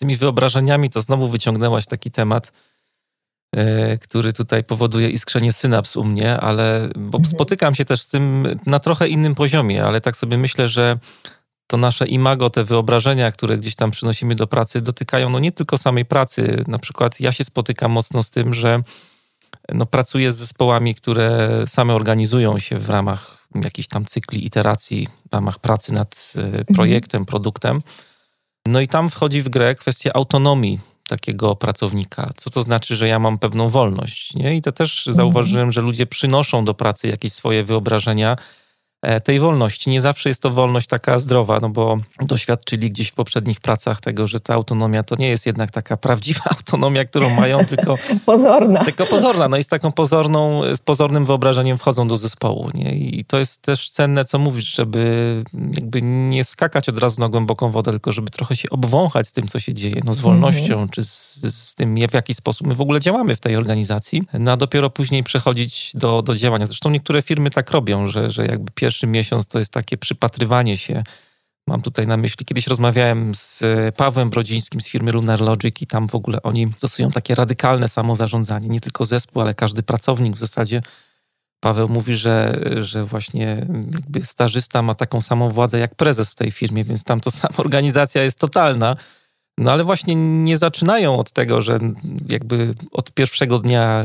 Tymi 0.00 0.16
wyobrażeniami 0.16 0.90
to 0.90 1.02
znowu 1.02 1.28
wyciągnęłaś 1.28 1.86
taki 1.86 2.10
temat, 2.10 2.52
y, 3.56 3.98
który 3.98 4.32
tutaj 4.32 4.64
powoduje 4.64 5.10
iskrzenie 5.10 5.52
synaps 5.52 5.96
u 5.96 6.04
mnie, 6.04 6.40
ale 6.40 6.88
bo 6.96 7.18
mhm. 7.18 7.24
spotykam 7.24 7.74
się 7.74 7.84
też 7.84 8.02
z 8.02 8.08
tym 8.08 8.46
na 8.66 8.78
trochę 8.78 9.08
innym 9.08 9.34
poziomie, 9.34 9.84
ale 9.84 10.00
tak 10.00 10.16
sobie 10.16 10.38
myślę, 10.38 10.68
że 10.68 10.98
to 11.66 11.76
nasze 11.76 12.06
imago, 12.06 12.50
te 12.50 12.64
wyobrażenia, 12.64 13.32
które 13.32 13.58
gdzieś 13.58 13.74
tam 13.74 13.90
przynosimy 13.90 14.34
do 14.34 14.46
pracy, 14.46 14.80
dotykają 14.80 15.30
no 15.30 15.38
nie 15.38 15.52
tylko 15.52 15.78
samej 15.78 16.04
pracy. 16.04 16.64
Na 16.68 16.78
przykład 16.78 17.20
ja 17.20 17.32
się 17.32 17.44
spotykam 17.44 17.90
mocno 17.90 18.22
z 18.22 18.30
tym, 18.30 18.54
że 18.54 18.82
no, 19.72 19.86
pracuję 19.86 20.32
z 20.32 20.36
zespołami, 20.36 20.94
które 20.94 21.48
same 21.66 21.94
organizują 21.94 22.58
się 22.58 22.78
w 22.78 22.90
ramach 22.90 23.43
jakichś 23.62 23.88
tam 23.88 24.04
cykli 24.04 24.46
iteracji 24.46 25.08
w 25.30 25.34
ramach 25.34 25.58
pracy 25.58 25.92
nad 25.92 26.32
e, 26.36 26.42
mhm. 26.42 26.64
projektem, 26.64 27.24
produktem. 27.24 27.82
No 28.66 28.80
i 28.80 28.88
tam 28.88 29.10
wchodzi 29.10 29.42
w 29.42 29.48
grę 29.48 29.74
kwestia 29.74 30.10
autonomii 30.14 30.80
takiego 31.08 31.56
pracownika. 31.56 32.32
Co 32.36 32.50
to 32.50 32.62
znaczy, 32.62 32.96
że 32.96 33.08
ja 33.08 33.18
mam 33.18 33.38
pewną 33.38 33.68
wolność? 33.68 34.34
Nie? 34.34 34.56
I 34.56 34.62
to 34.62 34.72
też 34.72 34.98
mhm. 34.98 35.16
zauważyłem, 35.16 35.72
że 35.72 35.80
ludzie 35.80 36.06
przynoszą 36.06 36.64
do 36.64 36.74
pracy 36.74 37.08
jakieś 37.08 37.32
swoje 37.32 37.64
wyobrażenia, 37.64 38.36
tej 39.24 39.40
wolności. 39.40 39.90
Nie 39.90 40.00
zawsze 40.00 40.28
jest 40.28 40.42
to 40.42 40.50
wolność 40.50 40.86
taka 40.86 41.18
zdrowa, 41.18 41.60
no 41.60 41.68
bo 41.68 41.98
doświadczyli 42.20 42.90
gdzieś 42.90 43.08
w 43.08 43.14
poprzednich 43.14 43.60
pracach 43.60 44.00
tego, 44.00 44.26
że 44.26 44.40
ta 44.40 44.54
autonomia 44.54 45.02
to 45.02 45.16
nie 45.18 45.28
jest 45.28 45.46
jednak 45.46 45.70
taka 45.70 45.96
prawdziwa 45.96 46.40
autonomia, 46.58 47.04
którą 47.04 47.30
mają, 47.30 47.64
tylko 47.64 47.94
pozorna. 48.26 48.84
Tylko 48.84 49.06
pozorna. 49.06 49.48
No 49.48 49.56
i 49.56 49.64
z 49.64 49.68
taką 49.68 49.92
pozorną, 49.92 50.62
z 50.76 50.80
pozornym 50.80 51.24
wyobrażeniem 51.24 51.78
wchodzą 51.78 52.08
do 52.08 52.16
zespołu. 52.16 52.70
Nie? 52.74 52.94
I 52.94 53.24
to 53.24 53.38
jest 53.38 53.62
też 53.62 53.90
cenne, 53.90 54.24
co 54.24 54.38
mówisz, 54.38 54.76
żeby 54.76 55.44
jakby 55.76 56.02
nie 56.02 56.44
skakać 56.44 56.88
od 56.88 56.98
razu 56.98 57.20
na 57.20 57.28
głęboką 57.28 57.70
wodę, 57.70 57.90
tylko 57.90 58.12
żeby 58.12 58.30
trochę 58.30 58.56
się 58.56 58.70
obwąchać 58.70 59.28
z 59.28 59.32
tym, 59.32 59.48
co 59.48 59.58
się 59.58 59.74
dzieje, 59.74 60.02
no 60.04 60.12
z 60.12 60.18
wolnością, 60.18 60.74
mm 60.74 60.86
-hmm. 60.86 60.90
czy 60.90 61.04
z, 61.04 61.40
z 61.54 61.74
tym, 61.74 61.94
w 62.10 62.14
jaki 62.14 62.34
sposób 62.34 62.66
my 62.66 62.74
w 62.74 62.80
ogóle 62.80 63.00
działamy 63.00 63.36
w 63.36 63.40
tej 63.40 63.56
organizacji, 63.56 64.22
no 64.32 64.52
a 64.52 64.56
dopiero 64.56 64.90
później 64.90 65.22
przechodzić 65.22 65.92
do, 65.94 66.22
do 66.22 66.34
działania. 66.36 66.66
Zresztą 66.66 66.90
niektóre 66.90 67.22
firmy 67.22 67.50
tak 67.50 67.70
robią, 67.70 68.06
że, 68.06 68.30
że 68.30 68.46
jakby 68.46 68.72
pierwszy 68.74 68.93
pierwszy 68.94 69.06
miesiąc 69.06 69.46
to 69.46 69.58
jest 69.58 69.72
takie 69.72 69.96
przypatrywanie 69.96 70.76
się. 70.76 71.02
Mam 71.66 71.82
tutaj 71.82 72.06
na 72.06 72.16
myśli, 72.16 72.46
kiedyś 72.46 72.66
rozmawiałem 72.66 73.34
z 73.34 73.62
Pawłem 73.96 74.30
Brodzińskim 74.30 74.80
z 74.80 74.88
firmy 74.88 75.12
Lunar 75.12 75.40
Logic 75.40 75.82
i 75.82 75.86
tam 75.86 76.08
w 76.08 76.14
ogóle 76.14 76.42
oni 76.42 76.72
stosują 76.76 77.10
takie 77.10 77.34
radykalne 77.34 77.88
samozarządzanie. 77.88 78.68
Nie 78.68 78.80
tylko 78.80 79.04
zespół, 79.04 79.42
ale 79.42 79.54
każdy 79.54 79.82
pracownik 79.82 80.34
w 80.34 80.38
zasadzie. 80.38 80.80
Paweł 81.60 81.88
mówi, 81.88 82.16
że, 82.16 82.60
że 82.80 83.04
właśnie 83.04 83.66
jakby 83.94 84.22
stażysta 84.22 84.82
ma 84.82 84.94
taką 84.94 85.20
samą 85.20 85.50
władzę 85.50 85.78
jak 85.78 85.94
prezes 85.94 86.32
w 86.32 86.34
tej 86.34 86.50
firmie, 86.50 86.84
więc 86.84 87.04
tam 87.04 87.20
to 87.20 87.30
sama 87.40 87.56
organizacja 87.56 88.22
jest 88.22 88.38
totalna. 88.38 88.96
No 89.58 89.72
ale 89.72 89.84
właśnie 89.84 90.14
nie 90.16 90.58
zaczynają 90.58 91.18
od 91.18 91.32
tego, 91.32 91.60
że 91.60 91.78
jakby 92.28 92.74
od 92.92 93.12
pierwszego 93.12 93.58
dnia 93.58 94.04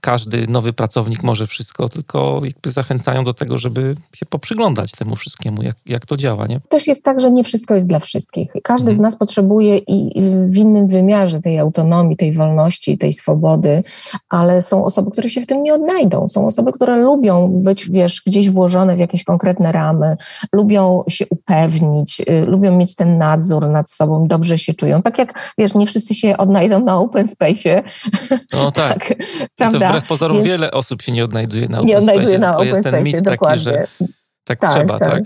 każdy 0.00 0.46
nowy 0.46 0.72
pracownik 0.72 1.22
może 1.22 1.46
wszystko, 1.46 1.88
tylko 1.88 2.40
jakby 2.44 2.70
zachęcają 2.70 3.24
do 3.24 3.34
tego, 3.34 3.58
żeby 3.58 3.94
się 4.14 4.26
poprzyglądać 4.26 4.92
temu 4.92 5.16
wszystkiemu, 5.16 5.62
jak, 5.62 5.76
jak 5.86 6.06
to 6.06 6.16
działa, 6.16 6.46
nie? 6.46 6.60
Też 6.68 6.86
jest 6.86 7.04
tak, 7.04 7.20
że 7.20 7.30
nie 7.30 7.44
wszystko 7.44 7.74
jest 7.74 7.86
dla 7.86 7.98
wszystkich. 7.98 8.52
Każdy 8.62 8.90
mhm. 8.90 8.96
z 8.96 9.00
nas 9.00 9.16
potrzebuje 9.16 9.78
i 9.78 10.22
w 10.48 10.56
innym 10.56 10.88
wymiarze 10.88 11.40
tej 11.40 11.58
autonomii, 11.58 12.16
tej 12.16 12.32
wolności, 12.32 12.98
tej 12.98 13.12
swobody, 13.12 13.82
ale 14.28 14.62
są 14.62 14.84
osoby, 14.84 15.10
które 15.10 15.28
się 15.28 15.40
w 15.40 15.46
tym 15.46 15.62
nie 15.62 15.74
odnajdą. 15.74 16.28
Są 16.28 16.46
osoby, 16.46 16.72
które 16.72 16.96
lubią 16.96 17.48
być, 17.48 17.90
wiesz, 17.90 18.22
gdzieś 18.26 18.50
włożone 18.50 18.96
w 18.96 18.98
jakieś 18.98 19.24
konkretne 19.24 19.72
ramy, 19.72 20.16
lubią 20.52 21.04
się 21.08 21.26
upewnić, 21.30 22.20
y, 22.20 22.44
lubią 22.46 22.76
mieć 22.76 22.94
ten 22.94 23.18
nadzór 23.18 23.68
nad 23.68 23.90
sobą, 23.90 24.26
dobrze 24.26 24.58
się 24.58 24.74
czuć 24.74 24.83
czują. 24.84 25.02
Tak 25.02 25.18
jak, 25.18 25.52
wiesz, 25.58 25.74
nie 25.74 25.86
wszyscy 25.86 26.14
się 26.14 26.36
odnajdą 26.36 26.84
na 26.84 26.98
open 26.98 27.28
space. 27.28 27.82
No 28.52 28.72
tak. 28.82 29.08
tak 29.08 29.16
prawda? 29.56 29.78
To 29.78 29.88
wbrew 29.88 30.08
pozorom 30.08 30.36
Więc... 30.36 30.48
wiele 30.48 30.70
osób 30.70 31.02
się 31.02 31.12
nie 31.12 31.24
odnajduje 31.24 31.68
na 31.68 31.78
open 31.78 31.88
Nie 31.88 31.98
odnajduje 31.98 32.38
na 32.38 32.56
open 32.56 32.66
space, 32.66 32.76
jest 32.76 32.90
ten 32.90 33.04
mit 33.04 33.24
taki, 33.24 33.58
że 33.60 33.72
tak, 34.44 34.60
tak 34.60 34.70
trzeba, 34.70 34.98
tak? 34.98 35.10
tak? 35.10 35.22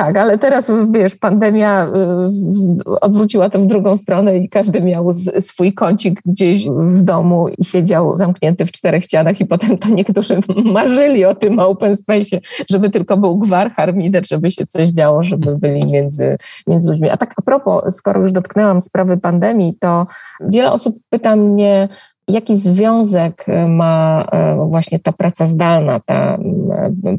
Tak, 0.00 0.16
ale 0.16 0.38
teraz, 0.38 0.72
wiesz, 0.90 1.16
pandemia 1.16 1.86
y, 1.86 3.00
odwróciła 3.00 3.50
to 3.50 3.58
w 3.58 3.66
drugą 3.66 3.96
stronę 3.96 4.38
i 4.38 4.48
każdy 4.48 4.80
miał 4.80 5.12
swój 5.38 5.74
kącik 5.74 6.20
gdzieś 6.26 6.68
w 6.68 7.02
domu 7.02 7.48
i 7.58 7.64
siedział 7.64 8.12
zamknięty 8.12 8.66
w 8.66 8.72
czterech 8.72 9.04
ścianach 9.04 9.40
i 9.40 9.46
potem 9.46 9.78
to 9.78 9.88
niektórzy 9.88 10.40
marzyli 10.64 11.24
o 11.24 11.34
tym 11.34 11.58
open 11.58 11.96
space, 11.96 12.38
żeby 12.70 12.90
tylko 12.90 13.16
był 13.16 13.38
gwar, 13.38 13.72
harmider, 13.72 14.26
żeby 14.28 14.50
się 14.50 14.66
coś 14.66 14.88
działo, 14.88 15.24
żeby 15.24 15.58
byli 15.58 15.92
między, 15.92 16.36
między 16.66 16.90
ludźmi. 16.90 17.10
A 17.10 17.16
tak 17.16 17.34
a 17.36 17.42
propos, 17.42 17.96
skoro 17.96 18.22
już 18.22 18.32
dotknęłam 18.32 18.80
sprawy 18.80 19.16
pandemii, 19.16 19.76
to 19.80 20.06
wiele 20.40 20.72
osób 20.72 20.96
pyta 21.10 21.36
mnie, 21.36 21.88
jaki 22.30 22.56
związek 22.56 23.48
e, 23.48 23.66
ma 23.68 24.24
e, 24.32 24.56
właśnie 24.68 24.98
ta 24.98 25.12
praca 25.12 25.46
zdalna, 25.46 26.00
ta 26.00 26.34
e, 26.34 26.38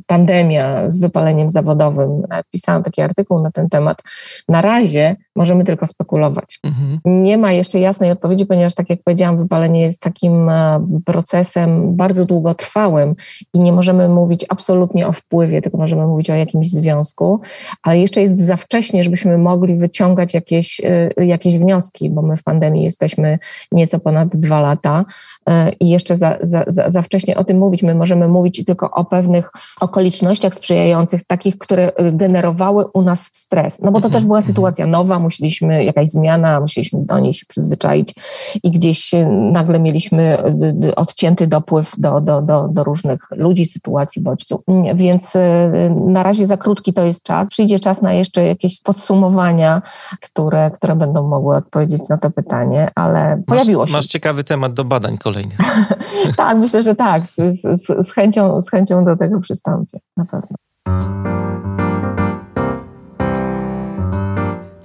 pandemia 0.07 0.89
z 0.89 0.99
wypaleniem 0.99 1.51
zawodowym. 1.51 2.22
Napisałam 2.30 2.84
taki 2.84 3.01
artykuł 3.01 3.41
na 3.41 3.51
ten 3.51 3.70
temat. 3.70 4.03
Na 4.49 4.62
razie 4.62 5.16
możemy 5.36 5.64
tylko 5.64 5.88
spekulować. 5.88 6.60
Mhm. 6.64 7.00
Nie 7.24 7.38
ma 7.38 7.52
jeszcze 7.52 7.80
jasnej 7.80 8.12
odpowiedzi, 8.12 8.46
ponieważ, 8.46 8.76
tak 8.76 8.90
jak 8.90 9.04
powiedziałam, 9.04 9.38
wypalenie 9.38 9.82
jest 9.82 10.02
takim 10.02 10.52
procesem 11.06 11.96
bardzo 11.96 12.26
długotrwałym 12.26 13.16
i 13.54 13.60
nie 13.60 13.74
możemy 13.74 14.10
mówić 14.10 14.46
absolutnie 14.50 15.08
o 15.08 15.14
wpływie, 15.14 15.62
tylko 15.62 15.78
możemy 15.78 16.08
mówić 16.08 16.30
o 16.30 16.36
jakimś 16.36 16.70
związku, 16.70 17.42
ale 17.84 18.00
jeszcze 18.00 18.22
jest 18.22 18.40
za 18.40 18.58
wcześnie, 18.58 19.04
żebyśmy 19.04 19.38
mogli 19.38 19.76
wyciągać 19.76 20.34
jakieś, 20.34 20.82
jakieś 21.18 21.60
wnioski, 21.60 22.10
bo 22.10 22.22
my 22.22 22.38
w 22.38 22.44
pandemii 22.44 22.84
jesteśmy 22.84 23.40
nieco 23.72 24.00
ponad 24.00 24.36
dwa 24.36 24.60
lata 24.60 25.06
E, 25.41 25.41
i 25.80 25.89
jeszcze 25.89 26.18
za, 26.18 26.38
za, 26.42 26.64
za 26.68 27.02
wcześnie 27.02 27.38
o 27.38 27.44
tym 27.44 27.58
mówić. 27.58 27.84
My 27.84 27.96
możemy 27.96 28.28
mówić 28.28 28.66
tylko 28.66 28.92
o 28.92 29.06
pewnych 29.06 29.52
okolicznościach 29.82 30.54
sprzyjających, 30.54 31.24
takich, 31.24 31.58
które 31.58 31.92
e, 31.96 32.12
generowały 32.12 32.86
u 32.94 33.02
nas 33.02 33.30
stres. 33.34 33.80
No 33.82 33.92
bo 33.92 34.00
to 34.00 34.06
mhm, 34.06 34.14
też 34.14 34.26
była 34.26 34.38
mhm. 34.38 34.54
sytuacja 34.54 34.88
nowa, 34.88 35.20
musieliśmy, 35.20 35.84
jakaś 35.84 36.08
zmiana, 36.08 36.60
musieliśmy 36.60 37.06
do 37.06 37.20
niej 37.20 37.34
się 37.34 37.46
przyzwyczaić 37.46 38.16
i 38.64 38.72
gdzieś 38.72 39.12
nagle 39.52 39.80
mieliśmy 39.80 40.38
e, 40.88 40.96
odcięty 40.96 41.48
dopływ 41.48 41.94
do, 41.98 42.22
do, 42.22 42.42
do, 42.42 42.68
do 42.68 42.84
różnych 42.84 43.28
ludzi, 43.32 43.66
sytuacji, 43.66 44.22
bodźców. 44.22 44.62
Więc 44.96 45.34
na 46.08 46.24
razie 46.24 46.46
za 46.46 46.58
krótki 46.58 46.94
to 46.94 47.04
jest 47.04 47.24
czas. 47.24 47.50
Przyjdzie 47.50 47.80
czas 47.80 48.02
na 48.02 48.14
jeszcze 48.14 48.44
jakieś 48.46 48.82
podsumowania, 48.82 49.82
które, 50.22 50.72
które 50.72 50.96
będą 50.96 51.28
mogły 51.28 51.56
odpowiedzieć 51.56 52.10
na 52.10 52.18
to 52.18 52.32
pytanie, 52.32 52.92
ale 52.96 53.36
masz, 53.36 53.46
pojawiło 53.46 53.88
się. 53.88 53.94
Masz 53.94 54.08
ciekawy 54.08 54.44
temat 54.44 54.74
do 54.74 54.84
badań 54.84 55.18
kolejnych. 55.18 55.31
tak, 56.38 56.58
myślę, 56.58 56.84
że 56.84 56.96
tak. 56.96 57.28
Z, 57.28 57.36
z, 57.36 58.08
z, 58.08 58.12
chęcią, 58.12 58.62
z 58.62 58.70
chęcią 58.70 59.06
do 59.06 59.18
tego 59.18 59.40
przystąpię, 59.40 60.00
na 60.18 60.26
pewno. 60.26 60.58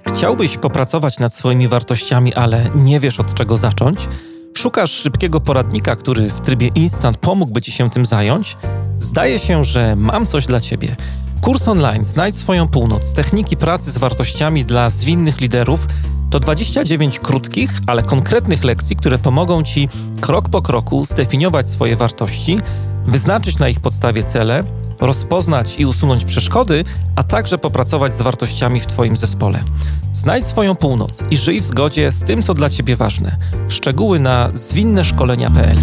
Chciałbyś 0.07 0.57
popracować 0.57 1.19
nad 1.19 1.33
swoimi 1.33 1.67
wartościami, 1.67 2.33
ale 2.33 2.69
nie 2.75 2.99
wiesz 2.99 3.19
od 3.19 3.33
czego 3.33 3.57
zacząć? 3.57 4.09
Szukasz 4.53 4.91
szybkiego 4.91 5.41
poradnika, 5.41 5.95
który 5.95 6.29
w 6.29 6.41
trybie 6.41 6.69
instant 6.75 7.17
pomógłby 7.17 7.61
ci 7.61 7.71
się 7.71 7.89
tym 7.89 8.05
zająć? 8.05 8.57
Zdaje 8.99 9.39
się, 9.39 9.63
że 9.63 9.95
mam 9.95 10.27
coś 10.27 10.45
dla 10.45 10.59
ciebie. 10.59 10.95
Kurs 11.41 11.67
online 11.67 12.05
Znajdź 12.05 12.35
swoją 12.35 12.67
północ. 12.67 13.13
Techniki 13.13 13.57
pracy 13.57 13.91
z 13.91 13.97
wartościami 13.97 14.65
dla 14.65 14.89
zwinnych 14.89 15.41
liderów 15.41 15.87
To 16.29 16.39
29 16.39 17.19
krótkich, 17.19 17.69
ale 17.87 18.03
konkretnych 18.03 18.63
lekcji, 18.63 18.95
które 18.95 19.17
pomogą 19.17 19.63
Ci 19.63 19.89
krok 20.21 20.49
po 20.49 20.61
kroku 20.61 21.05
zdefiniować 21.05 21.69
swoje 21.69 21.95
wartości, 21.95 22.59
wyznaczyć 23.05 23.59
na 23.59 23.69
ich 23.69 23.79
podstawie 23.79 24.23
cele, 24.23 24.63
rozpoznać 24.99 25.79
i 25.79 25.85
usunąć 25.85 26.25
przeszkody, 26.25 26.83
a 27.15 27.23
także 27.23 27.57
popracować 27.57 28.13
z 28.13 28.21
wartościami 28.21 28.79
w 28.79 28.85
Twoim 28.85 29.17
zespole. 29.17 29.63
Znajdź 30.11 30.45
swoją 30.45 30.75
północ 30.75 31.23
i 31.31 31.37
żyj 31.37 31.61
w 31.61 31.65
zgodzie 31.65 32.11
z 32.11 32.23
tym, 32.23 32.43
co 32.43 32.53
dla 32.53 32.69
Ciebie 32.69 32.95
ważne. 32.95 33.37
Szczegóły 33.69 34.19
na 34.19 34.51
zwinneszkolenia.pl 34.53 35.77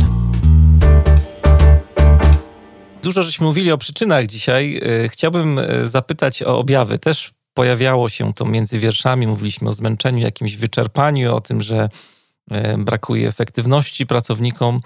Dużo 3.03 3.23
żeśmy 3.23 3.47
mówili 3.47 3.73
o 3.73 3.79
przyczynach 3.79 4.27
dzisiaj. 4.27 4.81
E, 5.05 5.09
chciałbym 5.09 5.59
e, 5.59 5.89
zapytać 5.89 6.43
o 6.43 6.59
objawy. 6.59 6.99
Też 6.99 7.35
pojawiało 7.55 8.09
się 8.09 8.33
to 8.33 8.45
między 8.45 8.79
wierszami. 8.79 9.27
Mówiliśmy 9.27 9.69
o 9.69 9.73
zmęczeniu, 9.73 10.19
jakimś 10.19 10.57
wyczerpaniu, 10.57 11.37
o 11.37 11.41
tym, 11.41 11.61
że 11.61 11.89
e, 12.51 12.79
brakuje 12.79 13.29
efektywności 13.29 14.07
pracownikom. 14.07 14.81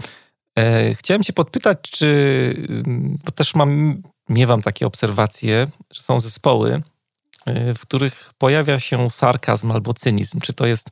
Chciałem 0.95 1.23
Cię 1.23 1.33
podpytać, 1.33 1.79
czy, 1.91 2.55
bo 3.25 3.33
też 3.33 3.55
mam, 3.55 4.03
miewam 4.29 4.63
takie 4.63 4.87
obserwacje, 4.87 5.67
że 5.91 6.03
są 6.03 6.21
zespoły, 6.21 6.83
w 7.47 7.79
których 7.81 8.31
pojawia 8.39 8.81
się 8.81 9.11
sarkazm 9.11 9.71
albo 9.71 9.95
cynizm. 9.95 10.41
Czy 10.41 10.53
to 10.53 10.67
jest 10.67 10.91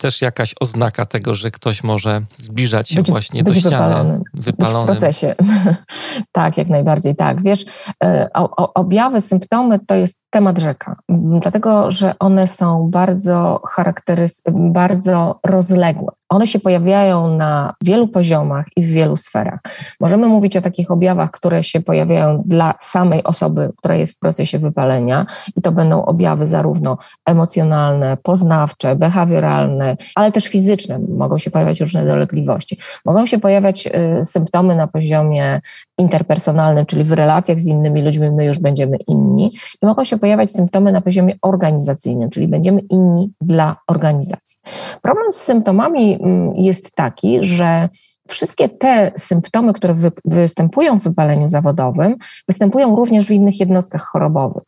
też 0.00 0.22
jakaś 0.22 0.54
oznaka 0.60 1.04
tego, 1.04 1.34
że 1.34 1.50
ktoś 1.50 1.82
może 1.82 2.20
zbliżać 2.38 2.88
się 2.88 2.96
być, 2.96 3.10
właśnie 3.10 3.44
być 3.44 3.54
do 3.62 3.68
ściany 3.68 3.86
wypalony, 3.86 4.20
wypalonym. 4.34 4.82
w 4.82 4.86
procesie. 4.86 5.34
tak, 6.32 6.58
jak 6.58 6.68
najbardziej 6.68 7.16
tak. 7.16 7.42
Wiesz, 7.42 7.64
e, 8.04 8.28
objawy, 8.74 9.20
symptomy 9.20 9.78
to 9.86 9.94
jest 9.94 10.20
temat 10.30 10.60
rzeka, 10.60 10.96
dlatego, 11.40 11.90
że 11.90 12.14
one 12.18 12.48
są 12.48 12.90
bardzo 12.90 13.62
charakterystyczne, 13.68 14.70
bardzo 14.72 15.40
rozległe. 15.46 16.19
One 16.30 16.46
się 16.46 16.58
pojawiają 16.58 17.36
na 17.36 17.74
wielu 17.82 18.08
poziomach 18.08 18.66
i 18.76 18.82
w 18.82 18.86
wielu 18.86 19.16
sferach. 19.16 19.60
Możemy 20.00 20.28
mówić 20.28 20.56
o 20.56 20.60
takich 20.60 20.90
objawach, 20.90 21.30
które 21.30 21.62
się 21.62 21.80
pojawiają 21.80 22.42
dla 22.46 22.74
samej 22.80 23.24
osoby, 23.24 23.70
która 23.76 23.94
jest 23.94 24.16
w 24.16 24.18
procesie 24.18 24.58
wypalenia, 24.58 25.26
i 25.56 25.62
to 25.62 25.72
będą 25.72 26.04
objawy 26.04 26.46
zarówno 26.46 26.98
emocjonalne, 27.26 28.16
poznawcze, 28.22 28.96
behawioralne, 28.96 29.96
ale 30.14 30.32
też 30.32 30.48
fizyczne. 30.48 30.98
Mogą 31.08 31.38
się 31.38 31.50
pojawiać 31.50 31.80
różne 31.80 32.06
dolegliwości. 32.06 32.78
Mogą 33.04 33.26
się 33.26 33.38
pojawiać 33.38 33.86
y, 33.86 34.24
symptomy 34.24 34.76
na 34.76 34.86
poziomie 34.86 35.60
interpersonalnym, 36.00 36.86
czyli 36.86 37.04
w 37.04 37.12
relacjach 37.12 37.60
z 37.60 37.66
innymi 37.66 38.02
ludźmi 38.02 38.30
my 38.30 38.44
już 38.44 38.58
będziemy 38.58 38.96
inni, 39.08 39.52
i 39.82 39.86
mogą 39.86 40.04
się 40.04 40.18
pojawiać 40.18 40.52
symptomy 40.52 40.92
na 40.92 41.00
poziomie 41.00 41.34
organizacyjnym, 41.42 42.30
czyli 42.30 42.48
będziemy 42.48 42.80
inni 42.80 43.32
dla 43.40 43.76
organizacji. 43.88 44.58
Problem 45.02 45.32
z 45.32 45.36
symptomami 45.36 46.18
mm, 46.22 46.56
jest 46.56 46.94
taki, 46.94 47.38
że 47.44 47.88
wszystkie 48.28 48.68
te 48.68 49.12
symptomy, 49.16 49.72
które 49.72 49.94
wy, 49.94 50.12
występują 50.24 50.98
w 50.98 51.02
wypaleniu 51.02 51.48
zawodowym, 51.48 52.16
występują 52.48 52.96
również 52.96 53.26
w 53.26 53.30
innych 53.30 53.60
jednostkach 53.60 54.02
chorobowych 54.02 54.64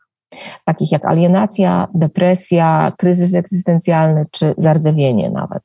takich 0.65 0.91
jak 0.91 1.05
alienacja, 1.05 1.87
depresja, 1.93 2.91
kryzys 2.97 3.33
egzystencjalny 3.33 4.25
czy 4.31 4.53
zardzewienie 4.57 5.29
nawet. 5.29 5.63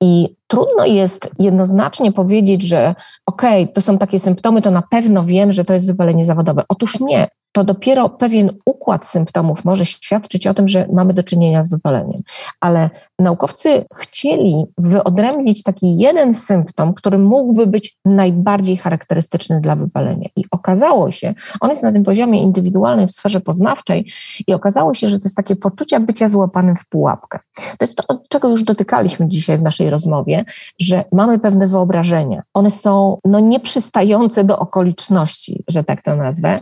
I 0.00 0.37
trudno 0.48 0.86
jest 0.86 1.30
jednoznacznie 1.38 2.12
powiedzieć, 2.12 2.62
że 2.62 2.94
okej, 3.26 3.62
okay, 3.62 3.74
to 3.74 3.80
są 3.80 3.98
takie 3.98 4.18
symptomy, 4.18 4.62
to 4.62 4.70
na 4.70 4.82
pewno 4.82 5.24
wiem, 5.24 5.52
że 5.52 5.64
to 5.64 5.74
jest 5.74 5.86
wypalenie 5.86 6.24
zawodowe. 6.24 6.64
Otóż 6.68 7.00
nie 7.00 7.28
to 7.52 7.64
dopiero 7.64 8.08
pewien 8.08 8.50
układ 8.66 9.06
symptomów 9.06 9.64
może 9.64 9.86
świadczyć 9.86 10.46
o 10.46 10.54
tym, 10.54 10.68
że 10.68 10.86
mamy 10.92 11.14
do 11.14 11.22
czynienia 11.22 11.62
z 11.62 11.70
wypaleniem. 11.70 12.22
Ale 12.60 12.90
naukowcy 13.18 13.84
chcieli 13.94 14.64
wyodrębnić 14.78 15.62
taki 15.62 15.98
jeden 15.98 16.34
symptom, 16.34 16.94
który 16.94 17.18
mógłby 17.18 17.66
być 17.66 17.96
najbardziej 18.04 18.76
charakterystyczny 18.76 19.60
dla 19.60 19.76
wypalenia. 19.76 20.28
I 20.36 20.44
okazało 20.50 21.10
się, 21.10 21.34
on 21.60 21.70
jest 21.70 21.82
na 21.82 21.92
tym 21.92 22.02
poziomie 22.02 22.42
indywidualnym 22.42 23.08
w 23.08 23.12
sferze 23.12 23.40
poznawczej, 23.40 24.12
i 24.46 24.54
okazało 24.54 24.94
się, 24.94 25.08
że 25.08 25.18
to 25.18 25.24
jest 25.24 25.36
takie 25.36 25.56
poczucie 25.56 26.00
bycia 26.00 26.28
złapanym 26.28 26.76
w 26.76 26.88
pułapkę. 26.88 27.38
To 27.54 27.84
jest 27.84 27.96
to, 27.96 28.22
czego 28.28 28.48
już 28.48 28.64
dotykaliśmy 28.64 29.28
dzisiaj 29.28 29.58
w 29.58 29.62
naszej 29.62 29.90
rozmowie, 29.90 30.37
że 30.80 31.04
mamy 31.12 31.38
pewne 31.38 31.68
wyobrażenia. 31.68 32.42
One 32.54 32.70
są 32.70 33.18
no, 33.24 33.40
nieprzystające 33.40 34.44
do 34.44 34.58
okoliczności, 34.58 35.64
że 35.68 35.84
tak 35.84 36.02
to 36.02 36.16
nazwę, 36.16 36.60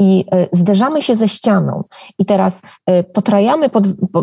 i 0.00 0.24
E, 0.32 0.48
zderzamy 0.52 1.02
się 1.02 1.14
ze 1.14 1.28
ścianą. 1.28 1.84
I 2.18 2.24
teraz 2.24 2.62
e, 2.86 3.04
potrajamy, 3.04 3.70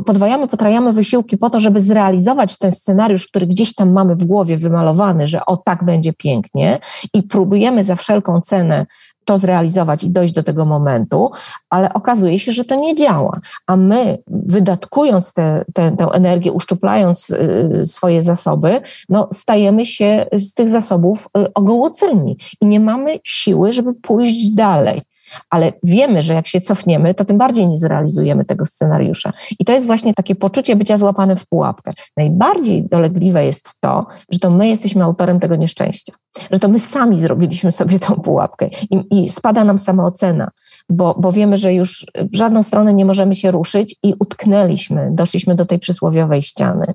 podwajamy, 0.06 0.47
potrajamy 0.47 0.93
wysiłki 0.93 1.38
po 1.38 1.49
to, 1.49 1.60
żeby 1.60 1.82
zrealizować 1.82 2.58
ten 2.58 2.72
scenariusz, 2.72 3.28
który 3.28 3.47
gdzieś 3.47 3.76
tam 3.76 3.91
mamy 3.91 4.16
w 4.16 4.24
głowie 4.24 4.58
wymalowany, 4.58 5.28
że 5.28 5.45
o 5.45 5.58
tak 5.58 5.84
będzie 5.84 6.14
pięknie. 6.14 6.80
I 7.14 7.24
próbujemy 7.24 7.84
za 7.84 7.95
wszelką 7.95 8.41
cenę 8.41 8.86
to 9.26 9.38
zrealizować 9.38 10.03
i 10.03 10.09
dojść 10.09 10.34
do 10.34 10.43
tego 10.43 10.65
momentu, 10.65 11.32
ale 11.69 11.93
okazuje 11.93 12.39
się, 12.39 12.51
że 12.51 12.65
to 12.65 12.76
nie 12.76 12.95
działa. 12.95 13.39
A 13.67 13.78
my, 13.78 14.17
wydatkując 14.28 15.34
te, 15.34 15.65
te, 15.74 15.91
tę 15.91 16.05
energię, 16.13 16.51
uszczuplając 16.51 17.30
y, 17.30 17.82
swoje 17.86 18.22
zasoby, 18.22 18.82
no, 19.09 19.28
stajemy 19.32 19.86
się 19.86 20.26
z 20.34 20.53
tych 20.53 20.69
zasobów 20.69 21.28
y, 21.38 21.53
ogołoceni 21.53 22.38
i 22.61 22.65
nie 22.65 22.80
mamy 22.80 23.19
siły, 23.24 23.74
żeby 23.74 23.93
pójść 23.93 24.49
dalej 24.49 25.01
ale 25.50 25.74
wiemy, 25.84 26.24
że 26.24 26.34
jak 26.34 26.48
się 26.48 26.62
cofniemy, 26.62 27.14
to 27.14 27.26
tym 27.26 27.38
bardziej 27.38 27.68
nie 27.68 27.78
zrealizujemy 27.78 28.46
tego 28.46 28.66
scenariusza. 28.66 29.34
I 29.60 29.66
to 29.66 29.74
jest 29.74 29.86
właśnie 29.86 30.14
takie 30.14 30.36
poczucie 30.36 30.76
bycia 30.76 30.98
złapanym 30.98 31.38
w 31.38 31.48
pułapkę. 31.48 31.94
Najbardziej 32.18 32.84
dolegliwe 32.84 33.46
jest 33.46 33.80
to, 33.80 34.06
że 34.30 34.40
to 34.40 34.50
my 34.50 34.68
jesteśmy 34.68 35.04
autorem 35.04 35.40
tego 35.40 35.56
nieszczęścia, 35.56 36.14
że 36.52 36.60
to 36.60 36.68
my 36.68 36.80
sami 36.80 37.20
zrobiliśmy 37.20 37.72
sobie 37.72 38.00
tą 38.00 38.16
pułapkę 38.16 38.70
i, 38.92 39.22
i 39.22 39.30
spada 39.30 39.64
nam 39.64 39.80
samoocena, 39.80 40.52
bo, 40.92 41.16
bo 41.20 41.32
wiemy, 41.32 41.58
że 41.58 41.74
już 41.74 42.06
w 42.16 42.36
żadną 42.36 42.64
stronę 42.64 42.94
nie 42.94 43.06
możemy 43.06 43.36
się 43.36 43.52
ruszyć 43.52 43.96
i 44.04 44.14
utknęliśmy, 44.20 45.10
doszliśmy 45.12 45.56
do 45.56 45.66
tej 45.66 45.80
przysłowiowej 45.80 46.42
ściany. 46.42 46.86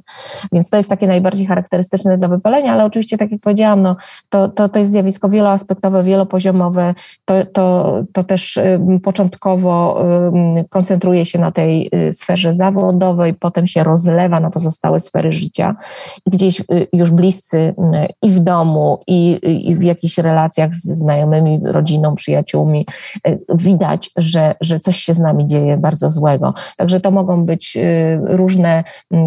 Więc 0.53 0.70
to 0.70 0.76
jest 0.76 0.88
takie 0.88 1.07
najbardziej 1.07 1.47
charakterystyczne 1.47 2.18
dla 2.18 2.28
wypalenia, 2.28 2.72
ale 2.72 2.84
oczywiście, 2.84 3.18
tak 3.18 3.30
jak 3.30 3.40
powiedziałam, 3.40 3.82
no, 3.82 3.97
to, 4.28 4.49
to, 4.49 4.68
to 4.68 4.78
jest 4.78 4.90
zjawisko 4.90 5.28
wieloaspektowe, 5.28 6.05
wielopoziomowe, 6.05 6.94
to, 7.24 7.34
to, 7.53 7.94
to 8.12 8.24
też 8.24 8.59
początkowo 9.03 10.07
koncentruje 10.68 11.26
się 11.26 11.38
na 11.38 11.53
tej 11.53 11.90
y, 12.09 12.12
sferze 12.12 12.55
zawodowej, 12.55 13.34
potem 13.34 13.66
się 13.66 13.84
rozlewa 13.84 14.40
na 14.40 14.51
pozostałe 14.51 15.01
sfery 15.01 15.32
życia 15.32 15.76
i 16.26 16.30
gdzieś 16.30 16.61
y, 16.61 16.88
już 16.92 17.11
bliscy 17.11 17.74
i 18.22 18.30
w 18.30 18.38
domu, 18.38 19.01
i, 19.07 19.40
i 19.70 19.76
w 19.76 19.82
jakichś 19.82 20.18
relacjach 20.18 20.74
z 20.74 20.84
znajomymi, 20.84 21.61
rodziną, 21.64 22.14
przyjaciółmi 22.14 22.86
y, 23.28 23.38
widać, 23.87 24.11
że, 24.16 24.55
że 24.61 24.80
coś 24.80 24.97
się 24.97 25.12
z 25.12 25.18
nami 25.18 25.47
dzieje 25.47 25.76
bardzo 25.76 26.11
złego. 26.11 26.55
Także 26.76 27.01
to 27.01 27.11
mogą 27.11 27.45
być 27.45 27.78
różne 28.24 28.84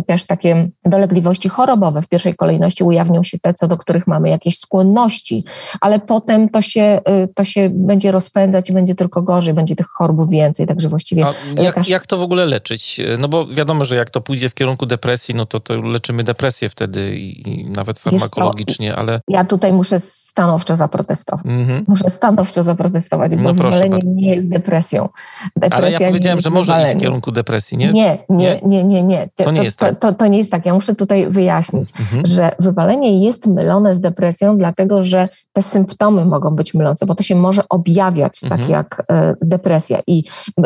też 0.08 0.26
takie 0.26 0.70
dolegliwości 0.86 1.50
chorobowe. 1.50 2.02
W 2.02 2.08
pierwszej 2.08 2.36
kolejności 2.36 2.84
ujawnią 2.84 3.24
się 3.24 3.40
te, 3.40 3.54
co 3.54 3.68
do 3.68 3.78
których 3.78 4.08
mamy 4.08 4.30
jakieś 4.30 4.60
skłonności, 4.60 5.44
ale 5.82 6.00
potem 6.00 6.50
to 6.50 6.62
się, 6.62 7.02
to 7.36 7.44
się 7.44 7.70
będzie 7.74 8.12
rozpędzać 8.12 8.70
i 8.70 8.74
będzie 8.74 8.96
tylko 8.96 9.22
gorzej, 9.22 9.54
będzie 9.54 9.76
tych 9.76 9.88
chorób 9.88 10.30
więcej, 10.30 10.68
także 10.68 10.90
właściwie... 10.90 11.26
A 11.26 11.62
jak, 11.62 11.90
jak 11.90 12.08
to 12.08 12.18
w 12.18 12.22
ogóle 12.22 12.46
leczyć? 12.46 13.02
No 13.20 13.28
bo 13.28 13.48
wiadomo, 13.48 13.86
że 13.86 13.96
jak 13.96 14.10
to 14.10 14.22
pójdzie 14.22 14.50
w 14.50 14.54
kierunku 14.54 14.86
depresji, 14.86 15.36
no 15.36 15.46
to, 15.46 15.60
to 15.60 15.76
leczymy 15.76 16.24
depresję 16.24 16.70
wtedy 16.70 17.16
i, 17.16 17.50
i 17.50 17.70
nawet 17.70 18.00
farmakologicznie, 18.00 18.96
ale... 18.96 19.22
Ja 19.28 19.46
tutaj 19.46 19.74
muszę 19.74 20.00
stanowczo 20.00 20.76
zaprotestować. 20.76 21.46
Mhm. 21.46 21.86
Muszę 21.88 22.10
stanowczo 22.10 22.64
zaprotestować, 22.64 23.36
bo 23.36 23.54
no 23.54 23.98
nie 24.06 24.39
jest 24.40 24.50
depresją. 24.50 25.10
Depresja 25.56 25.78
ale 25.78 25.92
ja 25.92 26.00
powiedziałem, 26.08 26.40
że 26.40 26.50
może 26.50 26.82
iść 26.82 26.92
w 26.92 26.98
kierunku 26.98 27.32
depresji, 27.32 27.78
nie? 27.78 27.92
Nie, 27.92 28.18
nie, 28.30 28.60
nie, 28.64 28.84
nie. 28.84 29.04
nie. 29.04 29.30
To, 29.36 29.44
to 29.44 29.52
nie 29.52 29.64
jest 29.64 29.80
tak. 29.80 30.00
To, 30.00 30.14
to, 30.14 30.28
nie 30.28 30.38
jest 30.38 30.52
tak. 30.52 30.66
Ja 30.66 30.74
muszę 30.74 30.96
tutaj 30.96 31.30
wyjaśnić, 31.30 31.90
mhm. 32.00 32.26
że 32.26 32.52
wypalenie 32.60 33.26
jest 33.26 33.48
mylone 33.48 33.96
z 33.96 34.00
depresją, 34.00 34.58
dlatego 34.58 35.04
że 35.04 35.30
te 35.54 35.62
symptomy 35.62 36.26
mogą 36.26 36.56
być 36.56 36.74
mylące, 36.74 37.06
bo 37.06 37.16
to 37.16 37.24
się 37.24 37.36
może 37.36 37.62
objawiać 37.70 38.40
tak 38.40 38.52
mhm. 38.52 38.70
jak 38.70 39.04
e, 39.12 39.36
depresja. 39.42 40.00
I 40.08 40.24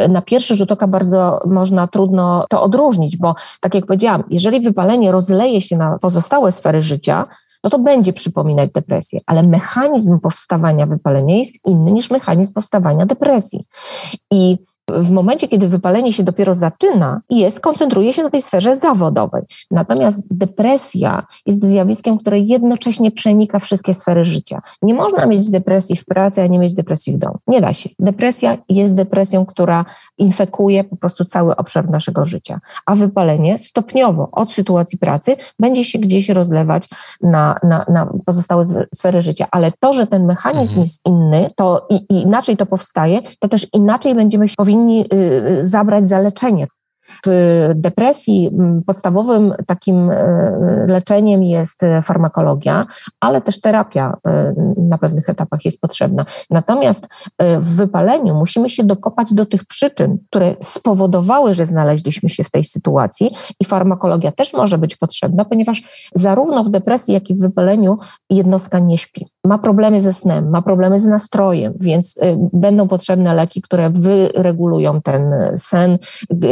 na 0.09 0.21
pierwszy 0.21 0.55
rzut 0.55 0.71
oka 0.71 0.87
bardzo 0.87 1.39
można 1.45 1.87
trudno 1.87 2.45
to 2.49 2.63
odróżnić, 2.63 3.17
bo 3.17 3.35
tak 3.59 3.75
jak 3.75 3.85
powiedziałam, 3.85 4.23
jeżeli 4.29 4.59
wypalenie 4.59 5.11
rozleje 5.11 5.61
się 5.61 5.77
na 5.77 5.97
pozostałe 5.99 6.51
sfery 6.51 6.81
życia, 6.81 7.25
no 7.63 7.69
to 7.69 7.79
będzie 7.79 8.13
przypominać 8.13 8.69
depresję, 8.71 9.19
ale 9.25 9.43
mechanizm 9.43 10.19
powstawania 10.19 10.85
wypalenia 10.85 11.35
jest 11.37 11.67
inny 11.67 11.91
niż 11.91 12.11
mechanizm 12.11 12.53
powstawania 12.53 13.05
depresji. 13.05 13.65
I 14.31 14.57
w 14.91 15.11
momencie, 15.11 15.47
kiedy 15.47 15.67
wypalenie 15.67 16.13
się 16.13 16.23
dopiero 16.23 16.53
zaczyna, 16.53 17.21
jest, 17.29 17.59
koncentruje 17.59 18.13
się 18.13 18.23
na 18.23 18.29
tej 18.29 18.41
sferze 18.41 18.77
zawodowej. 18.77 19.43
Natomiast 19.71 20.23
depresja 20.31 21.25
jest 21.45 21.65
zjawiskiem, 21.65 22.19
które 22.19 22.39
jednocześnie 22.39 23.11
przenika 23.11 23.59
wszystkie 23.59 23.93
sfery 23.93 24.25
życia. 24.25 24.61
Nie 24.81 24.93
można 24.93 25.25
mieć 25.25 25.49
depresji 25.49 25.95
w 25.95 26.05
pracy, 26.05 26.41
a 26.41 26.47
nie 26.47 26.59
mieć 26.59 26.73
depresji 26.73 27.13
w 27.13 27.17
domu. 27.17 27.37
Nie 27.47 27.61
da 27.61 27.73
się. 27.73 27.89
Depresja 27.99 28.57
jest 28.69 28.93
depresją, 28.93 29.45
która 29.45 29.85
infekuje 30.17 30.83
po 30.83 30.95
prostu 30.95 31.25
cały 31.25 31.55
obszar 31.55 31.89
naszego 31.89 32.25
życia. 32.25 32.59
A 32.85 32.95
wypalenie 32.95 33.57
stopniowo 33.57 34.29
od 34.31 34.51
sytuacji 34.51 34.97
pracy 34.97 35.35
będzie 35.59 35.85
się 35.85 35.99
gdzieś 35.99 36.29
rozlewać 36.29 36.89
na, 37.21 37.55
na, 37.63 37.85
na 37.89 38.13
pozostałe 38.25 38.65
sfery 38.95 39.21
życia. 39.21 39.47
Ale 39.51 39.71
to, 39.79 39.93
że 39.93 40.07
ten 40.07 40.25
mechanizm 40.25 40.73
mhm. 40.73 40.81
jest 40.81 41.01
inny, 41.05 41.49
to 41.55 41.87
i, 41.89 41.95
i 41.95 42.21
inaczej 42.21 42.57
to 42.57 42.65
powstaje, 42.65 43.21
to 43.39 43.47
też 43.47 43.67
inaczej 43.73 44.15
będziemy 44.15 44.45
powinni 44.57 44.72
y, 44.73 45.05
y, 45.13 45.65
zabrać 45.65 46.07
za 46.07 46.19
leczenie 46.19 46.67
w 47.25 47.71
depresji 47.75 48.51
podstawowym 48.87 49.53
takim 49.67 50.11
e, 50.11 50.85
leczeniem 50.89 51.43
jest 51.43 51.83
e, 51.83 52.01
farmakologia, 52.01 52.85
ale 53.19 53.41
też 53.41 53.61
terapia 53.61 54.17
e, 54.27 54.53
na 54.77 54.97
pewnych 54.97 55.29
etapach 55.29 55.65
jest 55.65 55.81
potrzebna. 55.81 56.25
Natomiast 56.49 57.07
w 57.59 57.75
wypaleniu 57.75 58.35
musimy 58.35 58.69
się 58.69 58.83
dokopać 58.83 59.33
do 59.33 59.45
tych 59.45 59.65
przyczyn, 59.65 60.17
które 60.29 60.55
spowodowały, 60.59 61.53
że 61.53 61.65
znaleźliśmy 61.65 62.29
się 62.29 62.43
w 62.43 62.51
tej 62.51 62.63
sytuacji 62.63 63.31
i 63.59 63.65
farmakologia 63.65 64.31
też 64.31 64.53
może 64.53 64.77
być 64.77 64.95
potrzebna, 64.95 65.45
ponieważ 65.45 66.09
zarówno 66.15 66.63
w 66.63 66.69
depresji, 66.69 67.13
jak 67.13 67.29
i 67.29 67.35
w 67.35 67.39
wypaleniu 67.39 67.97
jednostka 68.29 68.79
nie 68.79 68.97
śpi. 68.97 69.27
Ma 69.45 69.57
problemy 69.57 70.01
ze 70.01 70.13
snem, 70.13 70.49
ma 70.49 70.61
problemy 70.61 70.99
z 70.99 71.05
nastrojem, 71.05 71.73
więc 71.79 72.19
będą 72.53 72.87
potrzebne 72.87 73.33
leki, 73.33 73.61
które 73.61 73.89
wyregulują 73.89 75.01
ten 75.01 75.33
sen, 75.55 75.97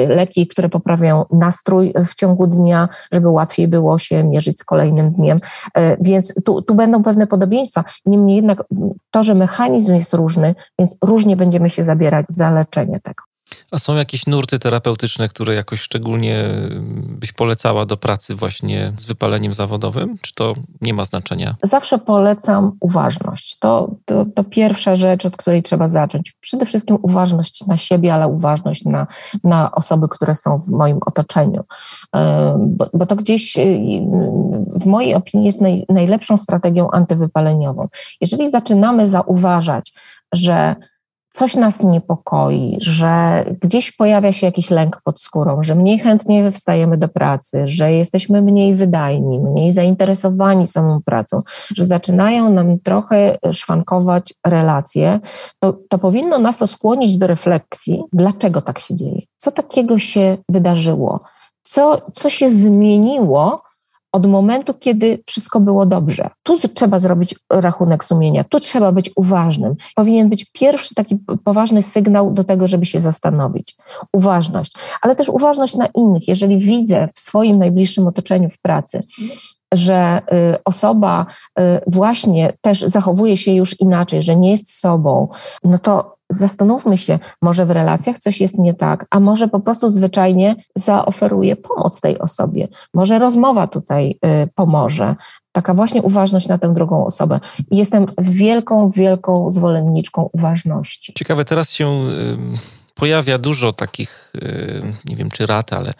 leki, 0.07 0.47
które 0.51 0.69
poprawiają 0.69 1.25
nastrój 1.31 1.93
w 2.07 2.15
ciągu 2.15 2.47
dnia, 2.47 2.89
żeby 3.11 3.29
łatwiej 3.29 3.67
było 3.67 3.99
się 3.99 4.23
mierzyć 4.23 4.59
z 4.59 4.63
kolejnym 4.63 5.11
dniem. 5.11 5.39
E, 5.73 5.97
więc 6.03 6.33
tu, 6.45 6.61
tu 6.61 6.75
będą 6.75 7.03
pewne 7.03 7.27
podobieństwa. 7.27 7.83
Niemniej 8.05 8.35
jednak 8.35 8.63
to, 9.11 9.23
że 9.23 9.35
mechanizm 9.35 9.95
jest 9.95 10.13
różny, 10.13 10.55
więc 10.79 10.97
różnie 11.03 11.35
będziemy 11.35 11.69
się 11.69 11.83
zabierać 11.83 12.25
za 12.29 12.51
leczenie 12.51 12.99
tego. 13.03 13.30
A 13.71 13.79
są 13.79 13.95
jakieś 13.95 14.25
nurty 14.27 14.59
terapeutyczne, 14.59 15.29
które 15.29 15.55
jakoś 15.55 15.81
szczególnie 15.81 16.45
byś 17.03 17.31
polecała 17.31 17.85
do 17.85 17.97
pracy 17.97 18.35
właśnie 18.35 18.93
z 18.97 19.05
wypaleniem 19.05 19.53
zawodowym? 19.53 20.17
Czy 20.21 20.33
to 20.33 20.53
nie 20.81 20.93
ma 20.93 21.05
znaczenia? 21.05 21.55
Zawsze 21.63 21.97
polecam 21.97 22.77
uważność. 22.79 23.59
To, 23.59 23.95
to, 24.05 24.25
to 24.35 24.43
pierwsza 24.43 24.95
rzecz, 24.95 25.25
od 25.25 25.37
której 25.37 25.63
trzeba 25.63 25.87
zacząć. 25.87 26.35
Przede 26.39 26.65
wszystkim 26.65 26.97
uważność 27.01 27.65
na 27.67 27.77
siebie, 27.77 28.13
ale 28.13 28.27
uważność 28.27 28.85
na, 28.85 29.07
na 29.43 29.71
osoby, 29.71 30.07
które 30.09 30.35
są 30.35 30.57
w 30.59 30.67
moim 30.69 30.99
otoczeniu. 31.05 31.63
Bo, 32.57 32.89
bo 32.93 33.05
to 33.05 33.15
gdzieś 33.15 33.57
e, 33.57 33.63
w 34.75 34.85
mojej 34.85 35.15
opinii 35.15 35.45
jest 35.45 35.61
naj, 35.61 35.85
najlepszą 35.89 36.37
strategią 36.37 36.91
antywypaleniową. 36.91 37.87
Jeżeli 38.21 38.49
zaczynamy 38.49 39.07
zauważać, 39.07 39.93
że 40.33 40.75
coś 41.33 41.55
nas 41.55 41.83
niepokoi, 41.83 42.77
że 42.81 43.45
gdzieś 43.61 43.91
pojawia 43.91 44.33
się 44.33 44.47
jakiś 44.47 44.69
lęk 44.69 45.01
pod 45.03 45.21
skórą, 45.21 45.63
że 45.63 45.75
mniej 45.75 45.99
chętnie 45.99 46.51
wstajemy 46.51 46.97
do 46.97 47.07
pracy, 47.07 47.61
że 47.65 47.91
jesteśmy 47.91 48.41
mniej 48.41 48.75
wydajni, 48.75 49.39
mniej 49.39 49.71
zainteresowani 49.71 50.67
samą 50.67 51.01
pracą, 51.05 51.41
że 51.75 51.85
zaczynają 51.85 52.49
nam 52.49 52.79
trochę 52.79 53.37
szwankować 53.51 54.33
relacje, 54.47 55.19
to, 55.59 55.73
to 55.89 55.97
powinno 55.97 56.39
nas 56.39 56.57
to 56.57 56.67
skłonić 56.67 57.17
do 57.17 57.27
refleksji, 57.27 58.03
dlaczego 58.13 58.61
tak 58.61 58.79
się 58.79 58.95
dzieje, 58.95 59.21
co 59.37 59.51
takiego 59.51 59.99
się 59.99 60.37
wydarzyło, 60.49 61.19
co, 61.63 62.01
co 62.13 62.29
się 62.29 62.49
zmieniło, 62.49 63.63
od 64.11 64.27
momentu, 64.27 64.73
kiedy 64.73 65.23
wszystko 65.25 65.59
było 65.59 65.85
dobrze. 65.85 66.29
Tu 66.43 66.67
trzeba 66.67 66.99
zrobić 66.99 67.35
rachunek 67.49 68.05
sumienia, 68.05 68.43
tu 68.43 68.59
trzeba 68.59 68.91
być 68.91 69.11
uważnym. 69.15 69.75
Powinien 69.95 70.29
być 70.29 70.45
pierwszy 70.45 70.95
taki 70.95 71.17
poważny 71.43 71.81
sygnał 71.81 72.31
do 72.33 72.43
tego, 72.43 72.67
żeby 72.67 72.85
się 72.85 72.99
zastanowić. 72.99 73.75
Uważność, 74.13 74.73
ale 75.01 75.15
też 75.15 75.29
uważność 75.29 75.75
na 75.75 75.85
innych. 75.85 76.27
Jeżeli 76.27 76.57
widzę 76.57 77.07
w 77.15 77.19
swoim 77.19 77.59
najbliższym 77.59 78.07
otoczeniu 78.07 78.49
w 78.49 78.61
pracy, 78.61 79.03
że 79.73 80.21
y, 80.53 80.63
osoba 80.65 81.25
y, 81.59 81.63
właśnie 81.87 82.53
też 82.61 82.81
zachowuje 82.81 83.37
się 83.37 83.51
już 83.51 83.79
inaczej, 83.79 84.23
że 84.23 84.35
nie 84.35 84.51
jest 84.51 84.79
sobą, 84.79 85.27
no 85.63 85.77
to 85.77 86.15
zastanówmy 86.31 86.97
się, 86.97 87.19
może 87.41 87.65
w 87.65 87.71
relacjach 87.71 88.19
coś 88.19 88.41
jest 88.41 88.59
nie 88.59 88.73
tak, 88.73 89.05
a 89.09 89.19
może 89.19 89.47
po 89.47 89.59
prostu 89.59 89.89
zwyczajnie 89.89 90.55
zaoferuje 90.75 91.55
pomoc 91.55 92.01
tej 92.01 92.19
osobie. 92.19 92.67
Może 92.93 93.19
rozmowa 93.19 93.67
tutaj 93.67 94.19
y, 94.43 94.47
pomoże. 94.55 95.15
Taka 95.51 95.73
właśnie 95.73 96.01
uważność 96.01 96.47
na 96.47 96.57
tę 96.57 96.73
drugą 96.73 97.05
osobę. 97.05 97.39
I 97.71 97.77
jestem 97.77 98.05
wielką, 98.17 98.89
wielką 98.89 99.51
zwolenniczką 99.51 100.29
uważności. 100.33 101.13
Ciekawe, 101.13 101.45
teraz 101.45 101.71
się 101.71 101.99
pojawia 102.93 103.37
dużo 103.37 103.71
takich, 103.71 104.33
nie 105.05 105.15
wiem 105.15 105.31
czy 105.31 105.45
rad, 105.45 105.73
ale 105.73 105.93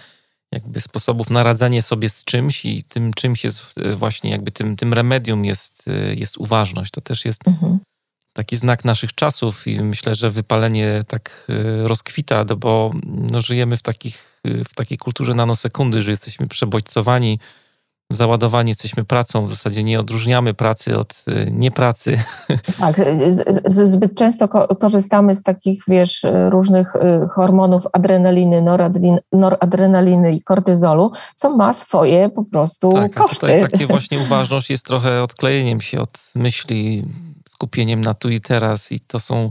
jakby 0.51 0.81
sposobów 0.81 1.29
na 1.29 1.43
radzenie 1.43 1.81
sobie 1.81 2.09
z 2.09 2.23
czymś 2.23 2.65
i 2.65 2.83
tym 2.83 3.13
czymś 3.13 3.43
jest 3.43 3.63
właśnie 3.95 4.31
jakby 4.31 4.51
tym, 4.51 4.75
tym 4.75 4.93
remedium 4.93 5.45
jest, 5.45 5.85
jest 6.15 6.37
uważność. 6.37 6.91
To 6.91 7.01
też 7.01 7.25
jest 7.25 7.47
mhm. 7.47 7.79
Taki 8.33 8.57
znak 8.57 8.85
naszych 8.85 9.15
czasów 9.15 9.67
i 9.67 9.79
myślę, 9.79 10.15
że 10.15 10.29
wypalenie 10.29 11.03
tak 11.07 11.47
e, 11.49 11.87
rozkwita, 11.87 12.45
bo 12.45 12.91
no, 13.05 13.41
żyjemy 13.41 13.77
w, 13.77 13.81
takich, 13.81 14.41
w 14.45 14.75
takiej 14.75 14.97
kulturze 14.97 15.33
nanosekundy, 15.33 16.01
że 16.01 16.11
jesteśmy 16.11 16.47
przebodźcowani 16.47 17.39
załadowani 18.15 18.69
jesteśmy 18.69 19.03
pracą, 19.03 19.45
w 19.45 19.49
zasadzie 19.49 19.83
nie 19.83 19.99
odróżniamy 19.99 20.53
pracy 20.53 20.97
od 20.97 21.25
y, 21.27 21.51
niepracy. 21.51 22.17
Tak, 22.79 22.95
zbyt 23.65 24.15
często 24.15 24.47
korzystamy 24.79 25.35
z 25.35 25.43
takich, 25.43 25.83
wiesz, 25.87 26.25
różnych 26.49 26.93
hormonów 27.29 27.83
adrenaliny, 27.93 28.63
noradrenaliny 29.31 30.33
i 30.33 30.41
kortyzolu, 30.41 31.11
co 31.35 31.55
ma 31.55 31.73
swoje 31.73 32.29
po 32.29 32.43
prostu 32.43 32.91
tak, 32.91 33.13
koszty. 33.13 33.39
Tutaj 33.39 33.61
takie 33.61 33.87
właśnie 33.97 34.19
uważność 34.19 34.69
jest 34.69 34.85
trochę 34.85 35.23
odklejeniem 35.23 35.81
się 35.81 35.99
od 35.99 36.31
myśli, 36.35 37.05
skupieniem 37.61 38.01
na 38.01 38.13
tu 38.13 38.29
i 38.29 38.41
teraz 38.41 38.91
i 38.91 38.99
to 38.99 39.19
są, 39.19 39.47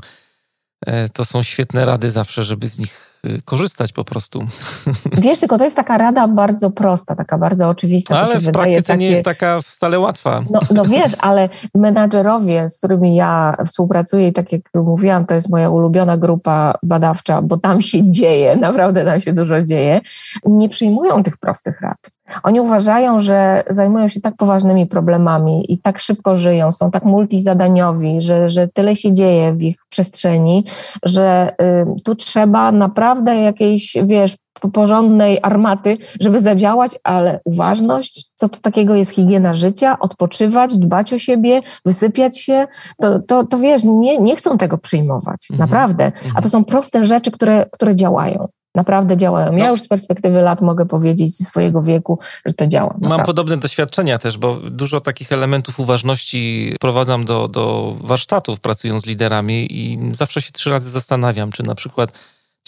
e, 0.87 1.09
to 1.09 1.25
są 1.25 1.43
świetne 1.43 1.85
rady 1.85 2.11
zawsze, 2.11 2.43
żeby 2.43 2.69
z 2.69 2.79
nich 2.79 3.10
korzystać 3.45 3.93
po 3.93 4.05
prostu. 4.05 4.41
Wiesz, 5.23 5.41
tylko 5.41 5.59
to 5.59 5.65
jest 5.65 5.77
taka 5.77 5.99
rada 5.99 6.29
bardzo 6.29 6.71
prosta, 6.71 7.17
taka 7.17 7.39
bardzo 7.39 7.69
oczywista. 7.69 8.19
Ale 8.19 8.41
w 8.41 8.51
praktyce 8.51 8.83
takie... 8.83 8.99
nie 8.99 9.11
jest 9.11 9.23
taka 9.23 9.61
wcale 9.63 9.99
łatwa. 9.99 10.43
No, 10.51 10.61
no 10.75 10.85
wiesz, 10.85 11.13
ale 11.19 11.49
menadżerowie, 11.75 12.69
z 12.69 12.79
którymi 12.79 13.17
ja 13.17 13.57
współpracuję 13.67 14.29
i 14.29 14.33
tak 14.33 14.53
jak 14.53 14.63
mówiłam, 14.75 15.27
to 15.27 15.35
jest 15.35 15.51
moja 15.51 15.71
ulubiona 15.71 16.17
grupa 16.17 16.79
badawcza, 16.83 17.43
bo 17.43 17.57
tam 17.57 17.83
się 17.83 18.11
dzieje, 18.11 18.57
naprawdę 18.67 19.05
tam 19.05 19.21
się 19.21 19.33
dużo 19.33 19.63
dzieje, 19.63 20.01
nie 20.47 20.69
przyjmują 20.69 21.23
tych 21.23 21.37
prostych 21.37 21.81
rad. 21.81 21.99
Oni 22.43 22.61
uważają, 22.61 23.21
że 23.21 23.65
zajmują 23.71 24.09
się 24.09 24.21
tak 24.21 24.37
poważnymi 24.37 24.87
problemami 24.87 25.73
i 25.73 25.79
tak 25.79 25.99
szybko 25.99 26.37
żyją, 26.37 26.73
są 26.73 26.91
tak 26.91 27.05
multizadaniowi, 27.05 28.21
że, 28.21 28.49
że 28.49 28.69
tyle 28.69 28.97
się 28.97 29.13
dzieje 29.13 29.53
w 29.53 29.63
ich 29.63 29.85
przestrzeni, 29.89 30.65
że 31.05 31.53
y, 31.63 32.03
tu 32.03 32.15
trzeba 32.15 32.73
naprawdę 32.73 33.10
jakiejś, 33.19 33.97
wiesz, 34.05 34.37
porządnej 34.73 35.39
armaty, 35.43 35.99
żeby 36.21 36.41
zadziałać, 36.41 36.99
ale 37.05 37.41
uważność, 37.45 38.31
co 38.35 38.49
to 38.49 38.59
takiego 38.61 38.95
jest 38.95 39.15
higiena 39.15 39.55
życia, 39.55 39.97
odpoczywać, 40.01 40.79
dbać 40.79 41.13
o 41.13 41.19
siebie, 41.19 41.61
wysypiać 41.85 42.41
się, 42.41 42.67
to, 43.01 43.21
to, 43.21 43.45
to 43.45 43.59
wiesz, 43.59 43.85
nie, 43.85 44.19
nie 44.19 44.37
chcą 44.37 44.59
tego 44.59 44.79
przyjmować, 44.79 45.49
mhm. 45.51 45.71
naprawdę. 45.71 46.07
A 46.07 46.21
to 46.21 46.29
mhm. 46.29 46.51
są 46.51 46.65
proste 46.65 47.05
rzeczy, 47.05 47.31
które, 47.31 47.67
które 47.73 47.97
działają 47.97 48.49
naprawdę 48.75 49.17
działają. 49.17 49.53
Ja 49.53 49.65
no. 49.65 49.71
już 49.71 49.81
z 49.81 49.89
perspektywy 49.89 50.41
lat 50.41 50.61
mogę 50.61 50.87
powiedzieć 50.87 51.37
z 51.37 51.47
swojego 51.47 51.83
wieku, 51.83 52.19
że 52.47 52.55
to 52.55 52.67
działa. 52.67 52.89
Naprawdę. 52.89 53.17
Mam 53.17 53.27
podobne 53.27 53.57
doświadczenia 53.57 54.19
też, 54.19 54.39
bo 54.39 54.55
dużo 54.55 55.01
takich 55.01 55.33
elementów 55.33 55.81
uważności 55.81 56.73
wprowadzam 56.77 57.25
do, 57.25 57.49
do 57.49 57.95
warsztatów 58.01 58.61
pracując 58.61 59.03
z 59.03 59.07
liderami 59.07 59.67
i 59.71 59.99
zawsze 60.13 60.43
się 60.43 60.53
trzy 60.53 60.71
razy 60.71 60.91
zastanawiam, 60.91 61.53
czy 61.53 61.63
na 61.63 61.75
przykład 61.75 62.13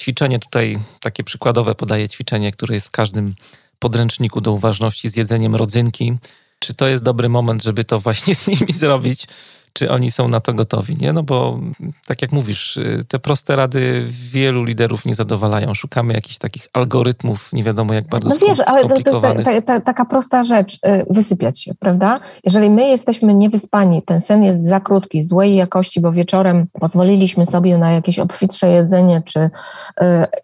ćwiczenie 0.01 0.39
tutaj, 0.39 0.79
takie 1.01 1.25
przykładowe 1.25 1.75
podaję 1.75 2.09
ćwiczenie, 2.09 2.53
które 2.53 2.75
jest 2.75 2.89
w 2.89 2.91
każdym 2.91 3.35
podręczniku 3.79 4.41
do 4.41 4.53
uważności 4.53 5.09
z 5.09 5.17
jedzeniem 5.17 5.57
rodzynki, 5.57 6.15
czy 6.59 6.75
to 6.75 6.89
jest 6.89 7.05
dobry 7.05 7.29
moment, 7.29 7.63
żeby 7.63 7.85
to 7.85 8.01
właśnie 8.01 8.35
z 8.43 8.47
nimi 8.47 8.73
zrobić, 8.73 9.27
czy 9.73 9.91
oni 9.91 10.11
są 10.11 10.29
na 10.29 10.41
to 10.41 10.53
gotowi, 10.53 10.97
nie? 11.01 11.13
No 11.13 11.23
bo 11.23 11.59
tak 12.07 12.23
jak 12.23 12.33
mówisz, 12.33 12.79
te 13.09 13.19
proste 13.19 13.57
rady 13.57 14.07
wielu 14.09 14.65
liderów 14.65 15.05
nie 15.05 15.15
zadowalają. 15.15 15.75
Szukamy 15.75 16.15
jakichś 16.15 16.39
takich 16.39 16.69
algorytmów, 16.73 17.53
nie 17.53 17.65
wiadomo 17.65 17.95
jak 17.95 18.09
bardzo 18.09 18.31
No 18.31 18.37
wiesz, 18.49 18.61
ale 18.61 18.89
to, 18.89 18.97
jest 18.97 19.45
ta, 19.45 19.63
ta, 19.63 19.81
taka 19.81 20.05
prosta 20.05 20.45
rzecz, 20.45 20.75
y, 20.75 21.07
wysypiać 21.11 21.63
się, 21.63 21.75
prawda? 21.75 22.21
Jeżeli 22.45 22.71
my 22.71 22.89
jesteśmy 22.89 23.35
niewyspani, 23.35 24.03
ten 24.03 24.21
sen 24.21 24.43
jest 24.43 24.67
za 24.67 24.81
krótki, 24.81 25.23
złej 25.23 25.55
jakości, 25.55 26.01
bo 26.01 26.13
wieczorem 26.13 26.67
pozwoliliśmy 26.81 27.47
sobie 27.47 27.79
na 27.79 27.93
jakieś 27.93 28.19
obfitsze 28.19 28.69
jedzenie 28.69 29.23
czy 29.25 29.41
y, 29.41 29.51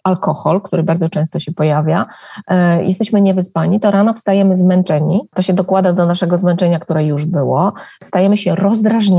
alkohol, 0.04 0.60
który 0.60 0.82
bardzo 0.82 1.08
często 1.08 1.38
się 1.38 1.52
pojawia, 1.52 2.06
y, 2.50 2.54
jesteśmy 2.84 3.20
niewyspani, 3.20 3.80
to 3.80 3.90
rano 3.90 4.14
wstajemy 4.14 4.56
zmęczeni, 4.56 5.20
to 5.34 5.42
się 5.42 5.52
dokłada 5.52 5.92
do 5.92 6.06
naszego 6.06 6.38
zmęczenia, 6.38 6.78
które 6.78 7.04
już 7.04 7.26
było, 7.26 7.72
stajemy 8.02 8.36
się 8.36 8.54
rozdrażnieni, 8.54 9.17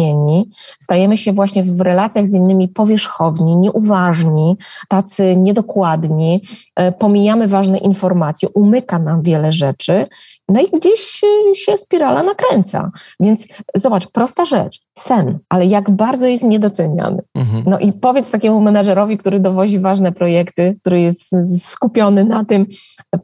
stajemy 0.79 1.17
się 1.17 1.33
właśnie 1.33 1.63
w 1.63 1.81
relacjach 1.81 2.27
z 2.27 2.33
innymi 2.33 2.67
powierzchowni, 2.67 3.57
nieuważni, 3.57 4.57
tacy 4.87 5.35
niedokładni, 5.37 6.41
y, 6.79 6.91
pomijamy 6.91 7.47
ważne 7.47 7.77
informacje, 7.77 8.49
umyka 8.49 8.99
nam 8.99 9.21
wiele 9.21 9.51
rzeczy 9.51 10.05
no 10.49 10.61
i 10.61 10.79
gdzieś 10.79 11.21
się 11.53 11.77
spirala 11.77 12.23
nakręca. 12.23 12.91
Więc 13.19 13.47
zobacz, 13.75 14.07
prosta 14.07 14.45
rzecz, 14.45 14.79
sen, 14.97 15.39
ale 15.49 15.65
jak 15.65 15.91
bardzo 15.91 16.27
jest 16.27 16.43
niedoceniany. 16.43 17.21
Mhm. 17.35 17.63
No 17.67 17.79
i 17.79 17.93
powiedz 17.93 18.29
takiemu 18.29 18.61
menadżerowi, 18.61 19.17
który 19.17 19.39
dowozi 19.39 19.79
ważne 19.79 20.11
projekty, 20.11 20.77
który 20.81 21.01
jest 21.01 21.35
skupiony 21.63 22.23
na 22.23 22.45
tym, 22.45 22.65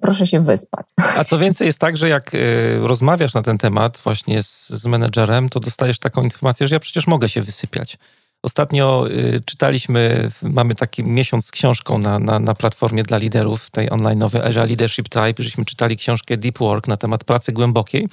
proszę 0.02 0.28
się 0.28 0.40
wyspać. 0.40 0.88
A 1.18 1.24
co 1.24 1.38
więcej 1.38 1.68
jest 1.68 1.80
tak, 1.80 1.98
że 1.98 2.10
jak 2.10 2.36
y, 2.36 2.40
rozmawiasz 2.82 3.34
na 3.34 3.42
ten 3.42 3.58
temat 3.58 4.02
właśnie 4.04 4.44
z, 4.44 4.70
z 4.70 4.86
menedżerem, 4.86 5.50
to 5.50 5.60
dostajesz 5.60 6.00
taką 6.00 6.24
informację, 6.24 6.68
że 6.68 6.76
ja 6.76 6.80
przecież 6.80 7.08
mogę 7.08 7.30
się 7.30 7.42
wysypiać. 7.42 7.98
Ostatnio 8.46 9.08
y, 9.10 9.42
czytaliśmy, 9.46 10.30
mamy 10.42 10.76
taki 10.76 11.04
miesiąc 11.04 11.46
z 11.46 11.52
książką 11.52 11.98
na, 11.98 12.20
na, 12.20 12.40
na 12.40 12.56
platformie 12.56 13.04
dla 13.04 13.18
liderów, 13.18 13.72
tej 13.72 13.90
online 13.90 14.20
nowej 14.20 14.42
Agile 14.42 14.66
Leadership 14.66 15.10
Tribe, 15.10 15.44
żeśmy 15.44 15.66
czytali 15.66 15.98
książkę 15.98 16.38
Deep 16.38 16.58
Work 16.58 16.88
na 16.88 16.98
temat 16.98 17.24
pracy 17.24 17.52
głębokiej. 17.52 18.08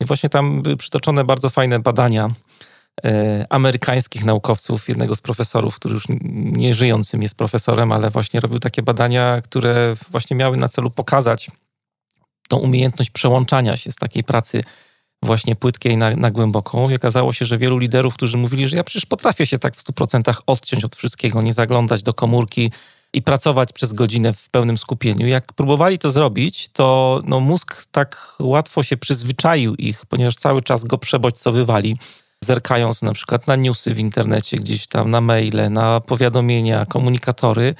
I 0.00 0.04
właśnie 0.04 0.28
tam 0.28 0.62
były 0.62 0.76
przytoczone 0.76 1.24
bardzo 1.24 1.50
fajne 1.50 1.78
badania 1.78 2.30
y, 3.06 3.10
amerykańskich 3.50 4.24
naukowców, 4.24 4.88
jednego 4.88 5.16
z 5.16 5.20
profesorów, 5.20 5.76
który 5.76 5.94
już 5.94 6.04
nie 6.52 6.74
żyjącym 6.74 7.22
jest 7.22 7.36
profesorem, 7.36 7.92
ale 7.92 8.10
właśnie 8.10 8.40
robił 8.40 8.58
takie 8.58 8.82
badania, 8.82 9.40
które 9.44 9.94
właśnie 10.10 10.36
miały 10.36 10.56
na 10.56 10.68
celu 10.68 10.90
pokazać 10.90 11.50
tą 12.48 12.56
umiejętność 12.56 13.10
przełączania 13.10 13.76
się 13.76 13.92
z 13.92 13.96
takiej 13.96 14.24
pracy 14.24 14.64
właśnie 15.26 15.56
płytkiej 15.56 15.96
na, 15.96 16.10
na 16.10 16.30
głęboką 16.30 16.90
i 16.90 16.94
okazało 16.94 17.32
się, 17.32 17.44
że 17.44 17.58
wielu 17.58 17.78
liderów, 17.78 18.14
którzy 18.14 18.36
mówili, 18.36 18.68
że 18.68 18.76
ja 18.76 18.84
przecież 18.84 19.06
potrafię 19.06 19.46
się 19.46 19.58
tak 19.58 19.76
w 19.76 19.84
100% 19.84 20.34
odciąć 20.46 20.84
od 20.84 20.96
wszystkiego, 20.96 21.42
nie 21.42 21.52
zaglądać 21.52 22.02
do 22.02 22.12
komórki 22.12 22.70
i 23.12 23.22
pracować 23.22 23.72
przez 23.72 23.92
godzinę 23.92 24.32
w 24.32 24.48
pełnym 24.50 24.78
skupieniu. 24.78 25.26
Jak 25.26 25.52
próbowali 25.52 25.98
to 25.98 26.10
zrobić, 26.10 26.68
to 26.72 27.20
no, 27.24 27.40
mózg 27.40 27.86
tak 27.90 28.36
łatwo 28.40 28.82
się 28.82 28.96
przyzwyczaił 28.96 29.74
ich, 29.74 30.06
ponieważ 30.06 30.36
cały 30.36 30.62
czas 30.62 30.84
go 30.84 30.98
przebodźcowywali 30.98 31.96
zerkając 32.44 33.02
na 33.02 33.12
przykład 33.12 33.46
na 33.46 33.56
newsy 33.56 33.94
w 33.94 33.98
internecie, 33.98 34.56
gdzieś 34.56 34.86
tam 34.86 35.10
na 35.10 35.20
maile, 35.20 35.70
na 35.70 36.00
powiadomienia, 36.00 36.86
komunikatory, 36.86 37.74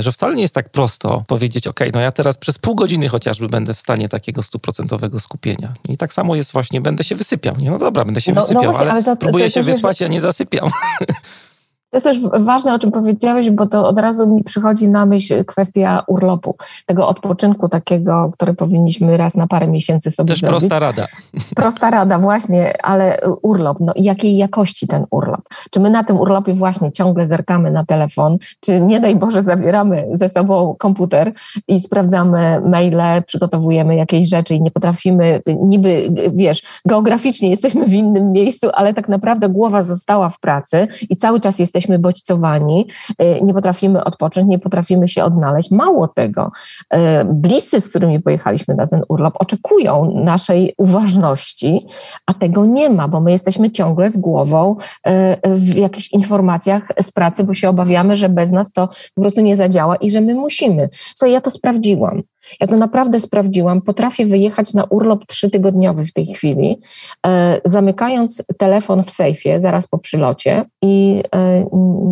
że 0.00 0.12
wcale 0.12 0.34
nie 0.34 0.42
jest 0.42 0.54
tak 0.54 0.68
prosto 0.68 1.24
powiedzieć, 1.26 1.66
ok, 1.66 1.80
no 1.94 2.00
ja 2.00 2.12
teraz 2.12 2.38
przez 2.38 2.58
pół 2.58 2.74
godziny 2.74 3.08
chociażby 3.08 3.48
będę 3.48 3.74
w 3.74 3.78
stanie 3.78 4.08
takiego 4.08 4.42
stuprocentowego 4.42 5.20
skupienia. 5.20 5.72
I 5.88 5.96
tak 5.96 6.12
samo 6.14 6.36
jest 6.36 6.52
właśnie, 6.52 6.80
będę 6.80 7.04
się 7.04 7.16
wysypiał. 7.16 7.56
Nie, 7.56 7.70
no 7.70 7.78
dobra, 7.78 8.04
będę 8.04 8.20
się 8.20 8.32
no, 8.32 8.34
no 8.34 8.42
wysypiał, 8.42 8.62
no 8.62 8.68
właśnie, 8.68 8.90
ale, 8.90 8.92
ale 8.92 9.04
to, 9.04 9.16
próbuję 9.16 9.44
to, 9.44 9.50
to, 9.50 9.54
się 9.54 9.62
wyspać, 9.62 10.02
a 10.02 10.08
nie 10.08 10.20
zasypiam. 10.20 10.70
To 11.92 11.96
jest 11.96 12.04
też 12.04 12.44
ważne, 12.44 12.74
o 12.74 12.78
czym 12.78 12.92
powiedziałeś, 12.92 13.50
bo 13.50 13.66
to 13.66 13.88
od 13.88 13.98
razu 13.98 14.28
mi 14.28 14.44
przychodzi 14.44 14.88
na 14.88 15.06
myśl 15.06 15.44
kwestia 15.44 16.02
urlopu, 16.06 16.56
tego 16.86 17.08
odpoczynku 17.08 17.68
takiego, 17.68 18.30
który 18.32 18.54
powinniśmy 18.54 19.16
raz 19.16 19.34
na 19.34 19.46
parę 19.46 19.68
miesięcy 19.68 20.10
sobie 20.10 20.28
też 20.28 20.40
zrobić. 20.40 20.60
Też 20.60 20.68
prosta 20.68 20.78
rada. 20.78 21.08
Prosta 21.56 21.90
rada, 21.90 22.18
właśnie, 22.18 22.72
ale 22.82 23.18
urlop, 23.42 23.76
no 23.80 23.92
jakiej 23.96 24.36
jakości 24.36 24.86
ten 24.86 25.06
urlop? 25.10 25.40
Czy 25.70 25.80
my 25.80 25.90
na 25.90 26.04
tym 26.04 26.20
urlopie 26.20 26.54
właśnie 26.54 26.92
ciągle 26.92 27.26
zerkamy 27.26 27.70
na 27.70 27.84
telefon, 27.84 28.36
czy 28.60 28.80
nie 28.80 29.00
daj 29.00 29.16
Boże 29.16 29.42
zabieramy 29.42 30.08
ze 30.12 30.28
sobą 30.28 30.74
komputer 30.78 31.32
i 31.68 31.80
sprawdzamy 31.80 32.60
maile, 32.60 33.22
przygotowujemy 33.26 33.96
jakieś 33.96 34.28
rzeczy 34.28 34.54
i 34.54 34.62
nie 34.62 34.70
potrafimy, 34.70 35.42
niby, 35.62 36.10
wiesz, 36.34 36.62
geograficznie 36.86 37.50
jesteśmy 37.50 37.86
w 37.86 37.94
innym 37.94 38.32
miejscu, 38.32 38.68
ale 38.72 38.94
tak 38.94 39.08
naprawdę 39.08 39.48
głowa 39.48 39.82
została 39.82 40.30
w 40.30 40.40
pracy 40.40 40.88
i 41.10 41.16
cały 41.16 41.40
czas 41.40 41.58
jesteśmy 41.58 41.81
jesteśmy 41.82 41.98
bodźcowani, 41.98 42.86
y, 43.22 43.40
nie 43.42 43.54
potrafimy 43.54 44.04
odpocząć, 44.04 44.48
nie 44.48 44.58
potrafimy 44.58 45.08
się 45.08 45.24
odnaleźć. 45.24 45.70
Mało 45.70 46.08
tego, 46.08 46.50
y, 46.94 46.98
bliscy, 47.24 47.80
z 47.80 47.88
którymi 47.88 48.20
pojechaliśmy 48.20 48.74
na 48.74 48.86
ten 48.86 49.02
urlop, 49.08 49.34
oczekują 49.38 50.22
naszej 50.24 50.74
uważności, 50.78 51.86
a 52.26 52.34
tego 52.34 52.66
nie 52.66 52.90
ma, 52.90 53.08
bo 53.08 53.20
my 53.20 53.30
jesteśmy 53.30 53.70
ciągle 53.70 54.10
z 54.10 54.16
głową 54.16 54.76
y, 55.06 55.10
w 55.54 55.76
jakichś 55.76 56.12
informacjach 56.12 56.88
z 57.00 57.10
pracy, 57.10 57.44
bo 57.44 57.54
się 57.54 57.68
obawiamy, 57.68 58.16
że 58.16 58.28
bez 58.28 58.50
nas 58.50 58.72
to 58.72 58.88
po 59.14 59.22
prostu 59.22 59.40
nie 59.40 59.56
zadziała 59.56 59.96
i 59.96 60.10
że 60.10 60.20
my 60.20 60.34
musimy. 60.34 60.88
Słuchaj, 61.14 61.32
ja 61.32 61.40
to 61.40 61.50
sprawdziłam. 61.50 62.22
Ja 62.60 62.66
to 62.66 62.76
naprawdę 62.76 63.20
sprawdziłam. 63.20 63.82
Potrafię 63.82 64.26
wyjechać 64.26 64.74
na 64.74 64.84
urlop 64.84 65.26
trzytygodniowy 65.26 66.04
w 66.04 66.12
tej 66.12 66.26
chwili, 66.26 66.80
e, 67.26 67.60
zamykając 67.64 68.44
telefon 68.58 69.04
w 69.04 69.10
sejfie 69.10 69.60
zaraz 69.60 69.86
po 69.86 69.98
przylocie 69.98 70.64
i 70.82 71.22
e, 71.34 71.66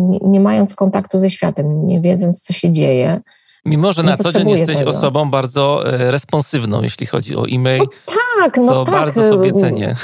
nie, 0.09 0.19
nie 0.21 0.39
mając 0.39 0.75
kontaktu 0.75 1.17
ze 1.17 1.29
światem, 1.29 1.87
nie 1.87 2.01
wiedząc, 2.01 2.41
co 2.41 2.53
się 2.53 2.71
dzieje. 2.71 3.21
Mimo, 3.65 3.93
że 3.93 4.03
na 4.03 4.17
co 4.17 4.33
dzień 4.33 4.49
jesteś 4.49 4.77
tego. 4.77 4.89
osobą 4.89 5.31
bardzo 5.31 5.93
e, 5.93 6.11
responsywną, 6.11 6.81
jeśli 6.81 7.05
chodzi 7.05 7.35
o 7.35 7.45
e-mail. 7.47 7.79
No 7.79 8.13
tak, 8.39 8.57
no 8.57 8.67
co 8.67 8.85
tak. 8.85 8.93
bardzo 8.93 9.29
sobie 9.29 9.53
cenię. 9.53 9.95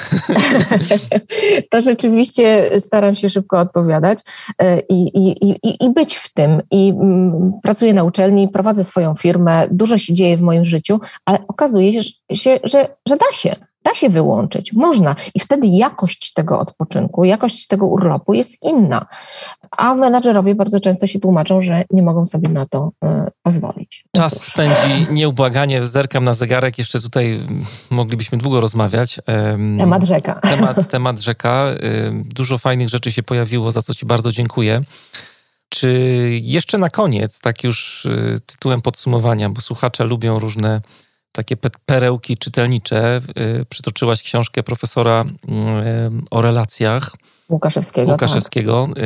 to 1.71 1.81
rzeczywiście 1.81 2.69
staram 2.79 3.15
się 3.15 3.29
szybko 3.29 3.59
odpowiadać 3.59 4.19
e, 4.59 4.79
i, 4.79 5.17
i, 5.17 5.49
i, 5.49 5.85
i 5.85 5.89
być 5.89 6.15
w 6.15 6.33
tym. 6.33 6.61
I 6.71 6.89
mm, 6.89 7.51
pracuję 7.63 7.93
na 7.93 8.03
uczelni, 8.03 8.47
prowadzę 8.47 8.83
swoją 8.83 9.15
firmę, 9.15 9.67
dużo 9.71 9.97
się 9.97 10.13
dzieje 10.13 10.37
w 10.37 10.41
moim 10.41 10.65
życiu, 10.65 10.99
ale 11.25 11.37
okazuje 11.47 12.03
się, 12.03 12.59
że, 12.63 12.87
że 13.07 13.17
da 13.17 13.31
się. 13.33 13.55
Da 13.87 13.93
się 13.93 14.09
wyłączyć, 14.09 14.73
można. 14.73 15.15
I 15.35 15.39
wtedy 15.39 15.67
jakość 15.67 16.33
tego 16.33 16.59
odpoczynku, 16.59 17.23
jakość 17.23 17.67
tego 17.67 17.85
urlopu 17.85 18.33
jest 18.33 18.63
inna. 18.63 19.05
A 19.77 19.95
menadżerowie 19.95 20.55
bardzo 20.55 20.79
często 20.79 21.07
się 21.07 21.19
tłumaczą, 21.19 21.61
że 21.61 21.83
nie 21.91 22.03
mogą 22.03 22.25
sobie 22.25 22.49
na 22.49 22.65
to 22.65 22.91
y, 23.05 23.07
pozwolić. 23.43 24.05
No 24.13 24.21
Czas 24.21 24.33
cóż. 24.33 24.53
spędzi 24.53 25.07
nieubłaganie, 25.11 25.85
zerkam 25.85 26.23
na 26.23 26.33
zegarek, 26.33 26.77
jeszcze 26.77 27.01
tutaj 27.01 27.41
moglibyśmy 27.89 28.37
długo 28.37 28.61
rozmawiać. 28.61 29.19
Temat 29.77 30.03
rzeka. 30.03 30.33
Temat, 30.33 30.87
temat 30.91 31.19
rzeka. 31.19 31.65
Dużo 32.13 32.57
fajnych 32.57 32.89
rzeczy 32.89 33.11
się 33.11 33.23
pojawiło, 33.23 33.71
za 33.71 33.81
co 33.81 33.93
Ci 33.93 34.05
bardzo 34.05 34.31
dziękuję. 34.31 34.81
Czy 35.69 35.91
jeszcze 36.41 36.77
na 36.77 36.89
koniec, 36.89 37.39
tak 37.39 37.63
już 37.63 38.05
y, 38.05 38.39
tytułem 38.45 38.81
podsumowania, 38.81 39.49
bo 39.49 39.61
słuchacze 39.61 40.03
lubią 40.03 40.39
różne 40.39 40.81
takie 41.31 41.57
perełki 41.85 42.37
czytelnicze. 42.37 43.21
Y, 43.61 43.65
przytoczyłaś 43.65 44.23
książkę 44.23 44.63
profesora 44.63 45.25
mm, 45.47 46.23
o 46.31 46.41
relacjach. 46.41 47.15
Łukaszewskiego. 47.49 48.11
Łukaszewskiego. 48.11 48.87
Tak. 48.87 49.03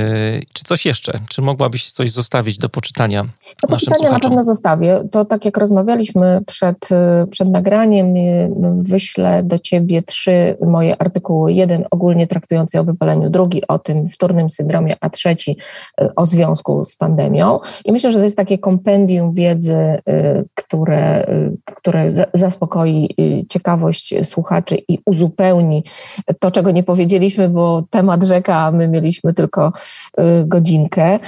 Czy 0.54 0.64
coś 0.64 0.86
jeszcze? 0.86 1.12
Czy 1.30 1.42
mogłabyś 1.42 1.92
coś 1.92 2.12
zostawić 2.12 2.58
do 2.58 2.70
poczytania? 2.70 3.26
Do 3.62 3.68
poczytania 3.68 4.12
na 4.12 4.20
pewno 4.20 4.44
zostawię. 4.44 5.04
To 5.12 5.26
tak 5.26 5.46
jak 5.46 5.58
rozmawialiśmy 5.58 6.42
przed, 6.48 6.89
y, 6.92 7.28
przed 7.28 7.50
nagraniem, 7.50 8.16
y, 8.16 8.50
wyślę 8.82 9.44
do 9.44 9.60
ciebie 9.60 10.04
trzy 10.04 10.58
moje 10.68 11.02
artykuły. 11.02 11.54
Jeden 11.54 11.86
ogólnie 11.92 12.28
traktujący 12.28 12.80
o 12.80 12.84
wypaleniu, 12.84 13.30
drugi 13.30 13.68
o 13.68 13.80
tym 13.80 14.10
wtórnym 14.10 14.50
syndromie, 14.50 14.96
a 15.02 15.10
trzeci 15.10 15.58
y, 16.02 16.16
o 16.16 16.26
związku 16.26 16.86
z 16.86 16.96
pandemią. 16.96 17.60
I 17.86 17.92
myślę, 17.92 18.12
że 18.12 18.18
to 18.18 18.24
jest 18.24 18.38
takie 18.38 18.58
kompendium 18.58 19.34
wiedzy, 19.34 20.02
które, 20.56 21.28
które 21.66 22.08
zaspokoi 22.34 23.16
ciekawość 23.50 24.14
słuchaczy 24.24 24.78
i 24.88 25.00
uzupełni 25.06 25.84
to, 26.39 26.52
czego 26.52 26.72
nie 26.72 26.84
powiedzieliśmy, 26.84 27.50
bo 27.50 27.84
temat 27.89 28.24
rzeka, 28.32 28.55
a 28.55 28.71
my 28.71 28.88
mieliśmy 28.88 29.34
tylko 29.34 29.73
y, 30.19 30.45
godzinkę, 30.45 31.19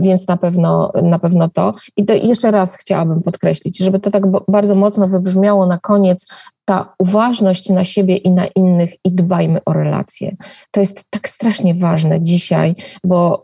więc 0.00 0.28
na 0.28 0.36
pewno, 0.36 0.92
na 1.02 1.18
pewno 1.18 1.48
to. 1.48 1.74
I 1.96 2.04
to 2.04 2.14
jeszcze 2.14 2.50
raz 2.50 2.76
chciałabym 2.76 3.22
podkreślić, 3.22 3.78
żeby 3.78 4.00
to 4.00 4.10
tak 4.10 4.22
bardzo 4.48 4.74
mocno 4.74 5.08
wybrzmiało 5.08 5.66
na 5.66 5.78
koniec, 5.78 6.26
ta 6.64 6.94
uważność 6.98 7.68
na 7.68 7.84
siebie 7.84 8.16
i 8.16 8.30
na 8.30 8.46
innych 8.46 8.92
i 9.04 9.12
dbajmy 9.12 9.60
o 9.64 9.72
relacje. 9.72 10.36
To 10.70 10.80
jest 10.80 11.04
tak 11.10 11.28
strasznie 11.28 11.74
ważne 11.74 12.22
dzisiaj, 12.22 12.74
bo 13.04 13.42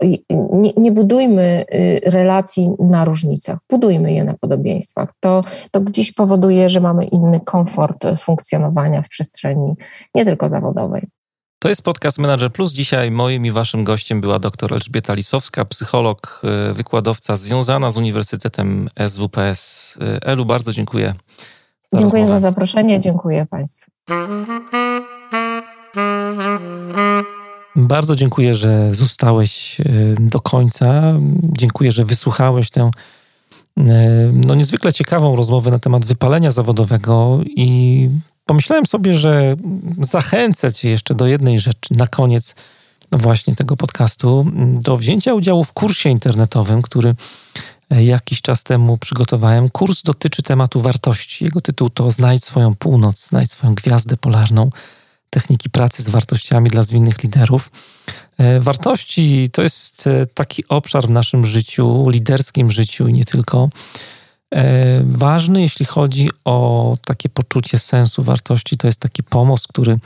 nie, 0.52 0.72
nie, 0.76 0.92
budujmy 0.92 1.64
y, 1.74 2.00
relacji 2.10 2.70
na 2.78 3.04
różnicach, 3.04 3.58
budujmy 3.70 4.12
je 4.12 4.24
na 4.24 4.34
podobieństwach. 4.34 5.12
To, 5.20 5.44
to 5.70 5.80
gdzieś 5.80 6.12
powoduje, 6.12 6.70
że 6.70 6.80
mamy 6.80 7.04
inny 7.04 7.40
komfort 7.40 8.06
funkcjonowania 8.18 9.02
w 9.02 9.08
przestrzeni 9.08 9.74
nie 10.14 10.24
tylko 10.24 10.50
zawodowej 10.50 11.08
To 11.64 11.68
jest 11.68 11.82
podcast 11.82 12.18
Manager 12.18 12.52
Plus. 12.52 12.72
Dzisiaj 12.72 13.10
moim 13.10 13.46
i 13.46 13.50
waszym 13.50 13.84
gościem 13.84 14.20
była 14.20 14.38
dr 14.38 14.74
Elżbieta 14.74 15.14
Lisowska, 15.14 15.64
psycholog, 15.64 16.42
e, 16.44 16.72
wykładowca 16.72 17.36
związana 17.36 17.90
z 17.90 17.96
Uniwersytetem 17.96 18.88
SWPS. 19.08 19.98
E, 20.00 20.26
Elu, 20.26 20.44
bardzo 20.44 20.72
dziękuję. 20.72 21.14
Za 21.92 21.98
dziękuję 21.98 22.22
rozmowę. 22.22 22.40
za 22.40 22.48
zaproszenie, 22.48 23.00
dziękuję 23.00 23.46
Państwu. 23.50 23.90
Bardzo 27.76 28.16
dziękuję, 28.16 28.54
że 28.54 28.94
zostałeś 28.94 29.80
e, 29.80 29.84
do 30.20 30.40
końca. 30.40 31.18
Dziękuję, 31.42 31.92
że 31.92 32.04
wysłuchałeś 32.04 32.70
tę 32.70 32.90
no, 34.32 34.54
niezwykle 34.54 34.92
ciekawą 34.92 35.36
rozmowę 35.36 35.70
na 35.70 35.78
temat 35.78 36.04
wypalenia 36.04 36.50
zawodowego 36.50 37.40
i 37.44 38.08
pomyślałem 38.44 38.86
sobie, 38.86 39.14
że 39.14 39.56
zachęcę 40.00 40.72
Cię 40.72 40.90
jeszcze 40.90 41.14
do 41.14 41.26
jednej 41.26 41.60
rzeczy 41.60 41.88
na 41.90 42.06
koniec 42.06 42.54
właśnie 43.12 43.54
tego 43.54 43.76
podcastu, 43.76 44.46
do 44.72 44.96
wzięcia 44.96 45.34
udziału 45.34 45.64
w 45.64 45.72
kursie 45.72 46.10
internetowym, 46.10 46.82
który 46.82 47.14
jakiś 47.90 48.42
czas 48.42 48.62
temu 48.62 48.98
przygotowałem. 48.98 49.70
Kurs 49.70 50.02
dotyczy 50.02 50.42
tematu 50.42 50.80
wartości. 50.80 51.44
Jego 51.44 51.60
tytuł 51.60 51.90
to 51.90 52.10
Znajdź 52.10 52.44
swoją 52.44 52.74
północ, 52.74 53.28
znajdź 53.28 53.50
swoją 53.50 53.74
gwiazdę 53.74 54.16
polarną, 54.16 54.70
techniki 55.30 55.70
pracy 55.70 56.02
z 56.02 56.08
wartościami 56.08 56.70
dla 56.70 56.82
zwinnych 56.82 57.22
liderów. 57.22 57.70
E, 58.38 58.60
wartości 58.60 59.48
to 59.52 59.62
jest 59.62 60.06
e, 60.06 60.26
taki 60.26 60.68
obszar 60.68 61.06
w 61.06 61.10
naszym 61.10 61.44
życiu, 61.44 62.10
liderskim 62.10 62.70
życiu 62.70 63.08
i 63.08 63.12
nie 63.12 63.24
tylko, 63.24 63.68
E, 63.68 64.23
ważny, 65.04 65.62
jeśli 65.62 65.86
chodzi 65.86 66.30
o 66.44 66.96
takie 67.04 67.28
poczucie 67.28 67.78
sensu, 67.78 68.22
wartości, 68.22 68.76
to 68.76 68.86
jest 68.86 69.00
taki 69.00 69.22
pomost, 69.22 69.68
który 69.68 69.98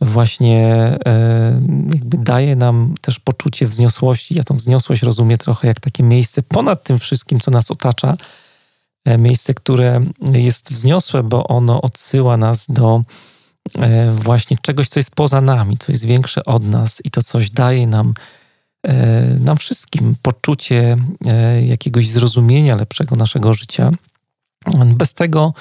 właśnie 0.00 0.66
e, 1.06 1.62
jakby 1.94 2.18
daje 2.18 2.56
nam 2.56 2.94
też 3.00 3.20
poczucie 3.20 3.66
wzniosłości. 3.66 4.34
Ja 4.34 4.44
tą 4.44 4.54
wzniosłość 4.54 5.02
rozumiem 5.02 5.38
trochę 5.38 5.68
jak 5.68 5.80
takie 5.80 6.02
miejsce 6.02 6.42
ponad 6.42 6.84
tym 6.84 6.98
wszystkim, 6.98 7.40
co 7.40 7.50
nas 7.50 7.70
otacza. 7.70 8.16
E, 9.04 9.18
miejsce, 9.18 9.54
które 9.54 10.00
jest 10.34 10.72
wzniosłe, 10.72 11.22
bo 11.22 11.46
ono 11.46 11.82
odsyła 11.82 12.36
nas 12.36 12.66
do 12.68 13.02
właśnie 14.12 14.56
czegoś, 14.62 14.88
co 14.88 15.00
jest 15.00 15.14
poza 15.14 15.40
nami, 15.40 15.78
co 15.78 15.92
jest 15.92 16.04
większe 16.04 16.44
od 16.44 16.64
nas 16.64 17.02
i 17.04 17.10
to 17.10 17.22
coś 17.22 17.50
daje 17.50 17.86
nam 17.86 18.14
E, 18.14 18.41
nam 19.40 19.56
wszystkim 19.56 20.16
poczucie 20.22 20.96
e, 21.26 21.66
jakiegoś 21.66 22.08
zrozumienia 22.08 22.76
lepszego 22.76 23.16
naszego 23.16 23.54
życia. 23.54 23.90
Bez 24.86 25.14
tego 25.14 25.54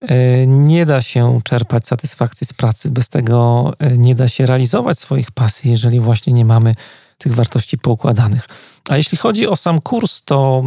e, 0.00 0.46
nie 0.46 0.86
da 0.86 1.02
się 1.02 1.40
czerpać 1.44 1.86
satysfakcji 1.86 2.46
z 2.46 2.52
pracy, 2.52 2.90
bez 2.90 3.08
tego 3.08 3.72
nie 3.96 4.14
da 4.14 4.28
się 4.28 4.46
realizować 4.46 4.98
swoich 4.98 5.30
pasji, 5.30 5.70
jeżeli 5.70 6.00
właśnie 6.00 6.32
nie 6.32 6.44
mamy 6.44 6.74
tych 7.18 7.34
wartości 7.34 7.78
poukładanych. 7.78 8.48
A 8.88 8.96
jeśli 8.96 9.18
chodzi 9.18 9.46
o 9.46 9.56
sam 9.56 9.80
kurs, 9.80 10.22
to 10.24 10.64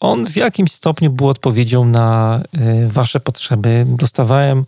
on 0.00 0.26
w 0.26 0.36
jakimś 0.36 0.72
stopniu 0.72 1.10
był 1.10 1.28
odpowiedzią 1.28 1.84
na 1.84 2.40
Wasze 2.86 3.20
potrzeby. 3.20 3.84
Dostawałem 3.88 4.64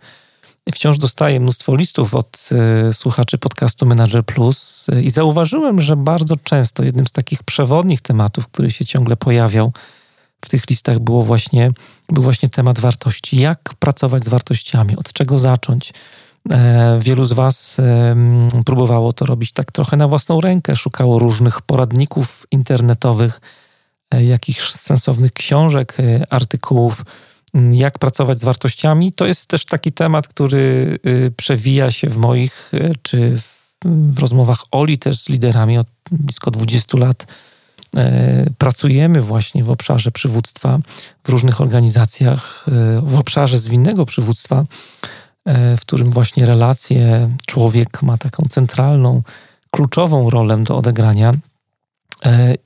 wciąż 0.69 0.97
dostaję 0.97 1.39
mnóstwo 1.39 1.75
listów 1.75 2.15
od 2.15 2.49
y, 2.89 2.93
słuchaczy 2.93 3.37
podcastu 3.37 3.85
Manager 3.85 4.25
Plus 4.25 4.89
y, 4.89 5.01
i 5.01 5.09
zauważyłem, 5.09 5.81
że 5.81 5.95
bardzo 5.95 6.35
często 6.43 6.83
jednym 6.83 7.07
z 7.07 7.11
takich 7.11 7.43
przewodnich 7.43 8.01
tematów, 8.01 8.47
który 8.47 8.71
się 8.71 8.85
ciągle 8.85 9.17
pojawiał 9.17 9.73
w 10.45 10.49
tych 10.49 10.69
listach, 10.69 10.99
było 10.99 11.23
właśnie, 11.23 11.71
był 12.09 12.23
właśnie 12.23 12.49
temat 12.49 12.79
wartości. 12.79 13.37
Jak 13.37 13.73
pracować 13.79 14.23
z 14.23 14.27
wartościami, 14.27 14.97
od 14.97 15.13
czego 15.13 15.39
zacząć. 15.39 15.93
E, 16.51 16.99
wielu 17.01 17.25
z 17.25 17.33
Was 17.33 17.77
próbowało 18.65 19.13
to 19.13 19.25
robić 19.25 19.51
tak 19.51 19.71
trochę 19.71 19.97
na 19.97 20.07
własną 20.07 20.41
rękę, 20.41 20.75
szukało 20.75 21.19
różnych 21.19 21.61
poradników 21.61 22.47
internetowych, 22.51 23.41
e, 24.13 24.23
jakichś 24.23 24.71
sensownych 24.71 25.33
książek, 25.33 25.97
e, 25.99 26.33
artykułów 26.33 27.03
jak 27.71 27.99
pracować 27.99 28.39
z 28.39 28.43
wartościami. 28.43 29.11
To 29.11 29.25
jest 29.25 29.47
też 29.47 29.65
taki 29.65 29.91
temat, 29.91 30.27
który 30.27 30.99
y, 31.07 31.31
przewija 31.37 31.91
się 31.91 32.09
w 32.09 32.17
moich 32.17 32.73
y, 32.73 32.93
czy 33.01 33.41
w 33.85 34.19
rozmowach 34.19 34.59
Oli 34.71 34.97
też 34.97 35.19
z 35.19 35.29
liderami 35.29 35.77
od 35.77 35.87
blisko 36.11 36.51
20 36.51 36.97
lat. 36.97 37.25
E, 37.95 38.45
pracujemy 38.57 39.21
właśnie 39.21 39.63
w 39.63 39.71
obszarze 39.71 40.11
przywództwa 40.11 40.79
w 41.23 41.29
różnych 41.29 41.61
organizacjach, 41.61 42.65
e, 42.67 43.01
w 43.01 43.19
obszarze 43.19 43.59
zwinnego 43.59 44.05
przywództwa, 44.05 44.65
e, 45.45 45.77
w 45.77 45.81
którym 45.81 46.11
właśnie 46.11 46.45
relacje, 46.45 47.29
człowiek 47.45 48.01
ma 48.01 48.17
taką 48.17 48.43
centralną, 48.49 49.21
kluczową 49.71 50.29
rolę 50.29 50.63
do 50.63 50.77
odegrania. 50.77 51.33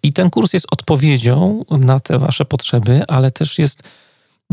I 0.04 0.14
ten 0.14 0.30
kurs 0.30 0.54
jest 0.54 0.68
odpowiedzią 0.72 1.66
na 1.70 2.00
te 2.00 2.20
Wasze 2.20 2.46
potrzeby, 2.46 3.04
ale 3.08 3.32
też 3.32 3.60
jest 3.60 3.84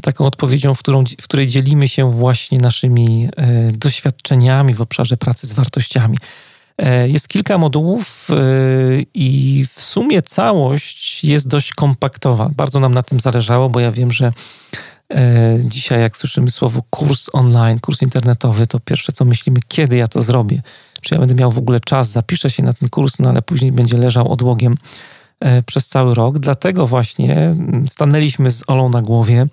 taką 0.02 0.26
odpowiedzią, 0.26 0.74
w, 0.74 0.78
którą, 0.78 1.04
w 1.20 1.24
której 1.24 1.46
dzielimy 1.46 1.88
się 1.88 2.10
właśnie 2.10 2.58
naszymi 2.58 3.28
e, 3.36 3.72
doświadczeniami 3.72 4.74
w 4.74 4.80
obszarze 4.80 5.16
pracy 5.16 5.46
z 5.46 5.52
wartościami. 5.52 6.18
E, 6.78 7.08
jest 7.08 7.28
kilka 7.28 7.58
modułów 7.58 8.28
e, 8.30 8.34
i 9.14 9.64
w 9.74 9.82
sumie 9.82 10.22
całość 10.22 11.24
jest 11.24 11.48
dość 11.48 11.72
kompaktowa. 11.72 12.48
Bardzo 12.56 12.80
nam 12.80 12.94
na 12.94 13.02
tym 13.02 13.20
zależało, 13.20 13.68
bo 13.68 13.80
ja 13.80 13.92
wiem, 13.92 14.12
że 14.12 14.32
dzisiaj 15.64 16.00
jak 16.00 16.16
słyszymy 16.16 16.50
słowo 16.50 16.82
kurs 16.90 17.28
online, 17.32 17.80
kurs 17.80 18.02
internetowy, 18.02 18.66
to 18.66 18.80
pierwsze 18.80 19.12
co 19.12 19.24
myślimy, 19.24 19.60
kiedy 19.68 19.96
ja 19.96 20.08
to 20.08 20.22
zrobię. 20.22 20.62
Czy 21.00 21.14
ja 21.14 21.20
będę 21.20 21.34
miał 21.34 21.50
w 21.50 21.58
ogóle 21.58 21.80
czas, 21.80 22.10
zapiszę 22.10 22.50
się 22.50 22.62
na 22.62 22.72
ten 22.72 22.88
kurs, 22.88 23.18
no 23.18 23.30
ale 23.30 23.42
później 23.42 23.72
będzie 23.72 23.96
leżał 23.96 24.32
odłogiem 24.32 24.74
przez 25.66 25.88
cały 25.88 26.14
rok. 26.14 26.38
Dlatego 26.38 26.86
właśnie 26.86 27.36
mm, 27.36 27.88
stanęliśmy 27.88 28.50
z 28.50 28.64
Olą 28.66 28.88
na 28.88 29.02
głowie, 29.02 29.46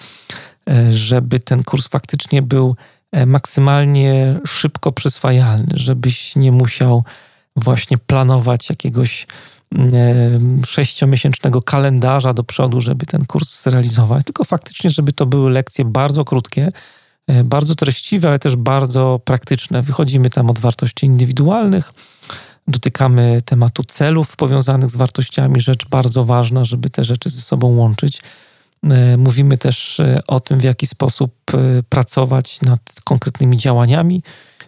e, 0.69 0.91
żeby 0.91 1.39
ten 1.39 1.63
kurs 1.63 1.87
faktycznie 1.87 2.41
był 2.41 2.75
e, 3.11 3.25
maksymalnie 3.25 4.39
szybko 4.47 4.91
przyswajalny, 4.91 5.73
żebyś 5.73 6.35
nie 6.35 6.51
musiał 6.51 7.03
właśnie 7.55 7.97
planować 7.97 8.69
jakiegoś 8.69 9.27
mm, 9.75 10.61
sześciomiesięcznego 10.65 11.61
kalendarza 11.61 12.33
do 12.33 12.43
przodu, 12.43 12.81
żeby 12.81 13.05
ten 13.05 13.25
kurs 13.25 13.63
zrealizować, 13.63 14.25
tylko 14.25 14.43
faktycznie, 14.43 14.89
żeby 14.89 15.13
to 15.13 15.25
były 15.25 15.51
lekcje 15.51 15.85
bardzo 15.85 16.25
krótkie, 16.25 16.71
bardzo 17.43 17.75
treściwe, 17.75 18.29
ale 18.29 18.39
też 18.39 18.55
bardzo 18.55 19.19
praktyczne. 19.25 19.81
Wychodzimy 19.81 20.29
tam 20.29 20.49
od 20.49 20.59
wartości 20.59 21.05
indywidualnych, 21.05 21.93
Dotykamy 22.69 23.41
tematu 23.45 23.83
celów 23.83 24.35
powiązanych 24.35 24.89
z 24.89 24.95
wartościami, 24.95 25.59
rzecz 25.61 25.87
bardzo 25.89 26.25
ważna, 26.25 26.65
żeby 26.65 26.89
te 26.89 27.03
rzeczy 27.03 27.29
ze 27.29 27.41
sobą 27.41 27.75
łączyć. 27.75 28.21
E, 28.83 29.17
mówimy 29.17 29.57
też 29.57 29.99
e, 29.99 30.17
o 30.27 30.39
tym, 30.39 30.59
w 30.59 30.63
jaki 30.63 30.87
sposób 30.87 31.33
e, 31.53 31.83
pracować 31.89 32.61
nad 32.61 32.79
konkretnymi 33.03 33.57
działaniami 33.57 34.23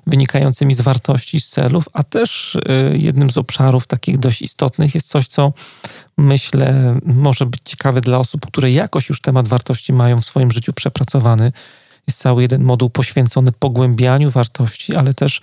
wynikającymi 0.07 0.73
z 0.73 0.81
wartości, 0.81 1.41
z 1.41 1.49
celów, 1.49 1.85
a 1.93 2.03
też 2.03 2.57
jednym 2.93 3.29
z 3.29 3.37
obszarów 3.37 3.87
takich 3.87 4.17
dość 4.17 4.41
istotnych 4.41 4.95
jest 4.95 5.07
coś, 5.07 5.27
co 5.27 5.53
myślę 6.17 6.95
może 7.05 7.45
być 7.45 7.61
ciekawe 7.63 8.01
dla 8.01 8.19
osób, 8.19 8.45
które 8.45 8.71
jakoś 8.71 9.09
już 9.09 9.21
temat 9.21 9.47
wartości 9.47 9.93
mają 9.93 10.21
w 10.21 10.25
swoim 10.25 10.51
życiu 10.51 10.73
przepracowany. 10.73 11.51
Jest 12.07 12.19
cały 12.19 12.41
jeden 12.41 12.63
moduł 12.63 12.89
poświęcony 12.89 13.51
pogłębianiu 13.51 14.31
wartości, 14.31 14.95
ale 14.95 15.13
też 15.13 15.41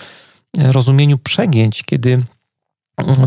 rozumieniu 0.57 1.19
przegięć, 1.19 1.83
kiedy 1.83 2.23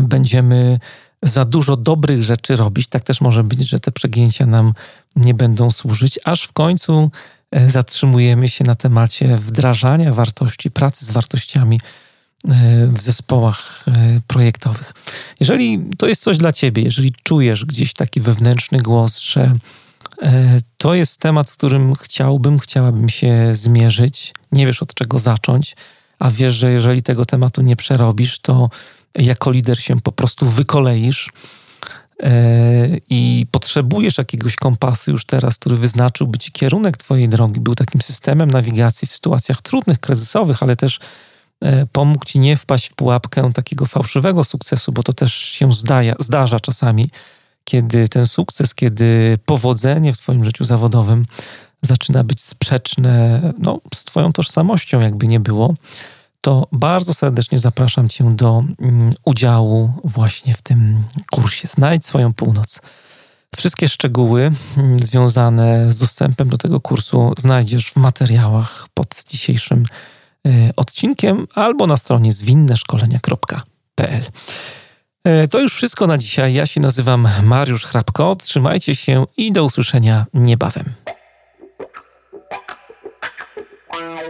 będziemy 0.02 0.78
za 1.22 1.44
dużo 1.44 1.76
dobrych 1.76 2.22
rzeczy 2.22 2.56
robić, 2.56 2.86
tak 2.86 3.04
też 3.04 3.20
może 3.20 3.44
być, 3.44 3.68
że 3.68 3.80
te 3.80 3.92
przegięcia 3.92 4.46
nam 4.46 4.72
nie 5.16 5.34
będą 5.34 5.70
służyć, 5.70 6.18
aż 6.24 6.42
w 6.42 6.52
końcu 6.52 7.10
e, 7.50 7.70
zatrzymujemy 7.70 8.48
się 8.48 8.64
na 8.64 8.74
temacie 8.74 9.36
wdrażania 9.36 10.12
wartości, 10.12 10.70
pracy 10.70 11.06
z 11.06 11.10
wartościami 11.10 11.80
e, 12.48 12.86
w 12.86 13.02
zespołach 13.02 13.84
e, 13.88 14.20
projektowych. 14.26 14.92
Jeżeli 15.40 15.84
to 15.98 16.06
jest 16.06 16.22
coś 16.22 16.38
dla 16.38 16.52
ciebie, 16.52 16.82
jeżeli 16.82 17.14
czujesz 17.22 17.64
gdzieś 17.64 17.92
taki 17.92 18.20
wewnętrzny 18.20 18.78
głos, 18.78 19.18
że 19.18 19.56
to 20.76 20.94
jest 20.94 21.20
temat, 21.20 21.50
z 21.50 21.56
którym 21.56 21.94
chciałbym, 21.94 22.58
chciałabym 22.58 23.08
się 23.08 23.48
zmierzyć, 23.52 24.34
nie 24.52 24.66
wiesz 24.66 24.82
od 24.82 24.94
czego 24.94 25.18
zacząć, 25.18 25.76
a 26.18 26.30
wiesz, 26.30 26.54
że 26.54 26.72
jeżeli 26.72 27.02
tego 27.02 27.26
tematu 27.26 27.62
nie 27.62 27.76
przerobisz, 27.76 28.38
to 28.38 28.70
jako 29.18 29.50
lider 29.50 29.82
się 29.82 30.00
po 30.00 30.12
prostu 30.12 30.46
wykoleisz 30.46 31.30
e, 32.22 32.86
i 33.10 33.46
potrzebujesz 33.50 34.18
jakiegoś 34.18 34.56
kompasu 34.56 35.10
już 35.10 35.24
teraz, 35.24 35.56
który 35.56 35.76
wyznaczyłby 35.76 36.38
ci 36.38 36.52
kierunek 36.52 36.96
twojej 36.96 37.28
drogi, 37.28 37.60
był 37.60 37.74
takim 37.74 38.00
systemem 38.00 38.50
nawigacji 38.50 39.08
w 39.08 39.12
sytuacjach 39.12 39.62
trudnych, 39.62 40.00
kryzysowych, 40.00 40.62
ale 40.62 40.76
też 40.76 41.00
e, 41.60 41.86
pomógł 41.86 42.24
ci 42.24 42.38
nie 42.38 42.56
wpaść 42.56 42.88
w 42.88 42.94
pułapkę 42.94 43.52
takiego 43.54 43.86
fałszywego 43.86 44.44
sukcesu, 44.44 44.92
bo 44.92 45.02
to 45.02 45.12
też 45.12 45.34
się 45.34 45.70
zdarza 46.20 46.60
czasami, 46.60 47.10
kiedy 47.64 48.08
ten 48.08 48.26
sukces, 48.26 48.74
kiedy 48.74 49.38
powodzenie 49.46 50.12
w 50.12 50.18
twoim 50.18 50.44
życiu 50.44 50.64
zawodowym 50.64 51.24
zaczyna 51.82 52.24
być 52.24 52.40
sprzeczne 52.40 53.40
no, 53.58 53.80
z 53.94 54.04
twoją 54.04 54.32
tożsamością, 54.32 55.00
jakby 55.00 55.26
nie 55.26 55.40
było 55.40 55.74
to 56.42 56.66
bardzo 56.72 57.14
serdecznie 57.14 57.58
zapraszam 57.58 58.08
Cię 58.08 58.36
do 58.36 58.62
mm, 58.78 59.12
udziału 59.24 59.92
właśnie 60.04 60.54
w 60.54 60.62
tym 60.62 61.04
kursie. 61.30 61.68
Znajdź 61.68 62.06
swoją 62.06 62.34
północ. 62.34 62.80
Wszystkie 63.56 63.88
szczegóły 63.88 64.52
mm, 64.76 64.98
związane 64.98 65.92
z 65.92 65.96
dostępem 65.96 66.48
do 66.48 66.58
tego 66.58 66.80
kursu 66.80 67.32
znajdziesz 67.38 67.90
w 67.90 67.96
materiałach 67.96 68.86
pod 68.94 69.24
dzisiejszym 69.28 69.84
y, 70.46 70.70
odcinkiem 70.76 71.46
albo 71.54 71.86
na 71.86 71.96
stronie 71.96 72.32
zwinneszkolenia.pl. 72.32 74.24
Y, 75.28 75.48
to 75.48 75.60
już 75.60 75.74
wszystko 75.74 76.06
na 76.06 76.18
dzisiaj. 76.18 76.54
Ja 76.54 76.66
się 76.66 76.80
nazywam 76.80 77.28
Mariusz 77.42 77.84
Hrabko. 77.84 78.36
Trzymajcie 78.36 78.94
się 78.94 79.26
i 79.36 79.52
do 79.52 79.64
usłyszenia 79.64 80.26
niebawem. 80.34 80.84
Wow. 83.92 84.22